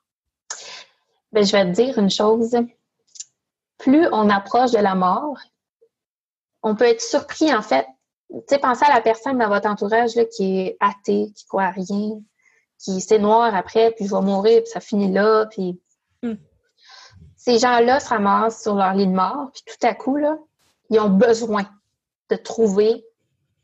[1.33, 2.57] Ben, je vais te dire une chose.
[3.79, 5.39] Plus on approche de la mort,
[6.63, 7.87] on peut être surpris en fait.
[8.31, 11.65] Tu sais, pensez à la personne dans votre entourage là, qui est athée, qui croit
[11.65, 12.21] à rien,
[12.79, 15.81] qui c'est noir après, puis je vais mourir, puis ça finit là, puis
[16.23, 16.35] hmm.
[17.37, 20.39] ces gens-là se ramassent sur leur lit de mort, puis tout à coup là,
[20.91, 21.65] ils ont besoin
[22.31, 23.05] de trouver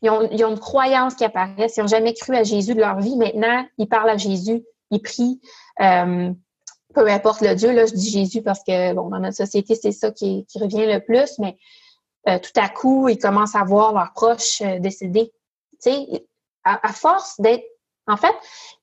[0.02, 1.66] ils ont, une croyance qui apparaît.
[1.76, 3.16] Ils n'ont jamais cru à Jésus de leur vie.
[3.16, 5.40] Maintenant, ils parlent à Jésus, ils prient.
[5.80, 6.32] Euh,
[6.94, 9.92] peu importe le Dieu, là, je dis Jésus parce que, bon, dans notre société, c'est
[9.92, 11.56] ça qui, revient le plus, mais
[12.28, 15.32] euh, tout à coup, ils commencent à voir leurs proches euh, décédés.
[15.82, 16.26] Tu sais,
[16.64, 17.64] à, force d'être...
[18.10, 18.34] En fait,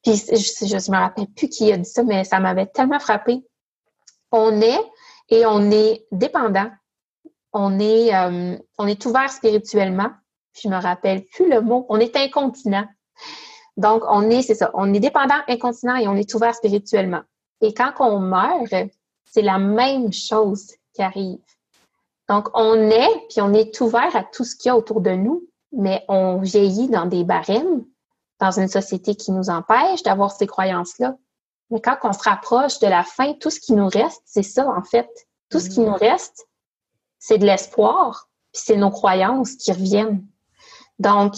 [0.03, 3.43] puis je ne me rappelle plus qui a dit ça, mais ça m'avait tellement frappé.
[4.31, 4.79] On est
[5.29, 6.69] et on est dépendant.
[7.51, 8.11] On est,
[8.77, 10.11] on est ouvert spirituellement
[10.61, 12.85] je me rappelle plus le mot, on est incontinent.
[13.77, 17.21] Donc, on est, c'est ça, on est dépendant, incontinent et on est ouvert spirituellement.
[17.61, 18.73] Et quand on meurt,
[19.25, 21.39] c'est la même chose qui arrive.
[22.29, 25.11] Donc, on est, puis on est ouvert à tout ce qu'il y a autour de
[25.11, 27.85] nous, mais on vieillit dans des barèmes,
[28.39, 31.17] dans une société qui nous empêche d'avoir ces croyances-là.
[31.69, 34.67] Mais quand on se rapproche de la fin, tout ce qui nous reste, c'est ça,
[34.67, 35.09] en fait.
[35.49, 35.85] Tout ce qui mm.
[35.85, 36.47] nous reste,
[37.19, 40.25] c'est de l'espoir, puis c'est nos croyances qui reviennent.
[40.99, 41.33] Donc,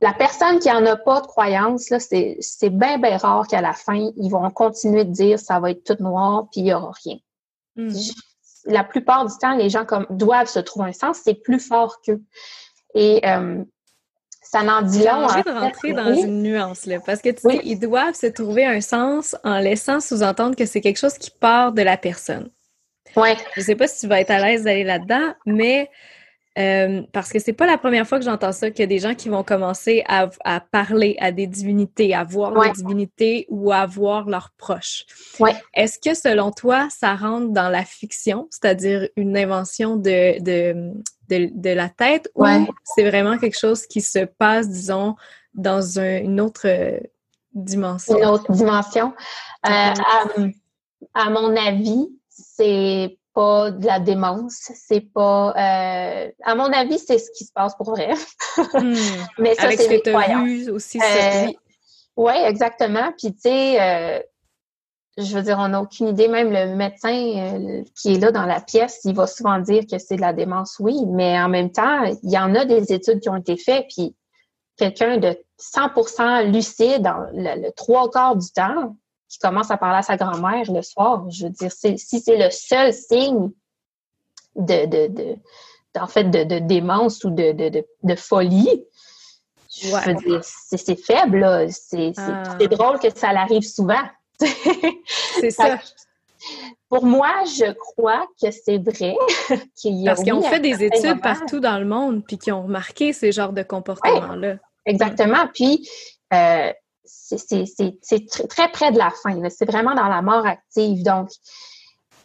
[0.00, 3.72] la personne qui n'en a pas de croyance, c'est, c'est bien, bien rare qu'à la
[3.72, 6.92] fin, ils vont continuer de dire ça va être tout noir, puis il n'y aura
[7.04, 7.16] rien.
[7.76, 7.92] Hmm.
[8.66, 12.00] La plupart du temps, les gens comme doivent se trouver un sens, c'est plus fort
[12.02, 12.22] qu'eux.
[12.94, 13.62] Et euh,
[14.42, 15.26] ça n'en dit long.
[15.28, 18.26] J'ai envie de rentrer dans une nuance, là, parce que tu dis, ils doivent se
[18.26, 22.50] trouver un sens en laissant sous-entendre que c'est quelque chose qui part de la personne.
[23.16, 23.36] Ouais.
[23.56, 25.90] Je sais pas si tu vas être à l'aise d'aller là-dedans, mais
[26.56, 29.00] euh, parce que c'est pas la première fois que j'entends ça, qu'il y a des
[29.00, 30.28] gens qui vont commencer à,
[30.60, 35.04] parler à des divinités, à voir des divinités ou à voir leurs proches.
[35.40, 35.54] Ouais.
[35.74, 40.92] Est-ce que selon toi, ça rentre dans la fiction, c'est-à-dire une invention de, de,
[41.28, 42.46] de, la tête, ou
[42.84, 45.16] c'est vraiment quelque chose qui se passe, disons,
[45.54, 46.68] dans une autre
[47.52, 48.16] dimension?
[48.16, 49.12] Une autre dimension?
[49.66, 50.24] Euh, à,
[51.14, 57.18] à mon avis, c'est pas de la démence, c'est pas euh, à mon avis, c'est
[57.18, 58.14] ce qui se passe pour vrai.
[58.74, 58.94] Hmm.
[59.38, 61.00] Mais ça, c'est ce aussi.
[61.00, 61.52] Euh,
[62.16, 63.12] oui, exactement.
[63.18, 64.20] Puis tu sais, euh,
[65.18, 66.28] je veux dire, on n'a aucune idée.
[66.28, 69.98] Même le médecin euh, qui est là dans la pièce, il va souvent dire que
[69.98, 70.96] c'est de la démence, oui.
[71.06, 74.14] Mais en même temps, il y en a des études qui ont été faites, puis
[74.76, 78.96] quelqu'un de 100% lucide dans le trois quarts du temps,
[79.34, 81.28] qui commence à parler à sa grand-mère le soir.
[81.28, 83.50] Je veux dire, si c'est le seul signe
[84.54, 85.36] de, de, de
[85.98, 88.84] en fait, de, de, démence ou de, de, de folie,
[89.82, 92.56] je veux dire, c'est faible, C'est ah.
[92.70, 94.02] drôle que ça l'arrive souvent.
[94.38, 95.80] c'est ça.
[96.88, 99.16] Pour moi, je crois que c'est vrai
[99.76, 100.04] qu'il.
[100.04, 103.32] Parce qu'ils ont fait des études partout dans le monde, puis qui ont remarqué ces
[103.32, 104.58] genres de comportements-là.
[104.86, 105.48] exactement.
[105.52, 105.88] Puis,
[106.32, 106.72] euh,
[107.04, 109.40] c'est très près de la fin.
[109.50, 111.02] C'est vraiment dans la mort active.
[111.02, 111.28] Donc,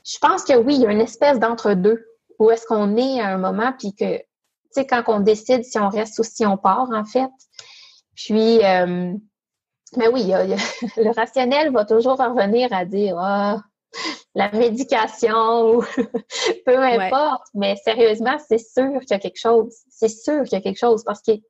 [0.03, 2.06] je pense que oui, il y a une espèce d'entre-deux
[2.39, 4.23] où est-ce qu'on est à un moment, puis que, tu
[4.72, 7.30] sais, quand on décide si on reste ou si on part, en fait.
[8.15, 9.14] Puis, euh,
[9.97, 10.23] mais oui,
[10.97, 13.61] le rationnel va toujours revenir à dire, ah,
[14.35, 15.84] la médication ou
[16.65, 17.47] peu importe.
[17.53, 19.76] Mais sérieusement, c'est sûr qu'il y a quelque chose.
[19.89, 21.41] C'est sûr qu'il y a quelque chose parce qu'il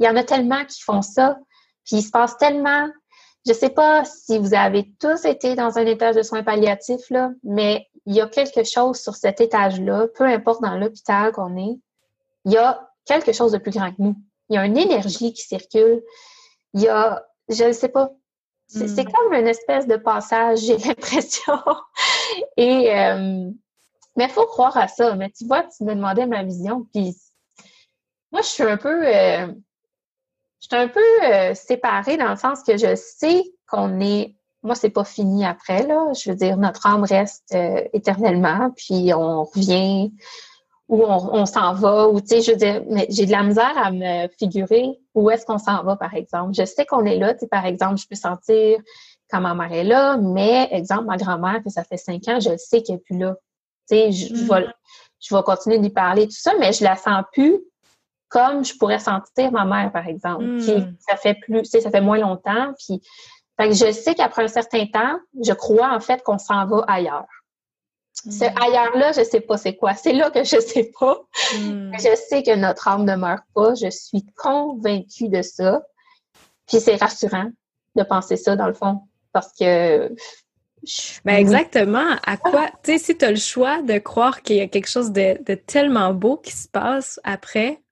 [0.00, 1.38] y en a tellement qui font ça
[1.88, 2.88] puis il se passe tellement.
[3.46, 7.30] Je sais pas si vous avez tous été dans un étage de soins palliatifs, là,
[7.42, 11.78] mais il y a quelque chose sur cet étage-là, peu importe dans l'hôpital qu'on est,
[12.44, 14.16] il y a quelque chose de plus grand que nous.
[14.50, 16.02] Il y a une énergie qui circule.
[16.74, 18.12] Il y a, je ne sais pas,
[18.66, 19.10] c'est hmm.
[19.10, 21.58] comme une espèce de passage, j'ai l'impression.
[22.58, 23.50] Et euh,
[24.16, 25.14] Mais il faut croire à ça.
[25.14, 27.16] Mais tu vois, tu me demandais ma vision, puis
[28.30, 29.06] moi, je suis un peu...
[29.06, 29.46] Euh,
[30.60, 34.74] je suis un peu euh, séparée dans le sens que je sais qu'on est moi,
[34.74, 36.12] c'est pas fini après, là.
[36.12, 40.12] Je veux dire, notre âme reste euh, éternellement, puis on revient
[40.88, 43.76] ou on, s'en va, ou tu sais, je veux dire, mais j'ai de la misère
[43.76, 46.54] à me figurer où est-ce qu'on s'en va, par exemple.
[46.54, 48.80] Je sais qu'on est là, tu sais, par exemple, je peux sentir
[49.30, 52.56] quand ma mère est là, mais, exemple, ma grand-mère, que ça fait cinq ans, je
[52.56, 53.34] sais qu'elle n'est plus là.
[53.90, 54.48] Tu sais, je, mm.
[54.48, 54.66] vais,
[55.20, 57.58] je vais continuer d'y parler, tout ça, mais je la sens plus
[58.28, 60.44] comme je pourrais sentir ma mère, par exemple.
[60.44, 60.96] Mm.
[60.98, 63.00] ça fait plus, tu sais, ça fait moins longtemps, puis
[63.58, 66.84] fait que je sais qu'après un certain temps, je crois en fait qu'on s'en va
[66.86, 67.26] ailleurs.
[68.24, 68.62] Ce hmm.
[68.62, 69.94] ailleurs-là, je sais pas c'est quoi.
[69.94, 71.20] C'est là que je sais pas.
[71.56, 71.92] Hmm.
[71.94, 73.74] Je sais que notre âme ne meurt pas.
[73.74, 75.82] Je suis convaincue de ça.
[76.66, 77.50] Puis c'est rassurant
[77.96, 79.00] de penser ça, dans le fond.
[79.32, 80.14] Parce que
[81.24, 82.16] ben exactement.
[82.24, 84.88] À quoi, tu sais, si tu as le choix de croire qu'il y a quelque
[84.88, 87.82] chose de, tellement beau qui se passe après,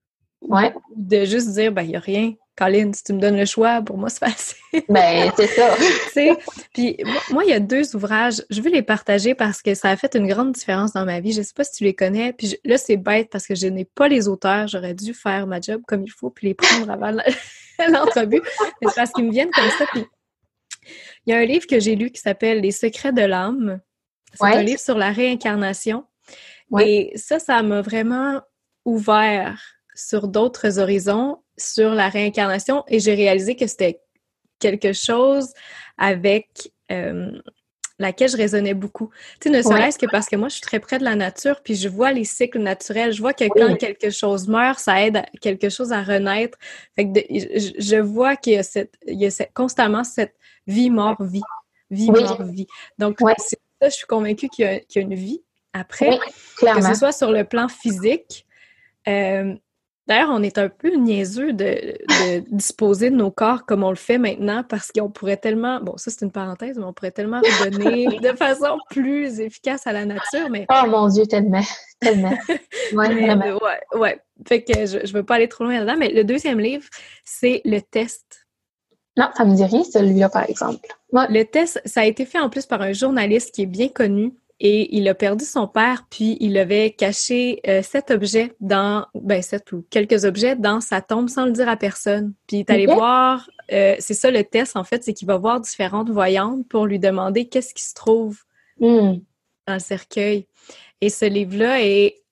[0.49, 0.75] ouais.
[0.95, 3.83] de juste dire, ben, il n'y a rien, Colin, si tu me donnes le choix,
[3.83, 4.83] pour moi, c'est facile.
[4.89, 5.77] ben, c'est ça.
[6.73, 6.97] puis
[7.31, 10.15] moi, il y a deux ouvrages, je veux les partager parce que ça a fait
[10.15, 11.33] une grande différence dans ma vie.
[11.33, 12.33] Je sais pas si tu les connais.
[12.33, 14.69] Puis là, c'est bête parce que je n'ai pas les auteurs.
[14.69, 17.11] J'aurais dû faire ma job comme il faut puis les prendre avant
[17.91, 18.41] l'entrevue.
[18.81, 19.85] Mais c'est parce qu'ils me viennent comme ça.
[19.93, 20.07] Puis
[21.27, 23.81] il y a un livre que j'ai lu qui s'appelle Les secrets de l'âme.
[24.33, 26.05] C'est un livre sur la réincarnation.
[26.81, 28.41] Et ça, ça m'a vraiment
[28.85, 34.01] ouvert sur d'autres horizons sur la réincarnation et j'ai réalisé que c'était
[34.59, 35.53] quelque chose
[35.99, 37.31] avec euh,
[37.99, 39.11] laquelle je résonnais beaucoup.
[39.41, 41.63] Tu sais, ne serait-ce que parce que moi, je suis très près de la nature,
[41.63, 43.13] puis je vois les cycles naturels.
[43.13, 46.59] Je vois que quand quelque chose meurt, ça aide quelque chose à renaître.
[46.95, 50.35] Fait que je, vois qu'il y a, cette, il y a cette, constamment cette
[50.67, 51.43] vie-mort-vie.
[51.91, 52.67] Vie-mort-vie.
[52.99, 55.43] Donc, c'est ça, je suis convaincue qu'il y, a une vie
[55.73, 56.19] après.
[56.59, 58.47] que ce soit sur le plan physique,
[59.09, 59.55] euh,
[60.07, 61.97] D'ailleurs, on est un peu niaiseux de,
[62.51, 66.13] disposer de nos corps comme on le fait maintenant parce qu'on pourrait tellement, bon, ça
[66.13, 70.49] c'est une parenthèse, mais on pourrait tellement redonner de façon plus efficace à la nature.
[70.49, 70.67] Mais...
[70.71, 71.63] Oh mon Dieu, tellement,
[72.01, 72.37] tellement.
[72.93, 74.21] Ouais, ouais, ouais.
[74.47, 76.85] Fait que je ne veux pas aller trop loin là-dedans, mais le deuxième livre,
[77.25, 78.47] c'est le test.
[79.17, 80.87] Non, ça me dit rien, celui-là, par exemple.
[81.13, 84.35] Le test, ça a été fait en plus par un journaliste qui est bien connu,
[84.59, 89.43] et il a perdu son père, puis il avait caché euh, sept objets dans, ben
[89.43, 92.33] sept ou quelques objets dans sa tombe sans le dire à personne.
[92.47, 95.37] Puis il est allé voir, euh, c'est ça le test en fait, c'est qu'il va
[95.37, 98.39] voir différentes voyantes pour lui demander qu'est-ce qui se trouve
[98.81, 99.17] hmm.
[99.67, 100.47] dans le cercueil.
[101.03, 102.23] Et ce livre-là est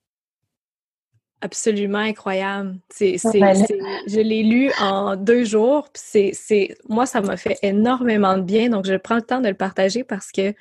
[1.43, 2.79] absolument incroyable.
[2.89, 5.89] C'est, je l'ai lu en deux jours.
[5.93, 8.71] C'est, c'est, moi, ça m'a fait énormément de bien.
[8.71, 10.55] Donc, je prends le temps de le partager parce que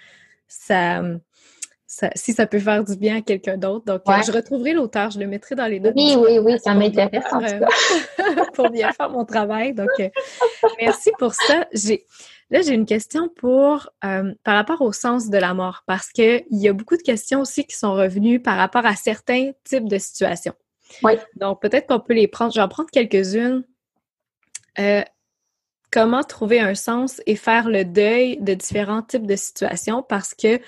[0.50, 1.02] ça,
[2.16, 3.86] si ça peut faire du bien à quelqu'un d'autre.
[3.86, 5.94] Donc, euh, je retrouverai l'auteur, je le mettrai dans les notes.
[5.96, 7.68] Oui, oui, oui, ça m'intéresse en tout cas.
[8.20, 9.74] Euh, pour bien faire mon travail.
[9.74, 10.10] Donc, euh,
[10.80, 11.68] merci pour ça.
[11.74, 12.06] J'ai,
[12.50, 16.68] là, j'ai une question pour, par rapport au sens de la mort, parce qu'il y
[16.68, 20.54] a beaucoup de questions aussi qui sont revenues par rapport à certains types de situations.
[21.04, 21.14] Oui.
[21.36, 22.52] Donc, peut-être qu'on peut les prendre.
[22.54, 23.64] Je vais en prendre quelques-unes.
[25.92, 30.02] comment trouver un sens et faire le deuil de différents types de situations?
[30.02, 30.60] Parce que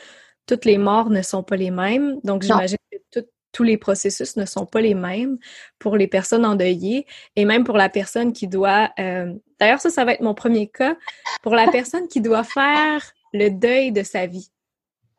[0.46, 2.20] toutes les morts ne sont pas les mêmes.
[2.24, 2.78] Donc, j'imagine
[3.12, 3.20] que
[3.52, 5.38] tous les processus ne sont pas les mêmes
[5.80, 7.06] pour les personnes endeuillées
[7.36, 8.92] et même pour la personne qui doit...
[9.00, 10.96] Euh, d'ailleurs, ça, ça va être mon premier cas.
[11.42, 13.02] Pour la personne qui doit faire
[13.34, 14.52] le deuil de sa vie.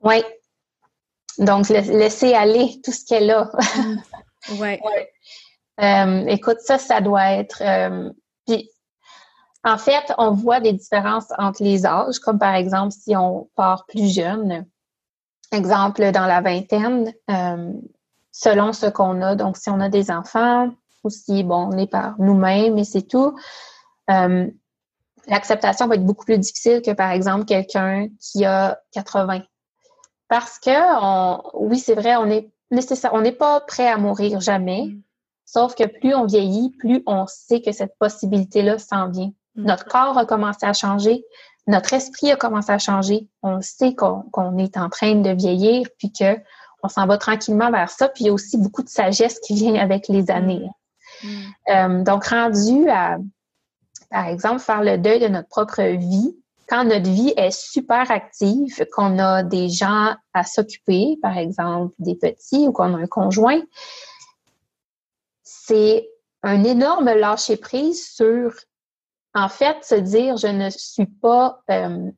[0.00, 0.22] Oui.
[1.38, 3.50] Donc, laisser aller tout ce qu'elle a.
[4.60, 4.78] oui.
[4.82, 5.10] Ouais.
[5.80, 7.62] Euh, écoute, ça, ça doit être...
[7.62, 8.10] Euh,
[8.46, 8.70] puis,
[9.64, 13.84] en fait, on voit des différences entre les âges, comme par exemple si on part
[13.86, 14.64] plus jeune,
[15.52, 17.72] exemple, dans la vingtaine, euh,
[18.32, 20.70] selon ce qu'on a, donc si on a des enfants
[21.04, 23.36] ou si, bon, on est par nous-mêmes et c'est tout,
[24.10, 24.46] euh,
[25.26, 29.42] l'acceptation va être beaucoup plus difficile que, par exemple, quelqu'un qui a 80.
[30.28, 30.70] Parce que,
[31.00, 34.86] on, oui, c'est vrai, on est nécessaire, on n'est pas prêt à mourir jamais.
[34.86, 35.02] Mm.
[35.44, 39.32] Sauf que plus on vieillit, plus on sait que cette possibilité-là s'en vient.
[39.54, 39.64] Mm.
[39.64, 41.24] Notre corps a commencé à changer,
[41.66, 43.28] notre esprit a commencé à changer.
[43.42, 46.38] On sait qu'on est en train de vieillir, puis que
[46.82, 48.08] on s'en va tranquillement vers ça.
[48.08, 50.68] Puis il y a aussi beaucoup de sagesse qui vient avec les années.
[51.22, 51.28] Mm.
[51.68, 53.18] Euh, donc, rendu à,
[54.10, 56.36] par exemple, faire le deuil de notre propre vie,
[56.68, 62.16] quand notre vie est super active, qu'on a des gens à s'occuper, par exemple des
[62.16, 63.60] petits ou qu'on a un conjoint,
[65.42, 66.08] c'est
[66.42, 68.52] un énorme lâcher prise sur
[69.36, 72.10] en fait, se dire je ne suis pas, euh,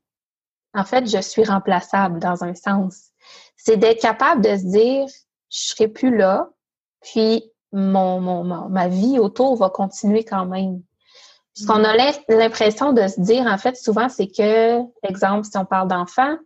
[0.73, 3.09] en fait, je suis remplaçable dans un sens.
[3.57, 5.07] c'est d'être capable de se dire,
[5.51, 6.49] je serai plus là,
[7.03, 10.81] puis mon, mon, ma vie autour va continuer quand même.
[11.55, 11.97] Ce qu'on a
[12.29, 16.37] l'impression de se dire, en fait, souvent, c'est que, exemple, si on parle d'enfants,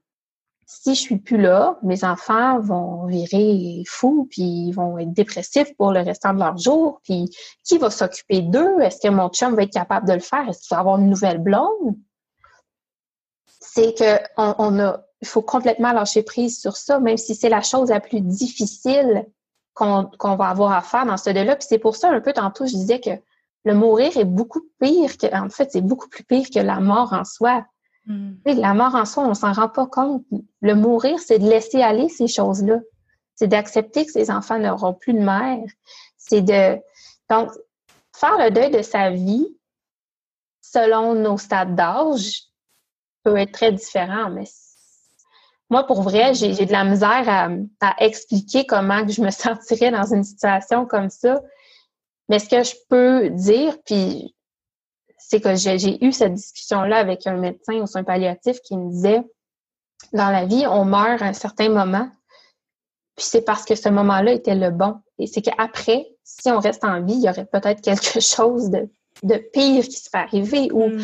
[0.67, 5.75] si je suis plus là, mes enfants vont virer fous, puis ils vont être dépressifs
[5.77, 7.01] pour le restant de leur jour.
[7.05, 7.29] Puis
[7.65, 8.81] qui va s'occuper d'eux?
[8.81, 10.49] Est-ce que mon chum va être capable de le faire?
[10.49, 11.97] Est-ce qu'il va avoir une nouvelle blonde?
[13.47, 17.63] C'est que on, a, il faut complètement lâcher prise sur ça, même si c'est la
[17.63, 19.27] chose la plus difficile
[19.75, 21.57] qu'on va avoir à faire dans ce délai.
[21.57, 23.11] Puis c'est pour ça un peu tantôt je disais que
[23.65, 27.13] le mourir est beaucoup pire que, en fait, c'est beaucoup plus pire que la mort
[27.13, 27.65] en soi.
[28.07, 28.33] Mm.
[28.45, 30.25] La mort en soi, on s'en rend pas compte.
[30.61, 32.81] Le mourir, c'est de laisser aller ces choses-là.
[33.35, 35.65] C'est d'accepter que ses enfants n'auront plus de mère.
[36.17, 36.79] C'est de
[37.31, 37.51] donc
[38.15, 39.47] faire le deuil de sa vie
[40.61, 42.45] selon nos stades d'âge
[43.25, 44.45] peut être très différent, mais
[45.73, 47.49] moi, pour vrai, j'ai de la misère à,
[47.81, 51.41] à, expliquer comment je me sentirais dans une situation comme ça.
[52.29, 54.35] Mais ce que je peux dire, puis
[55.33, 59.23] c'est que j'ai eu cette discussion-là avec un médecin au soin palliatif qui me disait,
[60.13, 62.07] dans la vie, on meurt à un certain moment,
[63.17, 65.01] puis c'est parce que ce moment-là était le bon.
[65.19, 68.91] Et c'est qu'après, si on reste en vie, il y aurait peut-être quelque chose de,
[69.55, 71.01] pire qui serait arrivé ou mm.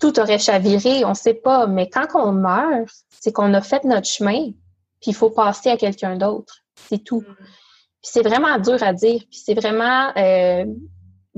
[0.00, 1.66] tout aurait chaviré, on ne sait pas.
[1.66, 4.50] Mais quand on meurt, c'est qu'on a fait notre chemin,
[5.00, 6.58] puis il faut passer à quelqu'un d'autre.
[6.90, 7.22] C'est tout.
[7.22, 7.36] Mm.
[8.02, 10.66] c'est vraiment dur à dire, puis c'est vraiment euh,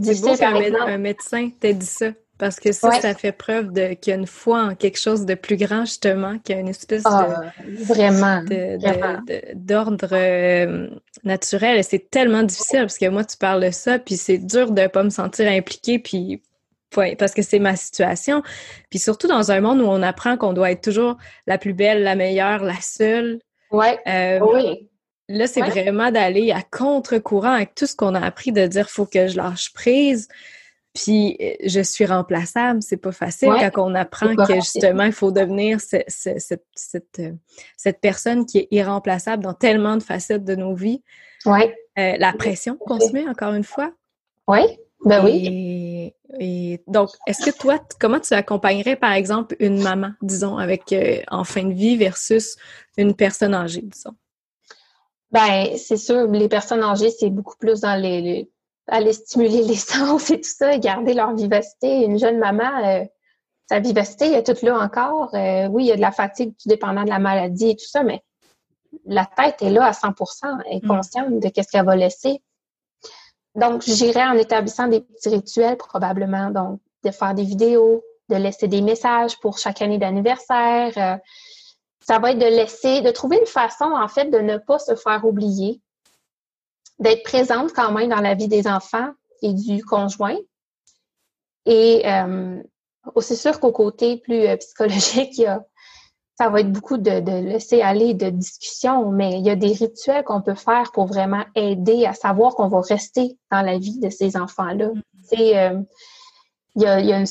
[0.00, 2.08] c'est beau qu'un médecin t'ait dit ça.
[2.38, 5.26] Parce que ça, ça fait preuve de qu'il y a une foi en quelque chose
[5.26, 8.42] de plus grand, justement, qu'il y a une espèce de ah, vraiment
[9.56, 10.88] d'ordre euh,
[11.24, 11.78] naturel.
[11.78, 14.82] Et c'est tellement difficile parce que moi, tu parles de ça, puis c'est dur de
[14.82, 16.40] ne pas me sentir impliquée, puis
[16.90, 18.42] parce que c'est ma situation.
[18.88, 21.16] Puis surtout dans un monde où on apprend qu'on doit être toujours
[21.46, 23.40] la plus belle, la meilleure, la seule.
[23.70, 23.98] Ouais.
[24.06, 24.87] Euh, oui.
[25.28, 29.04] Là, c'est vraiment d'aller à contre-courant avec tout ce qu'on a appris, de dire faut
[29.04, 30.28] que je lâche prise.
[30.94, 35.30] Puis euh, je suis remplaçable, c'est pas facile quand on apprend que justement il faut
[35.30, 37.32] devenir cette, euh,
[37.76, 41.02] cette, personne qui est irremplaçable dans tellement de facettes de nos vies.
[41.44, 41.76] Ouais.
[41.98, 43.92] Euh, la pression qu'on se met, encore une fois.
[44.46, 44.62] Oui,
[45.04, 46.14] ben oui.
[46.40, 50.94] Et, donc, est-ce que toi, comment tu accompagnerais, par exemple, une maman, disons, avec
[51.28, 52.56] en fin de vie versus
[52.96, 54.14] une personne âgée, disons?
[55.30, 58.50] Ben, c'est sûr, les personnes âgées, c'est beaucoup plus dans les,
[58.86, 62.04] aller stimuler les sens et tout ça, garder leur vivacité.
[62.04, 63.04] Une jeune maman, euh,
[63.68, 65.34] sa vivacité est toute là encore.
[65.34, 67.86] Euh, oui, il y a de la fatigue tout dépendant de la maladie et tout
[67.86, 68.22] ça, mais
[69.04, 70.88] la tête est là à 100% elle est mm.
[70.88, 72.42] consciente de qu'est-ce qu'elle va laisser.
[73.54, 78.68] Donc, j'irai en établissant des petits rituels probablement, donc de faire des vidéos, de laisser
[78.68, 81.16] des messages pour chaque année d'anniversaire, euh,
[82.08, 84.94] ça va être de laisser, de trouver une façon, en fait, de ne pas se
[84.94, 85.82] faire oublier,
[86.98, 89.10] d'être présente quand même dans la vie des enfants
[89.42, 90.38] et du conjoint.
[91.66, 92.62] Et euh,
[93.20, 95.62] c'est sûr qu'au côté plus euh, psychologique, il y a,
[96.38, 99.74] ça va être beaucoup de, de, laisser aller de discussion, mais il y a des
[99.74, 103.98] rituels qu'on peut faire pour vraiment aider à savoir qu'on va rester dans la vie
[103.98, 104.92] de ces enfants-là.
[105.24, 105.76] C'est, mm-hmm.
[105.76, 105.82] euh,
[106.74, 107.26] il, y a, il y a une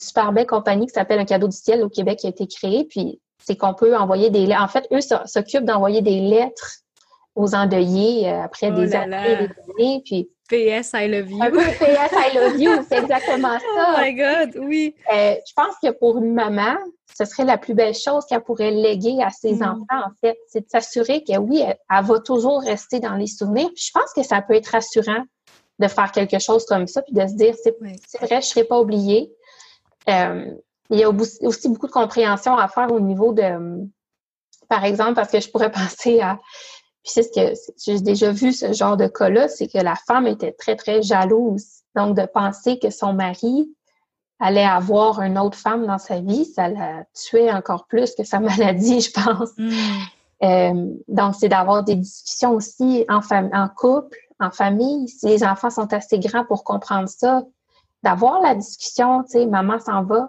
[0.00, 2.82] super belle compagnie qui s'appelle Un cadeau du ciel au Québec qui a été créée,
[2.82, 4.62] puis c'est qu'on peut envoyer des lettres.
[4.62, 6.78] En fait, eux s'occupent d'envoyer des lettres
[7.34, 10.02] aux endeuillés euh, après oh des années et des années.
[10.04, 11.38] Puis, PS, I love you.
[11.38, 13.86] PS, I love you, c'est exactement ça.
[13.88, 14.94] Oh my God, oui.
[15.12, 16.76] Euh, je pense que pour une maman,
[17.16, 19.62] ce serait la plus belle chose qu'elle pourrait léguer à ses mm.
[19.62, 20.38] enfants, en fait.
[20.48, 23.68] C'est de s'assurer que oui, elle, va toujours rester dans les souvenirs.
[23.74, 25.24] Puis je pense que ça peut être rassurant
[25.78, 27.74] de faire quelque chose comme ça, puis de se dire, c'est
[28.18, 29.32] vrai, je ne serai pas oubliée.
[30.10, 30.44] Euh,
[30.90, 33.88] il y a aussi beaucoup de compréhension à faire au niveau de,
[34.68, 36.38] par exemple, parce que je pourrais penser à,
[37.02, 37.54] puis c'est ce que
[37.84, 41.66] j'ai déjà vu ce genre de cas-là, c'est que la femme était très, très jalouse.
[41.96, 43.68] Donc, de penser que son mari
[44.38, 48.38] allait avoir une autre femme dans sa vie, ça la tuait encore plus que sa
[48.40, 49.50] maladie, je pense.
[49.58, 49.70] Hmm.
[50.44, 55.08] Euh, donc, c'est d'avoir des discussions aussi en, en couple, en famille.
[55.08, 57.42] Si les enfants sont assez grands pour comprendre ça,
[58.04, 60.28] d'avoir la discussion, tu sais, maman s'en va,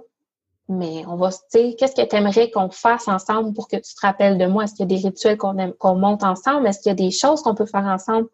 [0.70, 3.94] mais on va, tu sais, qu'est-ce que tu aimerais qu'on fasse ensemble pour que tu
[3.94, 4.64] te rappelles de moi?
[4.64, 6.68] Est-ce qu'il y a des rituels qu'on monte ensemble?
[6.68, 8.28] Est-ce qu'il y a des choses qu'on peut faire ensemble?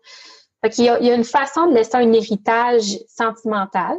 [0.62, 3.98] Fait qu'il y a, il y a une façon de laisser un héritage sentimental,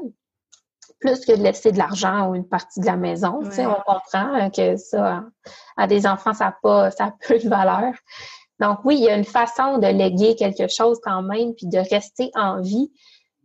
[1.01, 3.41] plus que de laisser de l'argent ou une partie de la maison.
[3.43, 5.25] Tu sais, on comprend que ça,
[5.77, 7.95] à des enfants, ça n'a pas, ça a peu de valeur.
[8.61, 11.79] Donc oui, il y a une façon de léguer quelque chose quand même, puis de
[11.79, 12.93] rester en vie.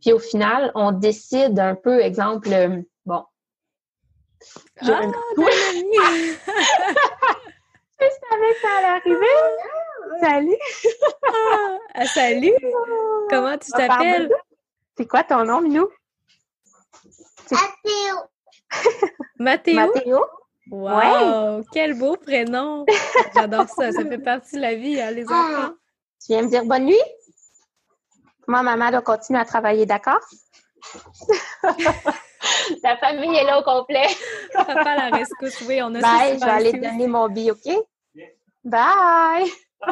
[0.01, 2.49] Puis au final, on décide un peu, exemple,
[4.81, 5.01] bon, ah,
[7.99, 9.35] je savais que ça allait arriver.
[10.21, 10.61] Salut.
[11.93, 12.53] Ah, salut.
[13.29, 14.29] Comment tu t'appelles?
[14.97, 15.89] C'est quoi ton nom, Minou?
[17.51, 18.15] Mathéo.
[19.39, 19.75] Mathéo?
[19.75, 20.25] Mathéo?
[20.71, 21.63] Wow!
[21.71, 22.85] Quel beau prénom!
[23.35, 23.91] J'adore ça.
[23.91, 25.73] Ça fait partie de la vie, hein, les enfants.
[26.19, 27.01] Tu viens me dire bonne nuit?
[28.47, 30.21] Moi, maman doit continuer à travailler, d'accord?
[32.83, 34.07] la famille est là au complet.
[34.53, 37.73] Papa la rescousse, oui, on a Bye, je vais aller te donner mon billet, OK?
[38.63, 39.45] Bye!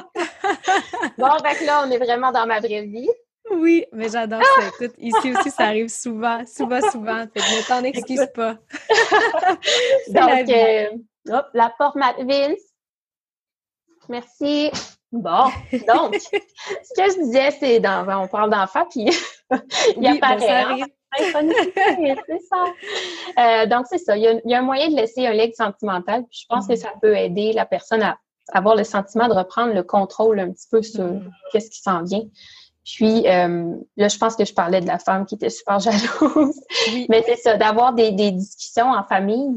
[1.18, 3.10] bon, que là, on est vraiment dans ma vraie vie.
[3.52, 4.68] Oui, mais j'adore ça.
[4.68, 7.26] Écoute, ici aussi, ça arrive souvent, souvent, souvent.
[7.34, 8.58] Fait que ne t'en excuse pas.
[10.08, 10.54] La Donc, vie.
[10.54, 10.90] euh,
[11.30, 12.60] hop, la porte Matt Vince.
[15.12, 15.46] Bon,
[15.88, 19.14] donc, ce que je disais, c'est dans, on parle d'enfant, puis il
[19.98, 20.38] Oui, apparaît.
[20.38, 20.72] ben, ça hein.
[20.72, 20.86] arrive.
[21.18, 22.66] Synchronicité, c'est ça.
[23.40, 24.16] Euh, donc, c'est ça.
[24.18, 26.24] Il y, a, il y a un moyen de laisser un leg sentimental.
[26.30, 28.18] Puis je pense que ça peut aider la personne à
[28.52, 31.32] avoir le sentiment de reprendre le contrôle un petit peu sur Mhm.
[31.52, 32.24] qu'est-ce qui s'en vient.
[32.86, 36.60] Puis euh, là, je pense que je parlais de la femme qui était super jalouse.
[36.92, 37.06] Oui.
[37.10, 39.50] Mais c'est ça, d'avoir des, des discussions en famille,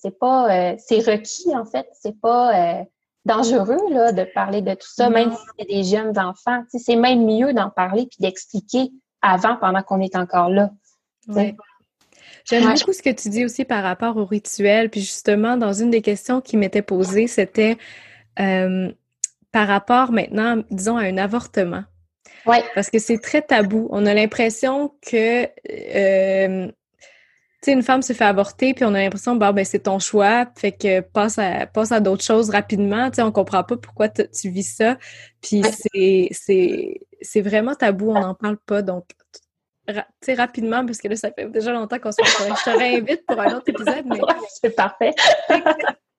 [0.00, 1.88] c'est pas, euh, c'est requis en fait.
[2.00, 2.84] C'est pas euh,
[3.24, 5.10] dangereux là de parler de tout ça, Non.
[5.10, 6.62] même si c'est des jeunes enfants.
[6.72, 10.70] C'est même mieux d'en parler puis d'expliquer avant pendant qu'on est encore là.
[11.28, 11.54] Ouais.
[12.44, 12.74] J'aime Ouais.
[12.74, 14.90] beaucoup ce que tu dis aussi par rapport au rituel.
[14.90, 17.76] Puis justement, dans une des questions qui m'était posée, c'était
[18.38, 18.90] euh,
[19.52, 21.84] par rapport maintenant, disons, à un avortement.
[22.46, 22.64] Ouais.
[22.74, 23.88] Parce que c'est très tabou.
[23.90, 26.72] On a l'impression que, euh, tu
[27.62, 30.46] sais, une femme se fait avorter, puis on a l'impression, bon, ben, c'est ton choix,
[30.56, 33.10] fait que passe à, passe à d'autres choses rapidement.
[33.10, 34.96] Tu sais, on comprend pas pourquoi tu vis ça.
[35.42, 36.28] Puis Ouais.
[37.20, 38.80] c'est vraiment tabou, on n'en parle pas.
[38.80, 39.04] Donc,
[39.92, 42.56] ra- rapidement, parce que là, ça fait déjà longtemps qu'on se parle.
[42.58, 44.20] Je te réinvite pour un autre épisode, mais
[44.60, 45.14] c'est parfait.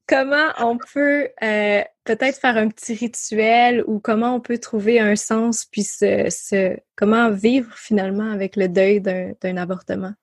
[0.08, 5.16] comment on peut euh, peut-être faire un petit rituel ou comment on peut trouver un
[5.16, 10.14] sens puis se, se- comment vivre finalement avec le deuil d'un avortement?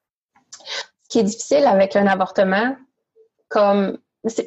[0.64, 2.76] Ce qui est difficile avec un avortement,
[3.48, 3.98] comme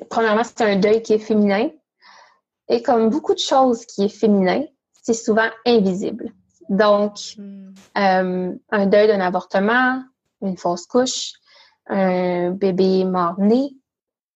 [0.09, 1.69] premièrement, c'est un deuil qui est féminin.
[2.69, 4.63] Et comme beaucoup de choses qui est féminin,
[5.01, 6.31] c'est souvent invisible.
[6.71, 7.35] Donc,
[7.97, 10.01] euh, un deuil d'un avortement,
[10.41, 11.33] une fausse couche,
[11.87, 13.75] un bébé mort-né,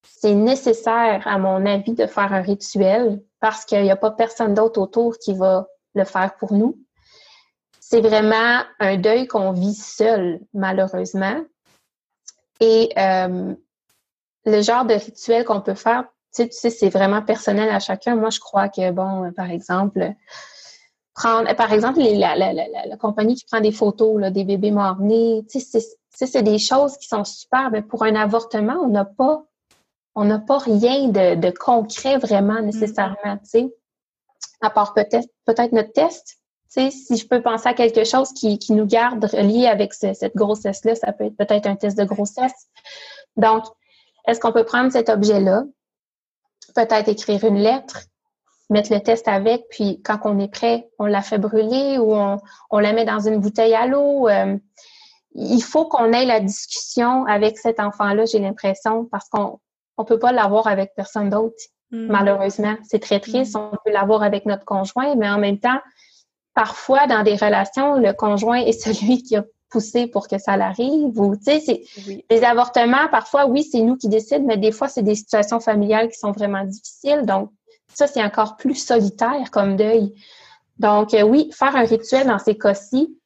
[0.03, 4.53] c'est nécessaire, à mon avis, de faire un rituel parce qu'il n'y a pas personne
[4.53, 6.78] d'autre autour qui va le faire pour nous.
[7.80, 11.41] C'est vraiment un deuil qu'on vit seul, malheureusement.
[12.60, 13.53] Et euh,
[14.45, 16.03] le genre de rituel qu'on peut faire,
[16.36, 18.18] tu sais, tu sais, c'est vraiment personnel à chacun.
[18.18, 20.14] Moi, je crois que, bon, par exemple,
[21.16, 24.30] prendre, par exemple, les- la, la, la, la- la compagnie qui prend des photos là,
[24.30, 24.72] des bébés
[25.60, 29.44] sais, c'est- des choses qui sont super, mais pour un avortement, on n'a pas,
[30.14, 33.76] on n'a pas rien de, de concret vraiment nécessairement, tu sais,
[34.62, 36.38] à part peut-être peut-être notre test.
[36.74, 39.94] Tu sais, si je peux penser à quelque chose qui, qui nous garde relié avec
[39.94, 42.68] ce- cette grossesse-là, ça peut être peut-être un test de grossesse.
[43.38, 43.64] Donc,
[44.28, 45.64] est-ce qu'on peut prendre cet objet-là,
[46.76, 48.02] peut-être écrire une lettre,
[48.70, 52.40] mettre le test avec, puis quand on est prêt, on la fait brûler ou on,
[52.72, 54.28] on la met dans une bouteille à l'eau.
[54.28, 54.58] Euh,
[55.34, 59.60] il faut qu'on ait la discussion avec cet enfant-là, j'ai l'impression, parce qu'on
[59.98, 61.56] on peut pas l'avoir avec personne d'autre,
[61.92, 62.08] Mm.
[62.08, 62.76] malheureusement.
[62.84, 65.80] C'est très triste, on peut l'avoir avec notre conjoint, mais en même temps,
[66.54, 68.72] parfois, dans des relations, le conjoint est
[69.12, 71.20] celui qui a poussé pour que ça l'arrive.
[71.20, 72.26] Ou, tu sais, Oui.
[72.30, 76.10] les avortements, parfois, oui, c'est nous qui décidons, mais des fois, c'est des situations familiales
[76.10, 77.24] qui sont vraiment difficiles.
[77.26, 77.52] Donc,
[77.98, 80.14] ça, c'est encore plus solitaire comme deuil.
[80.78, 83.18] Donc, euh, oui, faire un rituel dans ces cas-ci,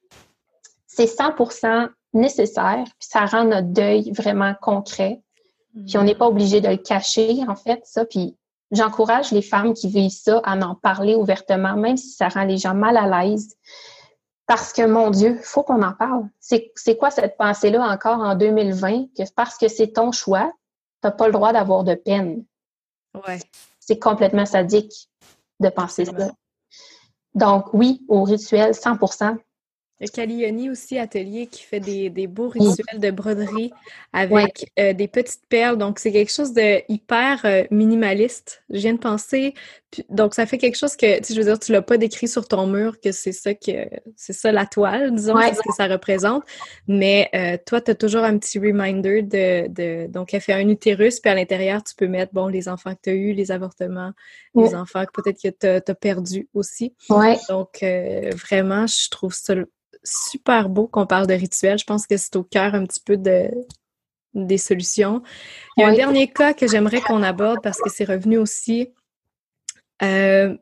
[0.88, 5.22] c'est 100% nécessaire, puis ça rend notre deuil vraiment concret.
[5.88, 8.04] Puis on n'est pas obligé de le cacher, en fait, ça.
[8.04, 8.36] Puis
[8.72, 12.58] j'encourage les femmes qui vivent ça à en parler ouvertement, même si ça rend les
[12.58, 13.56] gens mal à l'aise.
[14.48, 16.28] Parce que, mon Dieu, faut qu'on en parle.
[16.40, 19.10] C'est quoi cette pensée-là encore en 2020?
[19.16, 20.52] Que parce que c'est ton choix,
[21.02, 22.44] t'as pas le droit d'avoir de peine.
[23.28, 23.40] Ouais.
[23.90, 25.10] C'est complètement sadique
[25.60, 26.12] de penser ça.
[27.34, 29.36] Donc, oui, au rituel, 100%
[30.00, 33.72] Il y a Calioni aussi, atelier, qui fait des, des beaux rituels de broderie
[34.14, 35.80] avec euh, des petites perles.
[35.80, 38.62] Donc, c'est quelque chose de hyper euh, minimaliste.
[38.70, 39.56] Je viens de penser.
[39.92, 42.28] Puis- donc, ça fait quelque chose que, tu je veux dire, tu l'as pas décrit
[42.28, 45.54] sur ton mur, que c'est ça que c'est ça la toile, disons, Ouais.
[45.54, 46.44] ce que ça représente.
[46.88, 50.08] Mais euh, toi, tu as toujours un petit reminder de, de.
[50.08, 53.00] Donc, elle fait un utérus, puis à l'intérieur, tu peux mettre, bon, les enfants que
[53.04, 54.12] tu as eus, les avortements,
[54.56, 56.94] les enfants que peut-être que tu as, perdus aussi.
[57.10, 57.38] Ouais.
[57.50, 59.56] Donc, euh, vraiment, je trouve ça
[60.04, 61.78] super beau qu'on parle de rituel.
[61.78, 63.50] Je pense que c'est au cœur un petit peu de,
[64.34, 65.22] des solutions.
[65.78, 68.94] Il y a un dernier cas que j'aimerais qu'on aborde parce que c'est revenu aussi
[70.04, 70.56] Euh,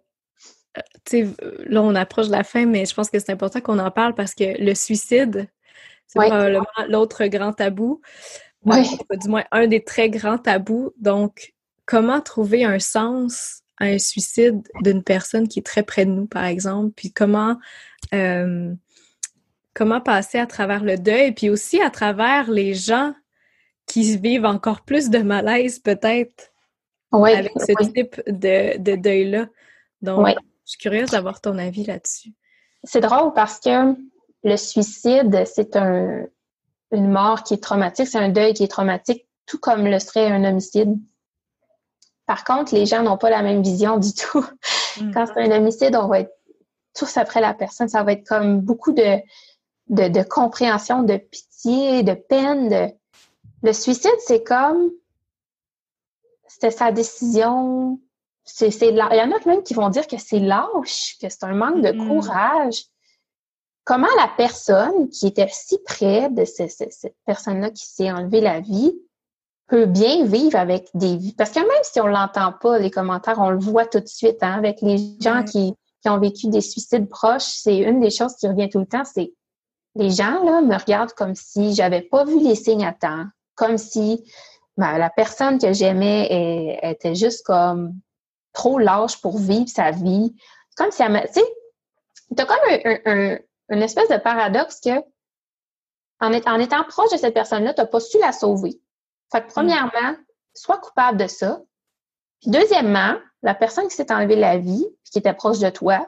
[1.11, 4.13] là, on approche de la fin, mais je pense que c'est important qu'on en parle
[4.13, 5.47] parce que le suicide,
[6.07, 8.01] c'est probablement l'autre grand tabou.
[8.65, 8.83] Oui.
[9.11, 10.91] du moins, un des très grands tabous.
[10.99, 11.53] Donc,
[11.85, 16.27] comment trouver un sens à un suicide d'une personne qui est très près de nous,
[16.27, 16.91] par exemple?
[16.95, 17.57] Puis comment,
[18.13, 18.73] euh,
[19.73, 23.13] comment passer à travers le deuil, puis aussi à travers les gens
[23.85, 26.51] qui vivent encore plus de malaise, peut-être,
[27.11, 29.47] avec ce type de, de deuil-là.
[30.01, 30.33] Donc, je
[30.71, 32.33] suis curieuse d'avoir ton avis là-dessus.
[32.83, 33.95] C'est drôle parce que
[34.43, 36.25] le suicide, c'est un,
[36.91, 40.27] une mort qui est traumatique, c'est un deuil qui est traumatique, tout comme le serait
[40.27, 40.95] un homicide.
[42.25, 44.45] Par contre, les gens n'ont pas la même vision du tout.
[44.99, 45.11] Mm.
[45.13, 46.33] Quand c'est un homicide, on va être
[46.93, 47.87] tous après la personne.
[47.87, 49.17] Ça va être comme beaucoup de,
[49.87, 52.91] de, de compréhension, de pitié, de peine.
[53.63, 54.91] Le suicide, c'est comme
[56.59, 57.99] c'était sa décision,
[58.43, 61.53] c'est, il y en a même qui vont dire que c'est lâche, que c'est un
[61.53, 62.07] manque de mm-hmm.
[62.07, 62.85] courage.
[63.83, 68.97] Comment la personne qui était si près de cette personne-là qui s'est enlevé la vie
[69.67, 71.33] peut bien vivre avec des vies?
[71.33, 74.41] Parce que même si on l'entend pas, les commentaires, on le voit tout de suite
[74.41, 77.43] hein, avec les gens qui, qui ont vécu des suicides proches.
[77.43, 79.31] C'est une des choses qui revient tout le temps, c'est
[79.93, 83.77] les gens là me regardent comme si j'avais pas vu les signes à temps, comme
[83.77, 84.23] si
[84.77, 87.99] ben, la personne que j'aimais était juste comme
[88.53, 90.35] trop lâche pour vivre sa vie.
[90.75, 91.45] Comme si elle Tu sais,
[92.35, 92.57] t'as comme
[93.05, 93.37] un,
[93.69, 95.03] une espèce de paradoxe que
[96.19, 98.81] en, étant proche de cette personne-là, tu n'as pas su la sauver.
[99.31, 100.15] Fait que premièrement,
[100.53, 101.61] sois coupable de ça.
[102.41, 106.07] Puis deuxièmement, la personne qui s'est enlevée la vie, qui était proche de toi,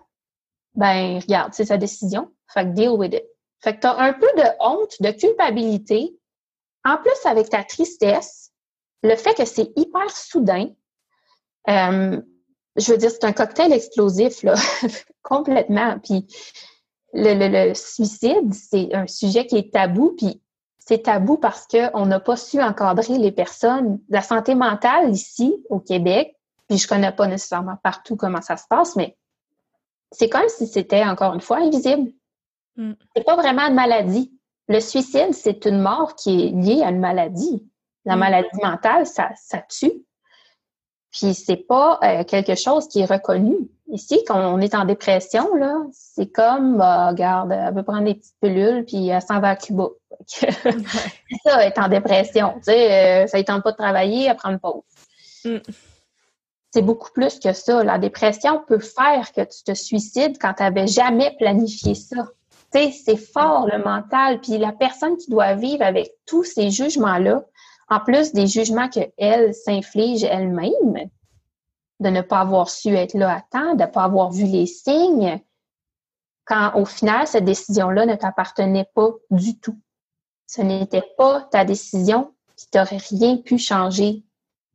[0.74, 2.32] ben regarde, c'est sa décision.
[2.48, 3.24] Fait que deal with it.
[3.62, 6.18] Fait que tu as un peu de honte, de culpabilité.
[6.86, 8.49] En plus, avec ta tristesse,
[9.04, 10.68] le fait que c'est hyper soudain,
[11.70, 12.22] euh,
[12.76, 14.56] je veux dire, c'est un cocktail explosif, là,
[15.24, 16.00] complètement.
[16.00, 16.28] Puis
[17.14, 20.42] le, suicide, c'est un sujet qui est tabou, puis
[20.78, 24.00] c'est tabou parce qu'on n'a pas su encadrer les personnes.
[24.10, 26.36] La santé mentale ici, au Québec,
[26.68, 29.18] puis je connais pas nécessairement partout comment ça se passe, mais
[30.12, 32.12] c'est comme si c'était, encore une fois, invisible.
[32.76, 32.94] Mm.
[33.16, 34.34] C'est pas vraiment une maladie.
[34.68, 37.68] Le suicide, c'est une mort qui est liée à une maladie.
[38.10, 38.20] La mm.
[38.20, 40.04] maladie mentale, ça, ça tue.
[41.12, 43.56] Puis c'est pas euh, quelque chose qui est reconnu.
[43.88, 48.16] Ici, quand on est en dépression, là, c'est comme, bah, regarde, elle veut prendre des
[48.16, 49.90] petites pilules, puis elle s'en va à Cuba.
[50.28, 50.52] c'est
[51.44, 52.54] ça, être en dépression.
[52.58, 54.84] Tu sais, euh, ça ne tente pas de travailler, elle prend une pause.
[55.46, 55.58] Mm.
[56.72, 57.84] C'est beaucoup plus que ça.
[57.84, 62.28] La dépression peut faire que tu te suicides quand tu n'avais jamais planifié ça.
[62.72, 64.40] Tu sais, c'est fort le mental.
[64.42, 67.44] Puis la personne qui doit vivre avec tous ces jugements-là,
[67.90, 71.10] en plus des jugements qu'elle s'inflige elle-même,
[72.00, 74.68] de ne pas avoir su être là à temps, de ne pas avoir vu les
[74.68, 75.42] signes,
[76.46, 79.78] quand au final, cette décision-là ne t'appartenait pas du tout.
[80.48, 84.24] Ce n'était pas ta décision, qui t'aurait rien pu changer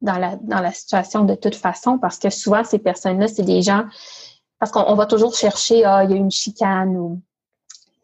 [0.01, 3.63] dans la, dans la situation de toute façon, parce que souvent, ces personnes-là, c'est des
[3.63, 3.85] gens,
[4.59, 7.21] parce qu'on va toujours chercher, ah, il y a une chicane, ou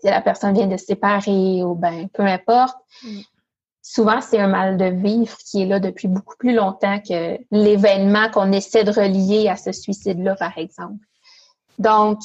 [0.03, 2.77] la personne vient de se séparer, ou ben, peu importe.
[3.03, 3.21] Mm
[3.93, 8.31] souvent, c'est un mal de vivre qui est là depuis beaucoup plus longtemps que l'événement
[8.31, 11.05] qu'on essaie de relier à ce suicide-là, par exemple.
[11.79, 12.21] Donc,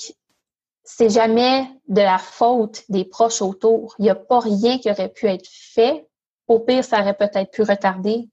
[0.84, 3.96] c'est jamais de la faute des proches autour.
[3.98, 6.08] Il n'y a pas rien qui aurait pu être fait.
[6.48, 8.30] Au pire, ça aurait peut-être pu retarder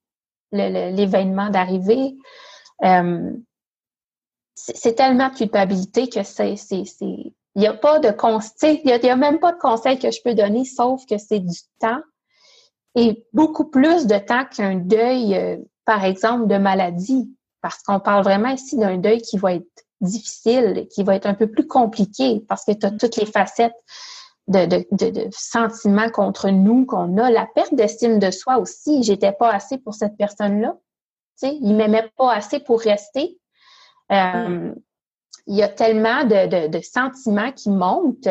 [0.50, 2.14] l'événement d'arriver.
[2.84, 3.32] Euh,
[4.54, 9.16] c'est tellement de culpabilité que c'est, il n'y a pas de conseil, il n'y a,
[9.16, 12.02] même pas de conseil que je peux donner, sauf que c'est du temps
[12.94, 18.24] et beaucoup plus de temps qu'un deuil, euh, par exemple, de maladie, parce qu'on parle
[18.24, 22.44] vraiment ici d'un deuil qui va être difficile, qui va être un peu plus compliqué,
[22.48, 23.74] parce que tu as toutes les facettes
[24.48, 29.02] de, de, de, sentiments contre nous qu'on a, la perte d'estime de soi aussi.
[29.02, 30.76] J'étais pas assez pour cette personne-là.
[31.40, 33.38] Tu sais, il m'aimait pas assez pour rester.
[34.10, 34.74] Euh,
[35.46, 38.28] il y a tellement de, de, sentiments qui montent.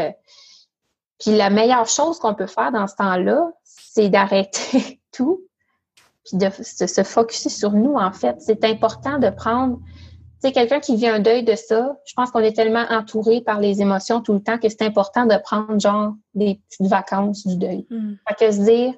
[1.22, 5.44] Puis la meilleure chose qu'on peut faire dans ce temps-là, c'est d'arrêter tout,
[6.26, 8.38] puis de, se focuser sur nous, en fait.
[8.40, 12.32] C'est important de prendre, tu sais, quelqu'un qui vit un deuil de ça, je pense
[12.32, 15.80] qu'on est tellement entouré par les émotions tout le temps que c'est important de prendre,
[15.80, 17.86] genre, des petites vacances du deuil.
[17.92, 18.14] Mm.
[18.28, 18.94] Fait que se dire,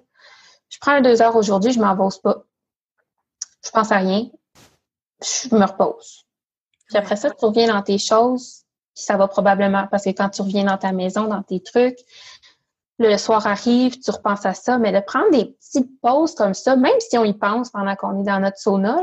[0.69, 2.43] je prends deux heures aujourd'hui, je m'en pas.
[3.65, 4.27] Je pense à rien.
[5.21, 6.25] Je me repose.
[6.87, 8.62] Puis après ça, tu reviens dans tes choses,
[8.95, 11.97] puis ça va probablement, parce que quand tu reviens dans ta maison, dans tes trucs,
[12.99, 16.75] le soir arrive, tu repenses à ça, mais de prendre des petites pauses comme ça,
[16.75, 18.99] même si on y pense pendant qu'on est dans notre sauna,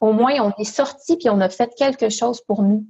[0.00, 2.86] Au moins, on est sorti puis on a fait quelque chose pour nous.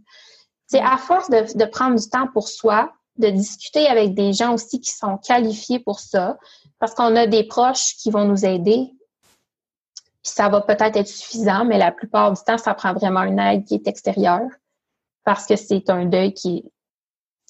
[0.67, 4.81] C'est à force de, prendre du temps pour soi, de discuter avec des gens aussi
[4.81, 6.39] qui sont qualifiés pour ça,
[6.79, 8.93] parce qu'on a des proches qui vont nous aider.
[10.23, 13.39] Puis ça va peut-être être suffisant, mais la plupart du temps, ça prend vraiment une
[13.39, 14.49] aide qui est extérieure,
[15.29, 16.65] parce que c'est un deuil qui est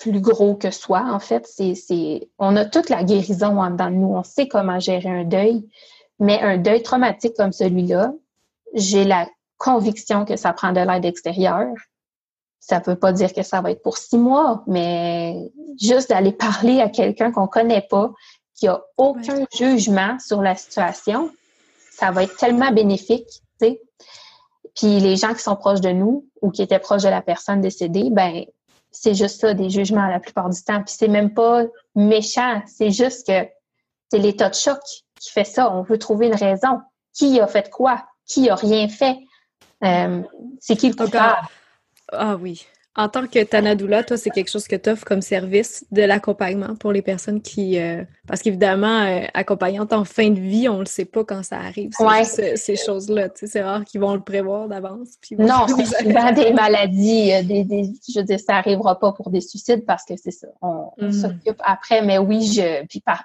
[0.00, 1.04] plus gros que soi.
[1.12, 4.14] En fait, c'est, on a toute la guérison en dedans de nous.
[4.16, 5.64] On sait comment gérer un deuil,
[6.18, 8.14] mais un deuil traumatique comme celui-là,
[8.74, 9.28] j'ai la
[9.58, 11.72] conviction que ça prend de l'aide extérieure.
[12.58, 16.80] Ça veut pas dire que ça va être pour six mois, mais juste d'aller parler
[16.80, 18.10] à quelqu'un qu'on connaît pas,
[18.56, 21.30] qui a aucun jugement sur la situation,
[21.92, 23.82] ça va être tellement bénéfique, tu sais.
[24.78, 27.60] Puis les gens qui sont proches de nous ou qui étaient proches de la personne
[27.60, 28.44] décédée, ben
[28.92, 30.82] c'est juste ça, des jugements la plupart du temps.
[30.82, 31.64] Puis c'est même pas
[31.94, 33.48] méchant, c'est juste que
[34.10, 34.78] c'est l'état de choc
[35.18, 35.74] qui fait ça.
[35.74, 36.80] On veut trouver une raison.
[37.12, 38.06] Qui a fait quoi?
[38.24, 39.18] Qui a rien fait?
[39.84, 40.22] Euh,
[40.60, 41.36] c'est qui le coupable?
[42.12, 42.66] Ah oui.
[42.96, 46.74] En tant que Tanadoula, toi, c'est quelque chose que tu offres comme service de l'accompagnement
[46.74, 47.78] pour les personnes qui...
[47.78, 51.58] Euh, parce qu'évidemment, euh, accompagnante en fin de vie, on le sait pas quand ça
[51.58, 51.90] arrive,
[52.24, 53.28] ces choses-là.
[53.34, 55.10] C'est rare qu'ils vont le prévoir d'avance.
[55.38, 57.44] Non, c'est souvent des maladies.
[57.44, 60.48] Des, je veux dire, ça arrivera pas pour des suicides parce que c'est ça.
[60.60, 61.12] On, mm.
[61.12, 62.02] s'occupe après.
[62.02, 62.84] Mais oui, je...
[62.86, 63.24] Puis par,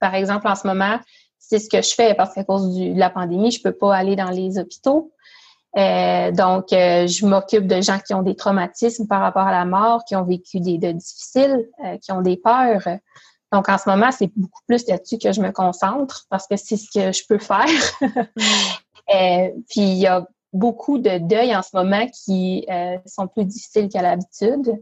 [0.00, 0.98] par exemple, en ce moment,
[1.38, 4.16] c'est ce que je fais parce qu'à cause de la pandémie, je peux pas aller
[4.16, 5.12] dans les hôpitaux.
[5.76, 9.64] Euh, donc, euh, je m'occupe de gens qui ont des traumatismes par rapport à la
[9.64, 12.86] mort, qui ont vécu des deuils difficiles, euh, qui ont des peurs.
[13.52, 16.76] Donc, en ce moment, c'est beaucoup plus là-dessus que je me concentre parce que c'est
[16.76, 17.66] ce que je peux faire.
[19.68, 22.66] puis, il y a beaucoup de deuils en ce moment qui
[23.06, 24.80] sont plus difficiles qu'à l'habitude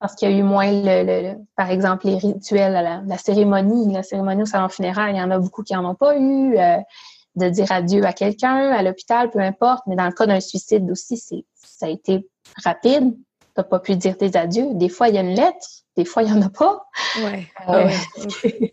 [0.00, 4.04] parce qu'il y a eu moins, le, par exemple, les rituels, la, la, cérémonie, la
[4.04, 6.56] cérémonie au salon funéraire, il y en a beaucoup qui n'en ont pas eu
[7.36, 9.82] de dire adieu à quelqu'un, à l'hôpital, peu importe.
[9.86, 12.26] Mais dans le cas d'un suicide aussi, c'est, ça a été
[12.64, 13.14] rapide.
[13.14, 14.74] Tu n'as pas pu dire tes adieux.
[14.74, 16.86] Des fois, il y a une lettre, des fois, il n'y en a pas.
[17.22, 17.46] Ouais.
[17.68, 17.90] Euh,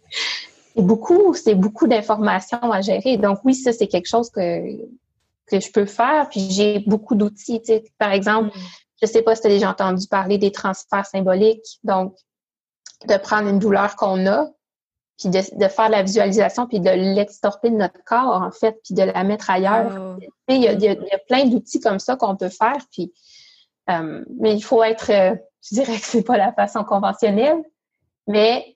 [0.75, 3.17] c'est beaucoup, c'est beaucoup d'informations à gérer.
[3.17, 4.61] Donc oui, ça, c'est quelque chose que,
[5.47, 6.29] que je peux faire.
[6.29, 7.61] Puis j'ai beaucoup d'outils.
[7.97, 8.61] Par exemple, mm.
[9.01, 11.79] je sais pas si tu as déjà entendu parler des transferts symboliques.
[11.83, 12.15] Donc,
[13.07, 14.49] de prendre une douleur qu'on a,
[15.17, 18.93] puis de, de, faire la visualisation, puis de l'extorper de notre corps, en fait, puis
[18.93, 20.17] de la mettre ailleurs.
[20.19, 20.23] Oh.
[20.49, 23.13] Il, y a, il, y a, plein d'outils comme ça qu'on peut faire, puis
[23.89, 27.63] euh, mais il faut être, euh, je dirais que c'est pas la façon conventionnelle,
[28.27, 28.74] mais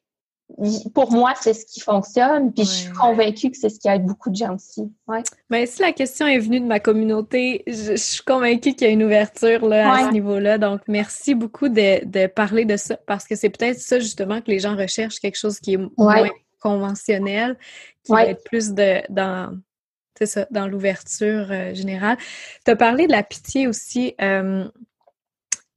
[0.94, 4.04] pour moi, c'est ce qui fonctionne, puis je suis convaincue que c'est ce qui aide
[4.04, 4.92] beaucoup de gens aussi.
[5.08, 5.22] Ouais.
[5.50, 8.94] Mais si la question est venue de ma communauté, je, suis convaincue qu'il y a
[8.94, 10.58] une ouverture là, à ce niveau-là.
[10.58, 14.50] Donc, merci beaucoup de, de, parler de ça, parce que c'est peut-être ça justement que
[14.50, 17.58] les gens recherchent, quelque chose qui est moins conventionnel,
[18.04, 19.58] qui va être plus de, dans,
[20.26, 22.18] ça, dans l'ouverture euh, générale.
[22.66, 24.16] Tu as parlé de la pitié aussi.
[24.22, 24.68] Euh,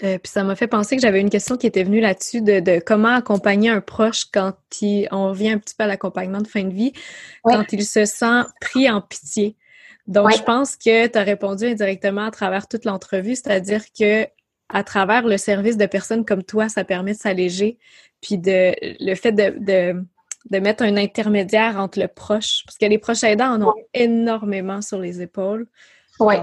[0.03, 2.81] euh, puis ça m'a fait penser que j'avais une question qui était venue là-dessus de,
[2.81, 6.65] comment accompagner un proche quand il, on revient un petit peu à l'accompagnement de fin
[6.65, 6.93] de vie,
[7.45, 9.57] quand il se sent pris en pitié.
[10.09, 14.27] Donc, je pense que tu as répondu indirectement à travers toute l'entrevue, c'est-à-dire que
[14.69, 17.79] à travers le service de personnes comme toi, ça permet de s'alléger,
[18.20, 19.55] puis de le fait de,
[20.51, 24.83] de, mettre un intermédiaire entre le proche, parce que les proches aidants en ont énormément
[24.83, 25.69] sur les épaules.
[26.19, 26.35] Oui.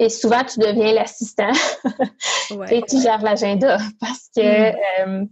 [0.00, 1.52] Et souvent, tu deviens l'assistant
[2.70, 4.76] et tu gères l'agenda parce que mm.
[5.00, 5.24] euh,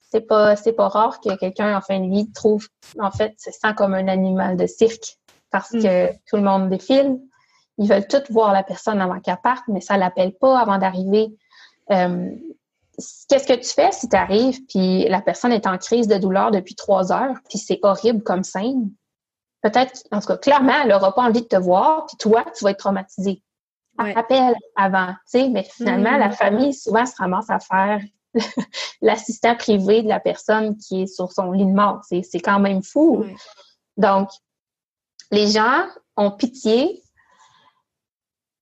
[0.00, 2.66] c'est pas c'est pas rare que quelqu'un en fin de vie trouve
[2.98, 5.16] en fait se sent comme un animal de cirque
[5.52, 5.82] parce mm.
[5.82, 7.20] que tout le monde défile.
[7.78, 11.28] Ils veulent tous voir la personne avant qu'elle parte, mais ça l'appelle pas avant d'arriver.
[11.92, 12.30] Euh,
[13.28, 16.50] qu'est-ce que tu fais si tu arrives puis la personne est en crise de douleur
[16.50, 18.90] depuis trois heures puis c'est horrible comme scène?
[19.62, 22.64] Peut-être, en tout cas, clairement, elle n'aura pas envie de te voir, puis toi, tu
[22.64, 23.42] vas être traumatisé
[24.04, 26.32] appel avant, mais finalement, la mm.
[26.32, 28.00] famille, souvent, se ramasse à faire
[29.02, 32.00] l'assistant privé de la personne qui est sur son lit de mort.
[32.04, 33.24] C'est quand même fou.
[33.96, 34.30] Donc,
[35.30, 35.86] les gens
[36.16, 37.02] ont pitié,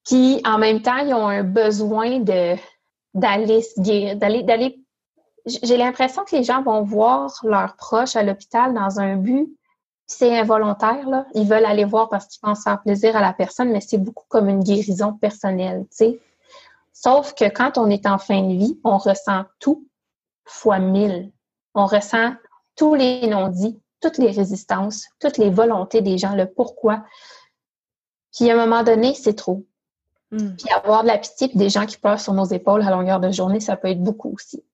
[0.06, 2.56] puis en même temps, ils ont un besoin de
[3.15, 4.85] d'aller se guérir, d'aller d'aller
[5.47, 9.48] j'ai l'impression que les gens vont voir leurs proches à l'hôpital dans un but
[10.09, 11.26] c'est involontaire, là.
[11.35, 14.24] Ils veulent aller voir parce qu'ils pensent faire plaisir à la personne, mais c'est beaucoup
[14.28, 16.20] comme une guérison personnelle, tu sais.
[16.94, 19.86] Sauf que quand on est en fin de vie, on ressent tout
[20.47, 21.30] fois mille.
[21.74, 22.32] On ressent
[22.74, 27.05] tous les non-dits, toutes les résistances, toutes les volontés des gens, le pourquoi.
[28.35, 29.66] Puis à un moment donné, c'est trop.
[30.30, 30.56] Hmm.
[30.56, 33.20] Puis avoir de la pitié, puis des gens qui pleurent sur nos épaules à longueur
[33.20, 34.64] de journée, ça peut être beaucoup aussi.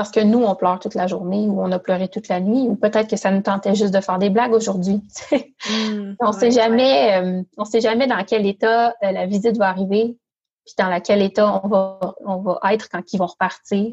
[0.00, 2.62] Parce que nous, on pleure toute la journée ou on a pleuré toute la nuit,
[2.62, 5.02] ou peut-être que ça nous tentait juste de faire des blagues aujourd'hui.
[5.68, 9.58] Mmh, on ne sait jamais, euh, on sait jamais dans quel état euh, la visite
[9.58, 10.16] va arriver,
[10.64, 13.92] puis dans quel état on va, on va être quand ils vont repartir.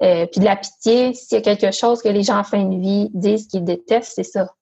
[0.00, 2.62] Euh, puis de la pitié, s'il y a quelque chose que les gens en fin
[2.62, 4.54] de vie disent qu'ils détestent, c'est ça.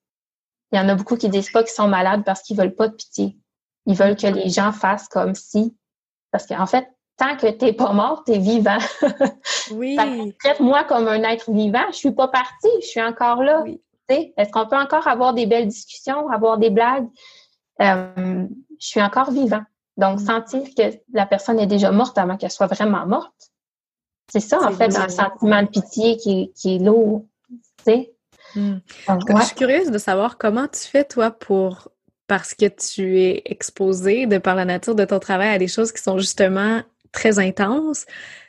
[0.71, 2.87] Il y en a beaucoup qui disent pas qu'ils sont malades parce qu'ils veulent pas
[2.87, 3.37] de pitié.
[3.85, 5.77] Ils veulent que les gens fassent comme si.
[6.31, 6.87] Parce qu'en fait,
[7.17, 8.77] tant que tu n'es pas mort, tu es vivant.
[9.71, 9.97] Oui.
[10.39, 11.85] Traite-moi comme un être vivant.
[11.91, 13.63] Je suis pas partie, je suis encore là.
[14.09, 17.07] Est-ce qu'on peut encore avoir des belles discussions, avoir des blagues?
[17.81, 18.45] Euh,
[18.79, 19.63] je suis encore vivant.
[19.97, 20.25] Donc, mm.
[20.25, 23.51] sentir que la personne est déjà morte avant qu'elle soit vraiment morte,
[24.31, 27.25] c'est ça, en fait, un sentiment de pitié qui, qui est lourd.
[28.55, 28.77] Mm.
[28.97, 31.89] Je suis curieuse de savoir comment tu fais, toi, pour
[32.27, 35.91] parce que tu es exposé de par la nature de ton travail à des choses
[35.91, 36.81] qui sont justement
[37.15, 38.05] très intenses,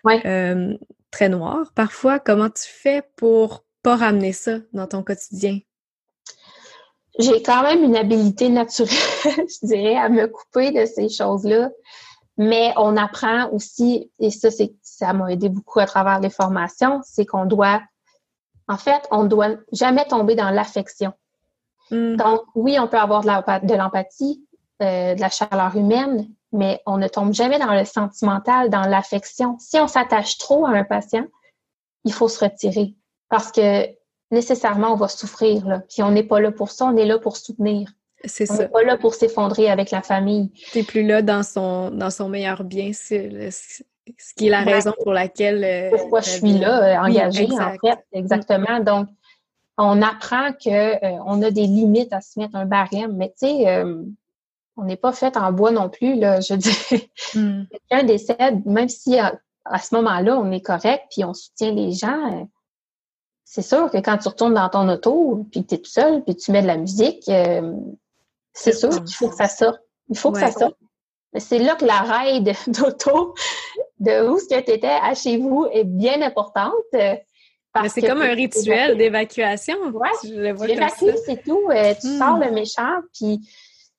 [0.07, 0.77] euh,
[1.11, 2.19] très noires parfois.
[2.19, 5.61] Comment tu fais pour pas ramener ça dans ton quotidien?
[7.19, 8.93] J'ai quand même une habilité naturelle,
[9.25, 11.71] je dirais, à me couper de ces choses-là.
[12.37, 17.01] Mais on apprend aussi, et ça, c'est ça m'a aidé beaucoup à travers les formations,
[17.03, 17.81] c'est qu'on doit,
[18.69, 21.15] en fait, on ne doit jamais tomber dans l'affection.
[21.91, 22.17] Mm.
[22.17, 24.45] Donc, oui, on peut avoir de l'empathie,
[24.83, 29.57] euh, de la chaleur humaine, mais on ne tombe jamais dans le sentimental, dans l'affection.
[29.59, 31.27] Si on s'attache trop à un patient,
[32.05, 32.95] il faut se retirer
[33.29, 33.87] parce que
[34.31, 35.67] nécessairement, on va souffrir.
[35.67, 35.83] Là.
[35.89, 37.91] Puis on n'est pas là pour ça, on est là pour soutenir.
[38.25, 40.51] C'est on n'est pas là pour s'effondrer avec la famille.
[40.73, 42.91] Tu plus là dans son, dans son meilleur bien.
[42.93, 45.63] C'est ce qui est la raison pour laquelle.
[45.65, 47.99] Euh, Pourquoi je suis là, euh, engagée, en fait.
[48.13, 48.81] Exactement.
[48.81, 49.09] Donc,
[49.79, 53.15] on apprend qu'on euh, on a des limites à se mettre un barème.
[53.17, 53.85] Mais tu sais,
[54.77, 56.41] on n'est pas fait en bois non plus, là.
[56.41, 57.65] Je dis, mm.
[57.91, 59.39] quelqu'un décède, même si à,
[59.79, 62.49] ce moment-là, on est correct, puis on soutient les gens,
[63.45, 66.23] c'est sûr que quand tu retournes dans ton auto, puis que tu es tout seul,
[66.25, 67.31] puis tu mets de la musique,
[68.53, 69.81] c'est sûr qu'il faut que ça sorte.
[70.09, 70.77] Il faut que ça sorte.
[71.39, 73.35] C'est là que la raide d'auto
[73.99, 76.73] de où ce que tu étais à chez vous est bien importante.
[76.95, 77.15] Euh,
[77.89, 79.77] c'est comme un rituel d'évacuation.
[79.93, 81.69] Ouais, c'est tout.
[81.71, 82.19] Euh, tu hmm.
[82.19, 83.41] sors le méchant, puis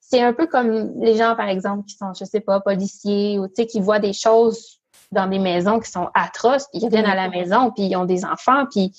[0.10, 3.48] c'est un peu comme les gens, par exemple, qui sont, je sais pas, policiers ou,
[3.48, 4.80] tu sais, qui voient des choses
[5.12, 8.06] dans des maisons qui sont atroces, puis ils reviennent à la maison, puis ils ont
[8.06, 8.92] des enfants, puis,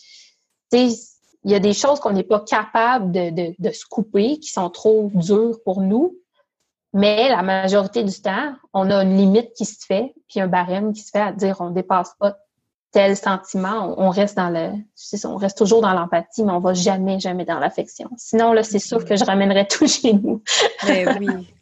[0.71, 1.01] tu sais,
[1.45, 4.51] il y a des choses qu'on n'est pas capable de, de, de se couper, qui
[4.51, 6.19] sont trop dures pour nous.
[6.93, 10.93] Mais la majorité du temps, on a une limite qui se fait, puis un barème
[10.93, 12.37] qui se fait à dire on dépasse pas
[12.91, 14.71] tel sentiment, on reste dans le,
[15.25, 18.09] on reste toujours dans l'empathie, mais on va jamais, jamais dans l'affection.
[18.17, 20.43] Sinon, là, c'est sûr que je ramènerais tout chez nous.
[20.87, 21.47] Ben oui.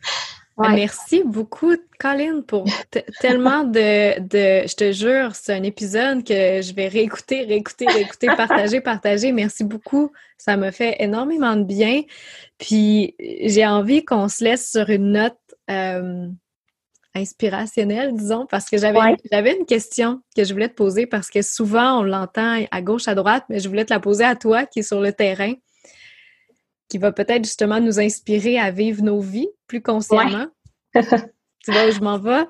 [0.59, 2.65] Merci beaucoup, Colin, pour
[3.21, 8.27] tellement de, de, je te jure, c'est un épisode que je vais réécouter, réécouter, réécouter,
[8.37, 9.33] partager, partager.
[9.33, 10.13] Merci beaucoup.
[10.39, 12.03] Ça me fait énormément de bien.
[12.57, 15.37] Puis j'ai envie qu'on se laisse sur une note
[15.71, 16.27] euh,
[17.17, 18.99] inspirationnelle, disons, parce que j'avais
[19.31, 23.09] j'avais une question que je voulais te poser parce que souvent on l'entend à gauche,
[23.09, 25.55] à droite, mais je voulais te la poser à toi qui est sur le terrain
[26.89, 30.47] qui va peut-être justement nous inspirer à vivre nos vies plus consciemment.
[30.95, 32.45] tu vois où je m'en vais?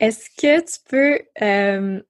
[0.00, 2.02] Est-ce que tu peux euh,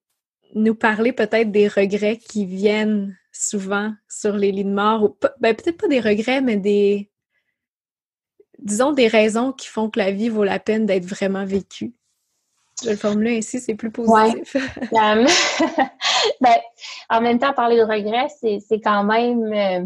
[0.55, 5.03] nous parler peut-être des regrets qui viennent souvent sur les lits de mort?
[5.05, 7.11] Ou, ben, peut-être pas des regrets, mais des,
[8.67, 11.95] disons, des raisons qui font que la vie vaut la peine d'être vraiment vécue.
[12.83, 14.57] Je le formule ainsi, c'est plus positif.
[14.93, 16.57] ben,
[17.09, 19.53] en même temps, parler de regrets, c'est quand même...
[19.53, 19.85] Euh,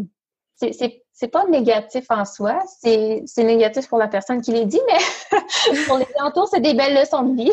[0.57, 5.39] c'est c'est pas négatif en soi, c'est négatif pour la personne qui les dit, mais
[5.87, 7.51] pour les entours, c'est des belles leçons de vie.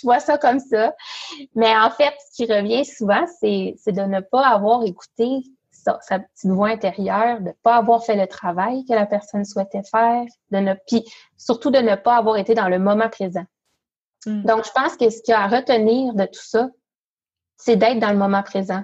[0.00, 0.94] je vois ça comme ça.
[1.56, 5.42] Mais en fait, ce qui revient souvent, c'est de ne pas avoir écouté
[5.84, 9.82] sa, petite voix intérieure, de ne pas avoir fait le travail que la personne souhaitait
[9.82, 11.04] faire, de ne, puis
[11.36, 13.44] surtout de ne pas avoir été dans le moment présent.
[14.26, 14.42] Mm.
[14.42, 16.68] Donc, je pense que ce qu'il y a à retenir de tout ça,
[17.56, 18.82] c'est d'être dans le moment présent.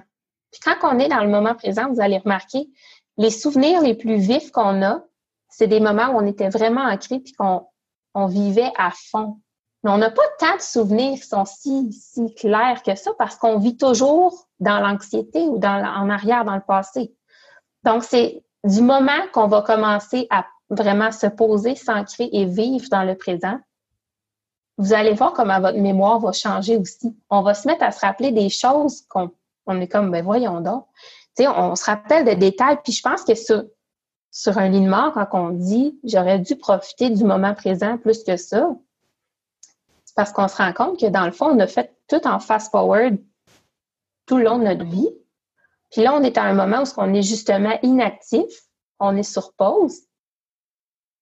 [0.51, 2.69] Puis quand on est dans le moment présent, vous allez remarquer,
[3.17, 5.03] les souvenirs les plus vifs qu'on a,
[5.49, 7.67] c'est des moments où on était vraiment ancré puis qu'on
[8.13, 9.40] on vivait à fond.
[9.83, 13.35] Mais on n'a pas tant de souvenirs qui sont si, si clairs que ça parce
[13.35, 17.13] qu'on vit toujours dans l'anxiété ou en arrière dans le passé.
[17.83, 23.03] Donc, c'est du moment qu'on va commencer à vraiment se poser, s'ancrer et vivre dans
[23.03, 23.59] le présent,
[24.77, 27.15] vous allez voir comment votre mémoire va changer aussi.
[27.29, 29.31] On va se mettre à se rappeler des choses qu'on
[29.67, 30.85] on est comme, ben voyons donc
[31.39, 32.77] on se rappelle des détails.
[32.83, 33.63] Puis je pense que sur,
[34.31, 38.23] sur un lit de mort, quand on dit j'aurais dû profiter du moment présent plus
[38.23, 38.69] que ça,
[40.15, 43.17] parce qu'on se rend compte que dans le fond, on a fait tout en fast-forward
[44.25, 45.09] tout le long de notre vie.
[45.91, 48.49] Puis là, on est à un moment où on est justement inactif,
[48.99, 50.01] on est sur pause,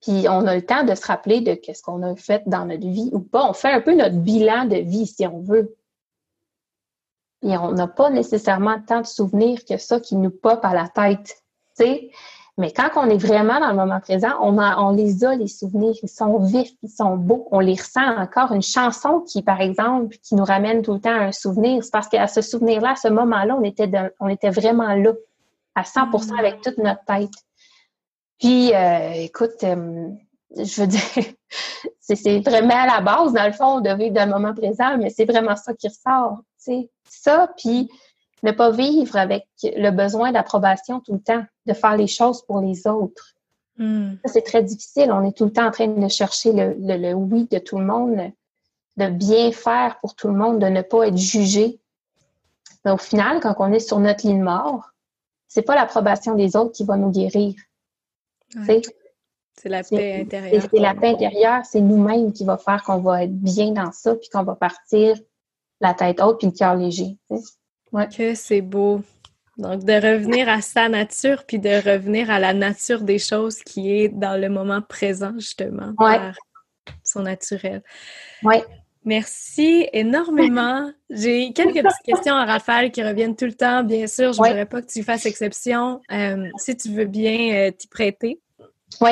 [0.02, 2.88] puis on a le temps de se rappeler de qu'est-ce qu'on a fait dans notre
[2.88, 3.49] vie ou pas.
[3.49, 5.76] On fait un peu notre bilan de vie, si on veut.
[7.41, 10.88] Et on n'a pas nécessairement tant de souvenirs que ça qui nous pop à la
[10.88, 11.44] tête.
[11.74, 12.11] sais.
[12.60, 15.95] Mais quand on est vraiment dans le moment présent, on, on les a, les souvenirs.
[16.03, 17.48] Ils sont vifs, ils sont beaux.
[17.52, 18.52] On les ressent encore.
[18.52, 21.91] Une chanson qui, par exemple, qui nous ramène tout le temps à un souvenir, c'est
[21.91, 25.14] parce qu'à ce souvenir-là, à ce moment-là, on était, on était vraiment là,
[25.73, 26.40] à 100 mm.
[26.40, 27.31] avec toute notre tête.
[28.40, 30.10] Puis, euh, écoute, euh,
[30.57, 30.99] je veux dire,
[32.02, 35.10] c'est vraiment à la base, dans le fond, de vivre dans le moment présent, mais
[35.10, 36.40] c'est vraiment ça qui ressort.
[36.57, 36.90] sais.
[37.10, 37.90] Ça, puis
[38.44, 42.61] ne pas vivre avec le besoin d'approbation tout le temps, de faire les choses pour
[42.61, 43.36] les autres.
[43.78, 44.16] Hmm.
[44.26, 45.11] C'est très difficile.
[45.11, 47.86] On est tout le temps en train de chercher le, le, oui de tout le
[47.86, 48.32] monde,
[48.98, 51.80] de bien faire pour tout le monde, de ne pas être jugé.
[52.86, 54.90] Mais au final, quand on est sur notre ligne mort,
[55.48, 57.56] c'est pas l'approbation des autres qui va nous guérir.
[59.53, 60.64] C'est la paix intérieure.
[60.72, 64.16] C'est la paix intérieure, c'est nous-mêmes qui va faire qu'on va être bien dans ça,
[64.16, 65.18] puis qu'on va partir
[65.82, 67.18] la tête haute puis le cœur léger.
[68.16, 69.02] Que c'est beau.
[69.57, 73.91] Donc, de revenir à sa nature, puis de revenir à la nature des choses qui
[73.91, 76.34] est dans le moment présent, justement, par
[77.03, 77.84] son naturel.
[78.44, 78.56] Oui.
[79.03, 80.91] Merci énormément.
[81.10, 83.84] J'ai quelques petites questions à Raphaël qui reviennent tout le temps.
[83.84, 86.02] Bien sûr, je ne voudrais pas que tu fasses exception.
[86.11, 88.40] Euh, si tu veux bien euh, t'y prêter.
[89.02, 89.11] Oui.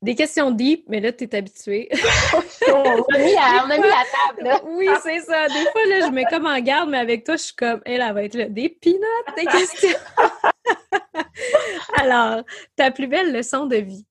[0.00, 1.88] Des questions deep, mais là, tu es habitué.
[2.68, 4.04] on, a mis la,
[4.36, 4.60] table.
[4.68, 5.48] Oui, c'est ça.
[5.48, 8.00] Des fois, là, je mets comme en garde, mais avec toi, je suis comme, elle,
[8.00, 8.48] elle va être là.
[8.48, 9.00] Des peanuts,
[9.36, 9.98] des questions.
[11.96, 12.44] Alors,
[12.76, 14.06] ta plus belle leçon de vie?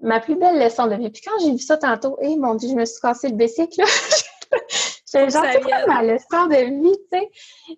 [0.00, 1.10] Ma plus belle leçon de vie.
[1.10, 3.80] Puis quand j'ai vu ça tantôt, hé, mon Dieu, je me suis cassé le bicycle,
[3.80, 3.86] là.
[5.12, 7.30] J'ai genre, c'est ma leçon de vie, tu sais?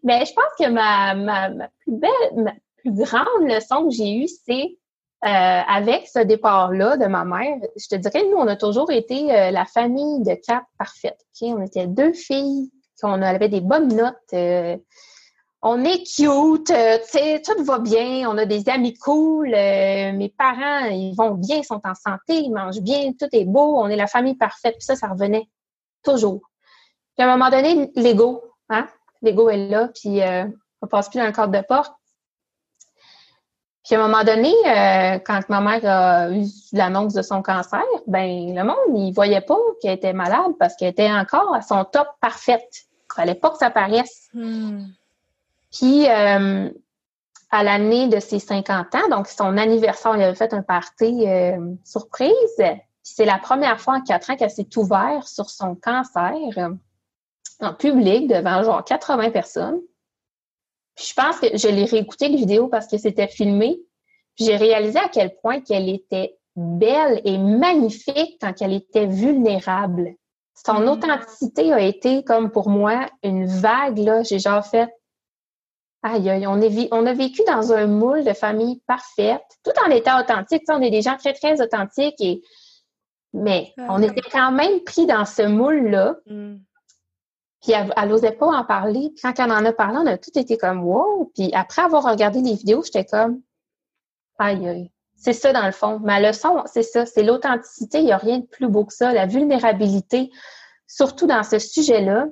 [0.03, 4.17] Mais je pense que ma, ma, ma plus belle, ma plus grande leçon que j'ai
[4.17, 4.77] eue, c'est
[5.25, 9.33] euh, avec ce départ-là de ma mère, je te dirais, nous, on a toujours été
[9.33, 11.25] euh, la famille de quatre parfaites.
[11.43, 12.73] On était deux filles,
[13.05, 14.17] on avait des bonnes notes.
[14.33, 14.77] Euh,
[15.63, 16.73] on est cute,
[17.05, 21.65] sais, tout va bien, on a des amis cool, mes parents, ils vont bien, ils
[21.65, 24.75] sont en santé, ils mangent bien, tout est beau, on est la famille parfaite.
[24.75, 25.49] Puis ça, ça revenait
[26.03, 26.41] toujours.
[27.17, 28.89] Puis à un moment donné, l'ego, hein?
[29.23, 30.21] L'ego est là, puis
[30.81, 31.95] on passe plus dans le cadre de porte.
[33.85, 37.83] Puis à un moment donné, euh, quand ma mère a eu l'annonce de son cancer,
[38.07, 41.85] ben le monde, il voyait pas qu'elle était malade parce qu'elle était encore à son
[41.85, 42.69] top parfaite.
[43.11, 44.29] Il fallait pas que ça paraisse.
[44.35, 44.85] Hmm.
[45.73, 46.71] Puis euh,
[47.51, 51.75] à l'année de ses 50 ans, donc son anniversaire, il avait fait un party euh,
[51.85, 52.63] surprise.
[53.03, 56.71] C'est la première fois en quatre ans qu'elle s'est ouverte sur son cancer
[57.61, 59.81] en public devant genre 80 personnes
[60.99, 63.81] je pense que je l'ai réécouté les vidéos parce que c'était filmé.
[64.37, 70.15] J'ai réalisé à quel point qu'elle était belle et magnifique quand elle était vulnérable.
[70.55, 70.89] Son mm.
[70.89, 74.23] authenticité a été comme pour moi une vague là.
[74.23, 74.89] J'ai genre fait
[76.03, 79.91] aïe aïe, on, est, on a vécu dans un moule de famille parfaite, tout en
[79.91, 80.63] étant authentique.
[80.69, 82.43] on est des gens très très authentiques et
[83.33, 86.17] mais ah on était quand même pris dans ce moule là.
[86.27, 86.57] Mm.
[87.63, 89.15] Puis elle, n'osait pas en parler.
[89.23, 91.31] quand elle en a parlé, on a tout été comme wow.
[91.35, 93.41] Puis après avoir regardé les vidéos, j'étais comme
[94.39, 94.93] aïe aïe.
[95.15, 96.01] C'est ça dans le fond.
[96.01, 97.99] Ma leçon, c'est ça, c'est l'authenticité.
[97.99, 99.13] Il n'y a rien de plus beau que ça.
[99.13, 100.33] La vulnérabilité,
[100.89, 102.27] surtout dans ce sujet-là.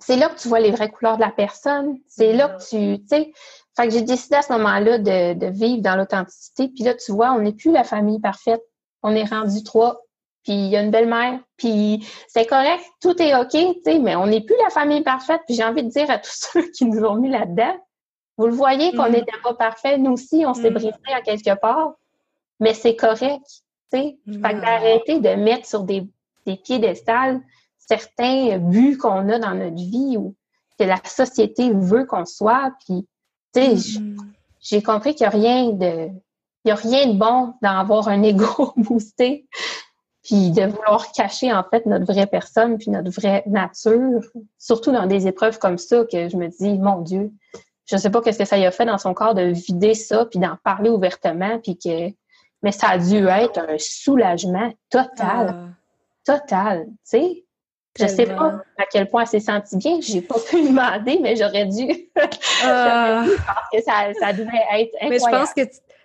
[0.00, 1.98] C'est là que tu vois les vraies couleurs de la personne.
[2.08, 3.32] C'est là que tu, tu sais.
[3.76, 6.68] Fait que j'ai décidé à ce moment-là de, de vivre dans l'authenticité.
[6.68, 8.62] Puis là, tu vois, on n'est plus la famille parfaite.
[9.02, 10.00] On est rendu trois
[10.44, 14.16] puis il y a une belle-mère, puis c'est correct, tout est OK, tu sais, mais
[14.16, 15.42] on n'est plus la famille parfaite.
[15.46, 17.76] Puis j'ai envie de dire à tous ceux qui nous ont mis là-dedans,
[18.36, 19.12] vous le voyez qu'on mm.
[19.12, 20.74] n'était pas parfait, nous aussi, on s'est mm.
[20.74, 21.92] brisé à quelque part,
[22.60, 23.44] mais c'est correct,
[23.92, 24.18] tu sais.
[24.26, 24.46] Mm.
[24.46, 26.08] Fait d'arrêter de mettre sur des,
[26.46, 27.40] des piédestals
[27.88, 30.34] certains buts qu'on a dans notre vie ou
[30.78, 33.06] que la société veut qu'on soit, puis,
[33.54, 34.00] tu sais,
[34.60, 36.10] j'ai compris qu'il n'y a rien de...
[36.64, 39.48] Il n'y a rien de bon d'avoir un ego boosté
[40.28, 44.20] puis de vouloir cacher en fait notre vraie personne puis notre vraie nature,
[44.58, 47.32] surtout dans des épreuves comme ça que je me dis mon Dieu,
[47.86, 50.26] je sais pas qu'est-ce que ça y a fait dans son corps de vider ça
[50.26, 52.12] puis d'en parler ouvertement puis que
[52.62, 55.68] mais ça a dû être un soulagement total, ah.
[56.26, 57.44] total, tu sais.
[57.98, 61.36] Je sais pas à quel point elle s'est sentie bien, j'ai pas pu demander, mais
[61.36, 62.10] j'aurais dû.
[62.64, 63.24] Ah.
[63.46, 65.08] parce que ça, ça devait être incroyable.
[65.10, 65.60] Mais je pense que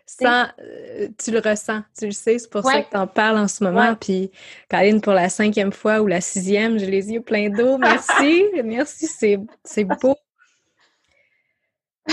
[0.06, 3.38] sans, euh, tu le ressens, tu le sais, c'est pour ça que tu en parles
[3.38, 3.96] en ce moment.
[3.96, 4.32] Puis,
[4.70, 7.78] Caroline, pour la cinquième fois ou la sixième, j'ai les yeux pleins d'eau.
[7.80, 10.16] Merci, merci, c'est beau.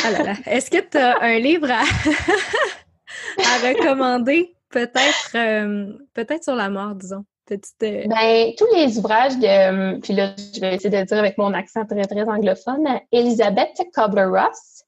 [0.05, 0.33] Ah là là.
[0.47, 1.83] Est-ce que tu as un livre à,
[3.39, 4.55] à recommander?
[4.69, 7.25] Peut-être euh, peut-être sur la mort, disons.
[7.81, 11.53] Ben, tous les ouvrages de, puis là, je vais essayer de le dire avec mon
[11.53, 14.80] accent très, très anglophone, Elisabeth Kubler-Ross.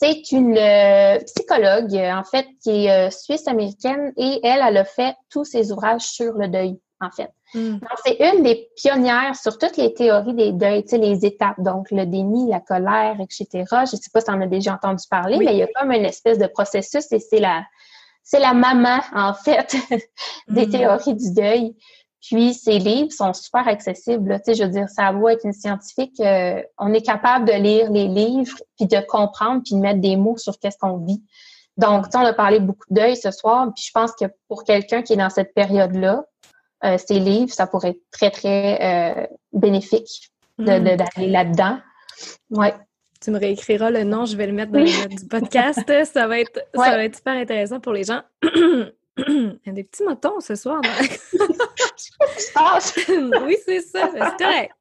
[0.00, 5.16] C'est une euh, psychologue, en fait, qui est euh, suisse-américaine et elle, elle a fait
[5.28, 7.32] tous ses ouvrages sur le deuil, en fait.
[7.52, 7.78] Hmm.
[7.78, 11.60] Donc, c'est une des pionnières sur toutes les théories des deuils, tu sais, les étapes,
[11.60, 13.48] donc le déni, la colère, etc.
[13.52, 15.68] Je ne sais pas si tu en as déjà entendu parler, mais il y a
[15.74, 17.64] comme une espèce de processus et c'est la,
[18.22, 19.74] c'est la maman, en fait,
[20.48, 20.70] des hmm.
[20.70, 21.74] théories du deuil.
[22.20, 24.40] Puis ses livres sont super accessibles.
[24.44, 26.18] Tu sais, je veux dire, ça vaut être une scientifique.
[26.20, 30.16] Euh, on est capable de lire les livres, puis de comprendre, puis de mettre des
[30.16, 31.22] mots sur qu'est-ce qu'on vit.
[31.76, 34.24] Donc, tu sais, on a parlé beaucoup de deuil ce soir, puis je pense que
[34.48, 36.24] pour quelqu'un qui est dans cette période-là,
[36.84, 40.64] euh, ces livres, ça pourrait être très, très euh, bénéfique hmm.
[40.64, 41.78] d'aller là-dedans.
[42.50, 42.74] Ouais.
[43.20, 45.80] Tu me réécriras le nom, je vais le mettre dans les notes du podcast.
[46.04, 48.22] Ça va être, ça va être super intéressant pour les gens.
[49.26, 50.80] Il y a des petits motons ce soir.
[53.42, 54.72] oui, c'est ça, c'est correct.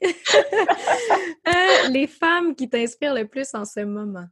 [1.47, 4.25] Euh, les femmes qui t'inspirent le plus en ce moment?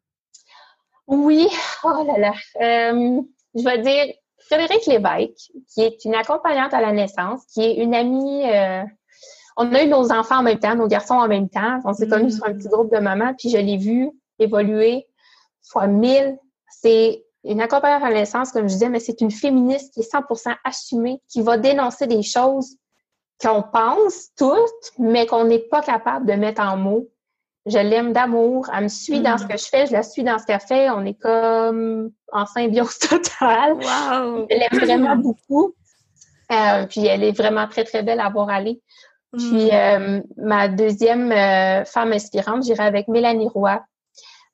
[1.08, 1.48] Oui,
[1.84, 2.34] oh là là.
[2.62, 3.22] Euh,
[3.56, 7.96] je vais dire Frédéric Lévesque, qui est une accompagnante à la naissance, qui est une
[7.96, 8.44] amie.
[8.50, 8.84] Euh,
[9.58, 11.80] on a eu nos enfants en même temps, nos garçons en même temps.
[11.86, 14.10] On s'est connus sur un petit groupe de mamans, puis je l'ai vu
[14.40, 15.08] évoluer
[15.64, 16.38] fois mille.
[16.70, 20.12] C'est une accompagnante à la naissance, comme je disais, mais c'est une féministe qui est
[20.12, 22.78] 100% assumée, qui va dénoncer des choses
[23.42, 27.10] qu'on pense toutes, mais qu'on n'est pas capable de mettre en mots.
[27.66, 29.48] Je l'aime d'amour, elle me suit dans ce mm.
[29.48, 32.98] que je fais, je la suis dans ce qu'elle fait, on est comme en symbiose
[33.00, 33.74] totale.
[33.74, 34.48] Wow.
[34.50, 35.74] Je l'aime vraiment beaucoup.
[36.52, 38.82] Euh, puis elle est vraiment très, très belle à voir aller.
[39.34, 39.70] Puis mm.
[39.74, 43.84] euh, ma deuxième euh, femme inspirante, j'irai avec Mélanie Roy,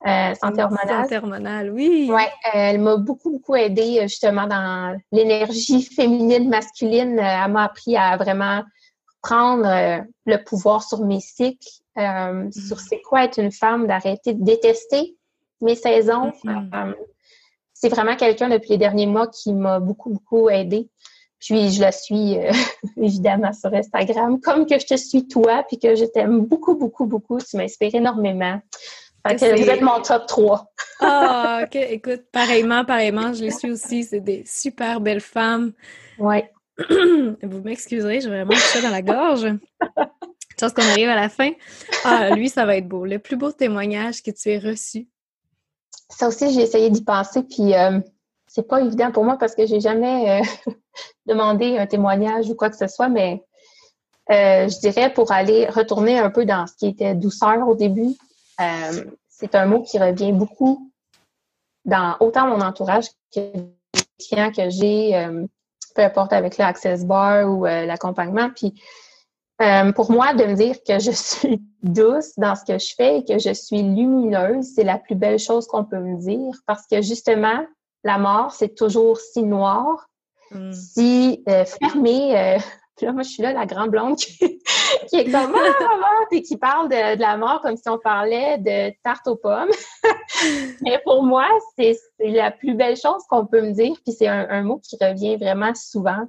[0.06, 1.04] euh, santé hormonale.
[1.04, 2.10] Santé hormonale, oui.
[2.12, 7.20] Ouais, elle m'a beaucoup, beaucoup aidée justement dans l'énergie féminine, masculine.
[7.20, 8.64] Elle m'a appris à vraiment
[9.22, 12.52] prendre le pouvoir sur mes cycles, mm.
[12.52, 15.16] sur c'est quoi être une femme, d'arrêter de détester
[15.62, 16.32] mes saisons.
[16.44, 16.96] Mm-hmm.
[17.74, 20.90] c'est vraiment quelqu'un depuis les derniers mois qui m'a beaucoup, beaucoup aidée.
[21.42, 22.52] Puis je la suis euh,
[22.98, 27.08] évidemment sur Instagram, comme que je te suis toi, puis que je t'aime beaucoup, beaucoup,
[27.08, 27.40] beaucoup.
[27.40, 28.62] Tu m'inspires énormément.
[29.28, 30.66] Fait que vous êtes mon top 3.
[31.02, 31.76] Ah, OK.
[31.76, 34.04] Écoute, pareillement, pareillement, je les suis aussi.
[34.04, 35.74] C'est des super belles femmes.
[36.18, 36.52] Ouais.
[36.90, 39.48] Vous m'excuserez, j'ai vraiment ça dans la gorge.
[40.60, 41.52] Chance qu'on arrive à la fin.
[42.04, 43.06] Ah, lui, ça va être beau.
[43.06, 45.08] Le plus beau témoignage que tu aies reçu.
[46.10, 48.00] Ça aussi, j'ai essayé d'y penser, puis euh,
[48.48, 50.72] c'est pas évident pour moi parce que j'ai jamais euh,
[51.26, 53.44] demandé un témoignage ou quoi que ce soit, mais
[54.30, 58.16] euh, je dirais pour aller retourner un peu dans ce qui était douceur au début,
[58.62, 60.92] euh, c'est un mot qui revient beaucoup
[61.86, 65.28] dans autant mon entourage que les clients que j'ai,
[65.96, 68.52] peu importe avec l'Access Bar ou l'accompagnement.
[68.56, 68.80] Puis
[69.96, 73.26] pour moi, de me dire que je suis douce dans ce que je fais et
[73.26, 77.02] que je suis lumineuse, c'est la plus belle chose qu'on peut me dire parce que
[77.02, 77.66] justement,
[78.04, 80.08] la mort, c'est toujours si noir,
[80.52, 80.72] mm.
[80.72, 82.60] si euh, fermé.
[83.02, 84.44] Puis là, moi, je suis là, la grande blonde qui,
[85.12, 89.28] est comme ah, et qui parle de, la mort comme si on parlait de tarte
[89.28, 89.72] aux pommes.
[90.82, 93.96] Mais pour moi, c'est la plus belle chose qu'on peut me dire.
[94.06, 96.28] Puis c'est un, mot qui revient vraiment souvent.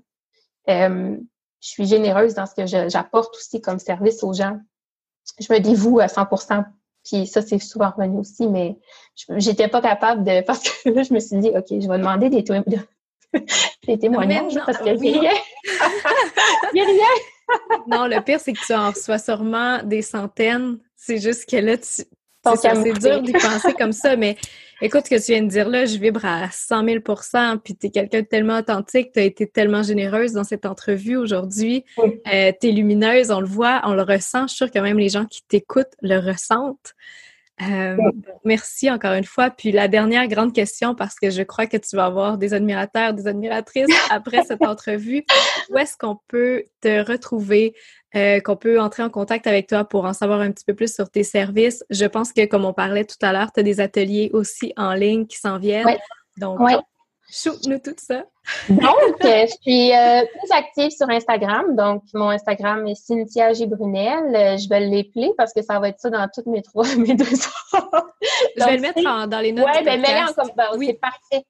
[0.70, 1.18] Euh,
[1.60, 4.58] je suis généreuse dans ce que j'apporte aussi comme service aux gens.
[5.40, 6.64] Je me dévoue à 100%
[7.04, 8.78] puis ça, c'est souvent revenu aussi, mais
[9.36, 10.40] j'étais pas capable de.
[10.46, 12.44] Parce que là, je me suis dit, OK, je vais demander des,
[13.86, 15.18] des témoignages parce que j'ai
[16.72, 16.84] rien.
[16.84, 17.78] a rien.
[17.86, 20.78] non, le pire, c'est que tu en reçois sûrement des centaines.
[20.96, 22.04] C'est juste que là, tu,
[22.56, 24.36] c'est dur d'y penser comme ça, mais
[24.80, 27.86] écoute ce que tu viens de dire là, je vibre à 100 000% puis tu
[27.86, 31.84] es quelqu'un de tellement authentique, tu as été tellement généreuse dans cette entrevue aujourd'hui.
[31.98, 34.42] Euh, tu es lumineuse, on le voit, on le ressent.
[34.42, 36.94] Je suis sûre que même les gens qui t'écoutent le ressentent.
[37.60, 37.96] Euh,
[38.44, 39.50] merci encore une fois.
[39.50, 43.12] Puis la dernière grande question, parce que je crois que tu vas avoir des admirateurs,
[43.12, 45.24] des admiratrices après cette entrevue,
[45.70, 47.74] où est-ce qu'on peut te retrouver,
[48.16, 50.92] euh, qu'on peut entrer en contact avec toi pour en savoir un petit peu plus
[50.92, 51.84] sur tes services?
[51.90, 54.94] Je pense que, comme on parlait tout à l'heure, tu as des ateliers aussi en
[54.94, 55.98] ligne qui s'en viennent.
[56.38, 56.58] Donc,
[57.32, 58.24] shoot-nous tout ça.
[58.68, 61.74] donc, euh, je suis euh, plus active sur Instagram.
[61.74, 63.66] Donc, mon Instagram est Cynthia G.
[63.66, 64.36] Brunel.
[64.36, 67.14] Euh, je vais l'épeler parce que ça va être ça dans toutes mes trois, mes
[67.14, 69.66] deux Je vais le mettre dans les notes.
[69.74, 70.86] Oui, ben mets-le en comme ben, oui.
[70.88, 71.44] c'est parfait.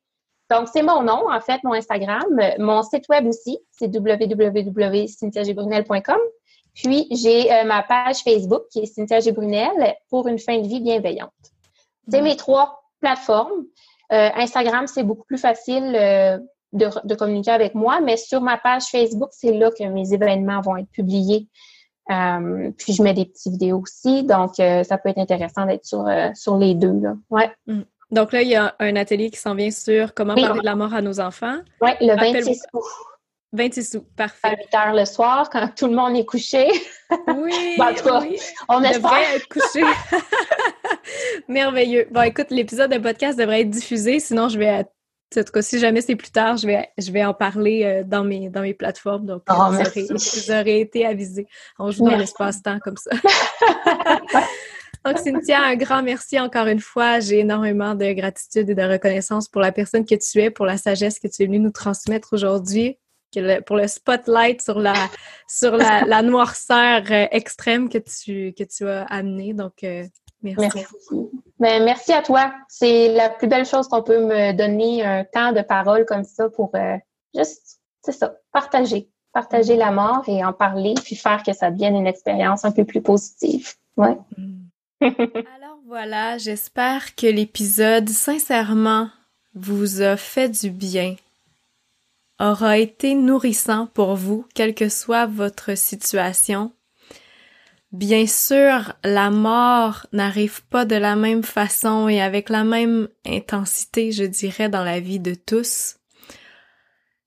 [0.51, 2.25] Donc, c'est mon nom, en fait, mon Instagram.
[2.59, 6.19] Mon site web aussi, c'est www.cynthiagebrunel.com.
[6.75, 9.33] Puis, j'ai euh, ma page Facebook qui est Cynthia G.
[9.33, 11.33] Brunel pour une fin de vie bienveillante.
[12.09, 12.25] C'est mm.
[12.25, 13.67] mes trois plateformes.
[14.11, 16.39] Euh, Instagram, c'est beaucoup plus facile euh,
[16.73, 20.77] de, communiquer avec moi, mais sur ma page Facebook, c'est là que mes événements vont
[20.77, 21.49] être publiés.
[22.09, 26.57] puis je mets des petites vidéos aussi, donc ça peut être intéressant d'être sur, sur
[26.57, 26.99] les deux.
[27.01, 27.15] Là.
[27.31, 27.51] Ouais.
[27.67, 27.83] Mm.
[28.13, 30.77] Donc là, il y a un atelier qui s'en vient sur comment parler de la
[30.77, 31.57] mort à nos enfants.
[31.81, 32.85] Oui, le 26 août.
[33.55, 34.49] 26 août, parfait.
[34.49, 36.69] À 8 heures le soir, quand tout le monde est couché.
[37.29, 38.39] Oui, ben, oui.
[38.69, 39.35] on espère.
[39.35, 39.83] être couché.
[41.53, 42.09] Merveilleux.
[42.11, 44.85] Bon, écoute, l'épisode de podcast devrait être diffusé, sinon je vais, en
[45.35, 48.25] tout cas, si jamais c'est plus tard, je vais, je vais en parler euh, dans,
[48.25, 49.27] mes, dans mes plateformes.
[49.27, 51.47] Donc, oh, vous, aurez, été avisés.
[51.79, 53.11] On joue dans l'espace-temps comme ça.
[55.05, 57.21] Donc, Cynthia, un grand merci encore une fois.
[57.21, 60.79] J'ai énormément de gratitude et de reconnaissance pour la personne que tu es, pour la
[60.79, 62.99] sagesse que tu es venue nous transmettre aujourd'hui,
[63.67, 64.95] pour le spotlight sur la,
[65.49, 69.55] sur la, noirceur euh, extrême que tu, que tu as amené.
[69.55, 70.05] Donc, euh,
[70.43, 70.71] merci.
[70.75, 71.31] Merci.
[71.59, 72.53] Ben, merci à toi.
[72.69, 76.49] C'est la plus belle chose qu'on peut me donner un temps de parole comme ça
[76.49, 76.97] pour euh,
[77.35, 79.09] juste, c'est ça, partager.
[79.33, 82.85] Partager la mort et en parler, puis faire que ça devienne une expérience un peu
[82.85, 83.73] plus positive.
[83.97, 84.19] Ouais.
[84.37, 84.63] Mm.
[85.03, 89.09] Alors voilà, j'espère que l'épisode, sincèrement,
[89.55, 91.17] vous a fait du bien,
[92.39, 96.73] aura été nourrissant pour vous, quelle que soit votre situation.
[97.93, 104.13] Bien sûr, la mort n'arrive pas de la même façon et avec la même intensité,
[104.13, 105.97] je dirais, dans la vie de tous.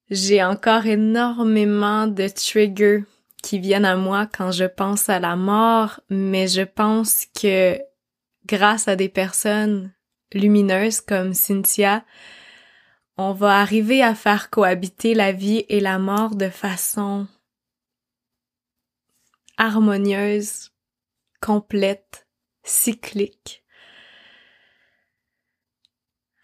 [0.10, 3.04] J'ai encore énormément de triggers
[3.44, 7.80] qui viennent à moi quand je pense à la mort, mais je pense que
[8.48, 9.94] grâce à des personnes
[10.34, 12.04] lumineuses comme Cynthia,
[13.18, 17.28] on va arriver à faire cohabiter la vie et la mort de façon
[19.58, 20.72] harmonieuse,
[21.42, 22.28] complète,
[22.64, 23.64] cyclique.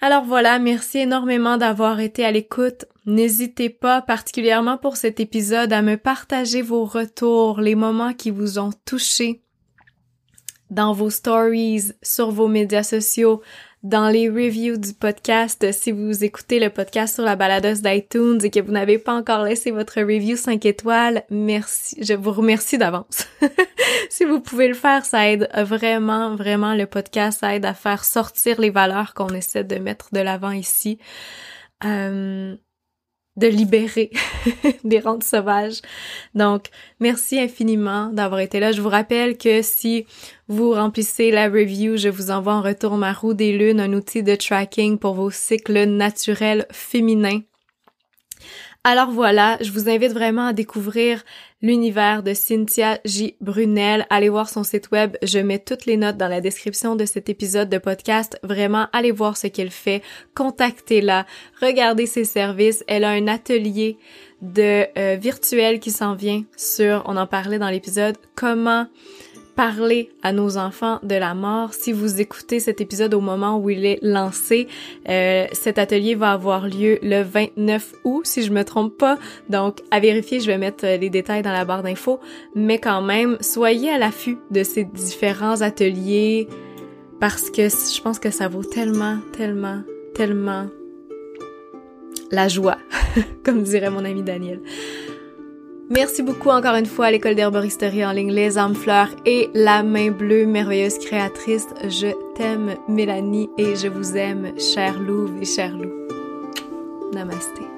[0.03, 2.85] Alors voilà, merci énormément d'avoir été à l'écoute.
[3.05, 8.57] N'hésitez pas, particulièrement pour cet épisode, à me partager vos retours, les moments qui vous
[8.57, 9.43] ont touché
[10.71, 13.41] dans vos stories, sur vos médias sociaux,
[13.83, 15.71] dans les reviews du podcast.
[15.71, 19.43] Si vous écoutez le podcast sur la baladeuse d'iTunes et que vous n'avez pas encore
[19.43, 21.97] laissé votre review 5 étoiles, merci.
[22.03, 23.27] Je vous remercie d'avance.
[24.09, 27.39] si vous pouvez le faire, ça aide vraiment, vraiment le podcast.
[27.39, 30.99] Ça aide à faire sortir les valeurs qu'on essaie de mettre de l'avant ici.
[31.83, 32.55] Euh,
[33.37, 34.11] de libérer
[34.83, 35.81] des rentes sauvages.
[36.35, 36.65] Donc,
[36.99, 38.71] merci infiniment d'avoir été là.
[38.71, 40.05] Je vous rappelle que si
[40.47, 44.23] vous remplissez la review, je vous envoie en retour ma roue des lunes, un outil
[44.23, 47.41] de tracking pour vos cycles naturels féminins.
[48.83, 51.23] Alors voilà, je vous invite vraiment à découvrir
[51.61, 53.35] l'univers de Cynthia J.
[53.39, 54.07] Brunel.
[54.09, 55.17] Allez voir son site web.
[55.21, 58.39] Je mets toutes les notes dans la description de cet épisode de podcast.
[58.41, 60.01] Vraiment, allez voir ce qu'elle fait.
[60.33, 61.27] Contactez-la.
[61.61, 62.83] Regardez ses services.
[62.87, 63.99] Elle a un atelier
[64.41, 68.87] de euh, virtuel qui s'en vient sur, on en parlait dans l'épisode, comment
[69.55, 71.73] parler à nos enfants de la mort.
[71.73, 74.67] Si vous écoutez cet épisode au moment où il est lancé,
[75.09, 79.17] euh, cet atelier va avoir lieu le 29 août, si je me trompe pas.
[79.49, 82.19] Donc, à vérifier, je vais mettre euh, les détails dans la barre d'infos.
[82.55, 86.47] Mais quand même, soyez à l'affût de ces différents ateliers
[87.19, 89.81] parce que je pense que ça vaut tellement, tellement,
[90.15, 90.65] tellement
[92.31, 92.77] la joie,
[93.43, 94.59] comme dirait mon ami Daniel.
[95.91, 99.83] Merci beaucoup encore une fois à l'école d'herboristerie en ligne Les âmes fleurs et la
[99.83, 101.67] main bleue, merveilleuse créatrice.
[101.83, 105.91] Je t'aime Mélanie et je vous aime, chère Louve et cher Lou.
[107.13, 107.70] Namasté.